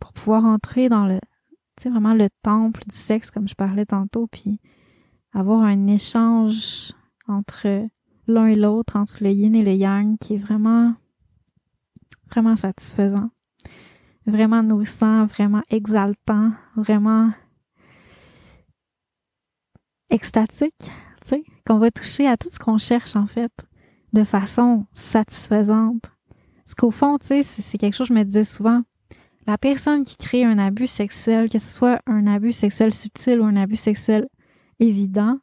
pour 0.00 0.12
pouvoir 0.12 0.44
entrer 0.44 0.88
dans 0.88 1.06
le 1.06 1.18
tu 1.76 1.84
sais 1.84 1.90
vraiment 1.90 2.14
le 2.14 2.28
temple 2.42 2.82
du 2.88 2.96
sexe 2.96 3.30
comme 3.30 3.48
je 3.48 3.54
parlais 3.54 3.86
tantôt 3.86 4.26
puis 4.26 4.60
avoir 5.32 5.62
un 5.62 5.86
échange 5.86 6.92
entre 7.28 7.86
l'un 8.26 8.46
et 8.46 8.56
l'autre, 8.56 8.96
entre 8.96 9.22
le 9.22 9.30
yin 9.30 9.54
et 9.54 9.62
le 9.62 9.72
yang 9.72 10.18
qui 10.18 10.34
est 10.34 10.38
vraiment 10.38 10.94
vraiment 12.30 12.56
satisfaisant 12.56 13.30
vraiment 14.28 14.62
nourrissant, 14.62 15.24
vraiment 15.24 15.62
exaltant, 15.70 16.52
vraiment 16.76 17.30
extatique, 20.10 20.90
qu'on 21.66 21.78
va 21.78 21.90
toucher 21.90 22.26
à 22.26 22.36
tout 22.36 22.48
ce 22.50 22.58
qu'on 22.58 22.78
cherche 22.78 23.16
en 23.16 23.26
fait, 23.26 23.52
de 24.12 24.24
façon 24.24 24.86
satisfaisante. 24.94 26.10
Parce 26.64 26.74
qu'au 26.74 26.90
fond, 26.90 27.18
tu 27.18 27.26
sais, 27.26 27.42
c'est 27.42 27.78
quelque 27.78 27.94
chose 27.94 28.08
que 28.08 28.14
je 28.14 28.18
me 28.18 28.24
disais 28.24 28.44
souvent. 28.44 28.82
La 29.46 29.56
personne 29.56 30.02
qui 30.02 30.16
crée 30.16 30.44
un 30.44 30.58
abus 30.58 30.86
sexuel, 30.86 31.48
que 31.48 31.58
ce 31.58 31.70
soit 31.70 32.00
un 32.06 32.26
abus 32.26 32.52
sexuel 32.52 32.92
subtil 32.92 33.40
ou 33.40 33.44
un 33.44 33.56
abus 33.56 33.76
sexuel 33.76 34.28
évident, 34.78 35.38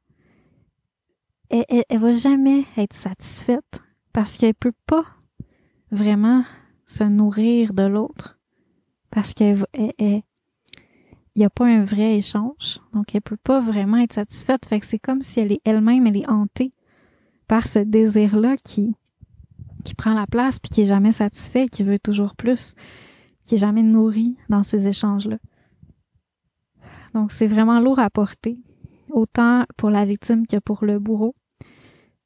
elle, 1.50 1.66
elle, 1.70 1.84
elle 1.90 2.00
va 2.00 2.12
jamais 2.12 2.66
être 2.78 2.94
satisfaite 2.94 3.82
parce 4.14 4.38
qu'elle 4.38 4.54
peut 4.54 4.74
pas 4.86 5.06
vraiment 5.92 6.44
se 6.86 7.04
nourrir 7.04 7.74
de 7.74 7.84
l'autre 7.84 8.40
parce 9.10 9.34
qu'il 11.36 11.42
n'y 11.42 11.48
a 11.48 11.50
pas 11.50 11.66
un 11.66 11.84
vrai 11.84 12.16
échange. 12.16 12.80
Donc, 12.94 13.14
elle 13.14 13.22
peut 13.22 13.36
pas 13.36 13.60
vraiment 13.60 13.98
être 13.98 14.14
satisfaite. 14.14 14.66
Fait 14.66 14.80
que 14.80 14.86
c'est 14.86 15.00
comme 15.00 15.22
si 15.22 15.42
elle 15.42 15.52
est 15.52 15.60
elle-même, 15.66 16.08
elle 16.08 16.16
est 16.16 16.30
hantée 16.30 16.72
par 17.50 17.68
ce 17.68 17.80
désir-là 17.80 18.56
qui, 18.56 18.96
qui 19.84 19.96
prend 19.96 20.14
la 20.14 20.28
place 20.28 20.60
puis 20.60 20.70
qui 20.70 20.82
est 20.84 20.86
jamais 20.86 21.12
satisfait, 21.12 21.68
qui 21.68 21.84
veut 21.84 22.00
toujours 22.00 22.38
plus, 22.38 22.74
qui 23.44 23.56
est 23.56 23.58
jamais 23.58 23.84
nourri 23.84 24.38
dans 24.48 24.64
ces 24.64 24.88
échanges-là. 24.88 25.38
Donc, 27.14 27.34
c'est 27.34 27.48
vraiment 27.48 27.82
lourd 27.82 28.00
à 28.00 28.10
porter, 28.10 28.58
autant 29.10 29.66
pour 29.76 29.90
la 29.90 30.06
victime 30.06 30.48
que 30.48 30.58
pour 30.58 30.86
le 30.86 31.00
bourreau. 31.00 31.36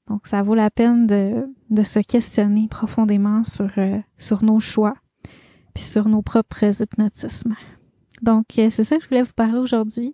Donc, 0.07 0.27
ça 0.27 0.43
vaut 0.43 0.55
la 0.55 0.69
peine 0.69 1.07
de, 1.07 1.47
de 1.71 1.83
se 1.83 1.99
questionner 1.99 2.67
profondément 2.67 3.43
sur, 3.43 3.71
euh, 3.79 3.97
sur 4.17 4.43
nos 4.43 4.59
choix, 4.59 4.93
puis 5.73 5.83
sur 5.83 6.07
nos 6.07 6.21
propres 6.21 6.79
hypnotismes. 6.79 7.55
Donc, 8.21 8.45
euh, 8.57 8.69
c'est 8.69 8.83
ça 8.83 8.97
que 8.97 9.03
je 9.03 9.09
voulais 9.09 9.23
vous 9.23 9.33
parler 9.33 9.57
aujourd'hui. 9.57 10.13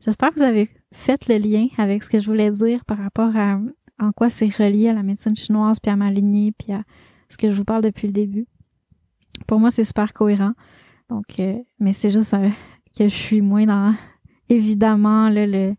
J'espère 0.00 0.30
que 0.30 0.36
vous 0.36 0.44
avez 0.44 0.68
fait 0.92 1.26
le 1.28 1.36
lien 1.38 1.66
avec 1.76 2.04
ce 2.04 2.08
que 2.08 2.18
je 2.18 2.26
voulais 2.26 2.50
dire 2.50 2.84
par 2.84 2.98
rapport 2.98 3.36
à 3.36 3.58
en 4.00 4.12
quoi 4.12 4.30
c'est 4.30 4.48
relié 4.48 4.88
à 4.88 4.92
la 4.92 5.02
médecine 5.02 5.34
chinoise, 5.34 5.80
puis 5.80 5.90
à 5.90 5.96
ma 5.96 6.10
lignée, 6.10 6.52
puis 6.52 6.72
à 6.72 6.84
ce 7.28 7.36
que 7.36 7.50
je 7.50 7.56
vous 7.56 7.64
parle 7.64 7.82
depuis 7.82 8.06
le 8.06 8.12
début. 8.12 8.46
Pour 9.46 9.58
moi, 9.58 9.70
c'est 9.70 9.84
super 9.84 10.12
cohérent. 10.12 10.52
Donc, 11.08 11.40
euh, 11.40 11.58
mais 11.80 11.92
c'est 11.92 12.10
juste 12.10 12.36
que 12.96 13.08
je 13.08 13.14
suis 13.14 13.40
moins 13.40 13.66
dans, 13.66 13.94
évidemment, 14.48 15.30
le, 15.30 15.46
le, 15.46 15.74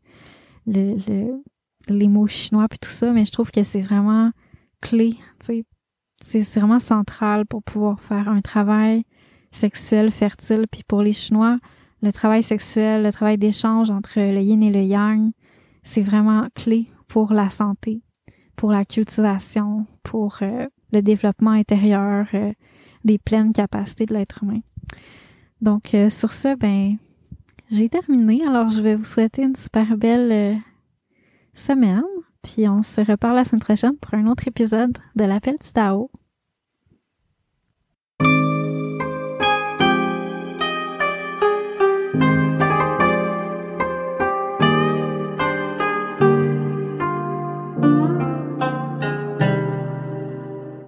le, 0.67 1.43
les 1.87 2.07
mots 2.07 2.27
chinois 2.27 2.67
puis 2.67 2.79
tout 2.79 2.89
ça, 2.89 3.11
mais 3.11 3.25
je 3.25 3.31
trouve 3.31 3.51
que 3.51 3.63
c'est 3.63 3.81
vraiment 3.81 4.31
clé, 4.81 5.15
tu 5.39 5.63
sais, 6.21 6.43
c'est 6.43 6.59
vraiment 6.59 6.79
central 6.79 7.45
pour 7.45 7.63
pouvoir 7.63 7.99
faire 7.99 8.27
un 8.29 8.41
travail 8.41 9.03
sexuel 9.51 10.11
fertile. 10.11 10.65
Puis 10.69 10.83
pour 10.87 11.01
les 11.01 11.13
Chinois, 11.13 11.57
le 12.01 12.11
travail 12.11 12.43
sexuel, 12.43 13.03
le 13.03 13.11
travail 13.11 13.37
d'échange 13.37 13.91
entre 13.91 14.19
le 14.19 14.41
yin 14.41 14.63
et 14.63 14.71
le 14.71 14.81
yang, 14.81 15.31
c'est 15.83 16.01
vraiment 16.01 16.47
clé 16.55 16.87
pour 17.07 17.33
la 17.33 17.49
santé, 17.49 18.01
pour 18.55 18.71
la 18.71 18.85
cultivation, 18.85 19.85
pour 20.03 20.39
euh, 20.41 20.67
le 20.91 21.01
développement 21.01 21.51
intérieur 21.51 22.27
euh, 22.33 22.53
des 23.03 23.17
pleines 23.17 23.53
capacités 23.53 24.05
de 24.05 24.13
l'être 24.13 24.43
humain. 24.43 24.61
Donc 25.61 25.93
euh, 25.93 26.09
sur 26.09 26.31
ce, 26.31 26.55
ben 26.55 26.97
j'ai 27.71 27.89
terminé. 27.89 28.41
Alors 28.47 28.69
je 28.69 28.81
vais 28.81 28.95
vous 28.95 29.03
souhaiter 29.03 29.43
une 29.43 29.55
super 29.55 29.97
belle 29.97 30.61
semaine. 31.53 32.03
Puis 32.41 32.69
on 32.69 32.81
se 32.81 33.01
reparle 33.01 33.35
la 33.35 33.43
semaine 33.43 33.61
prochaine 33.61 33.97
pour 33.97 34.13
un 34.13 34.27
autre 34.27 34.47
épisode 34.47 34.97
de 35.15 35.23
l'appel 35.25 35.55
du 35.61 35.71
Tao. 35.73 36.09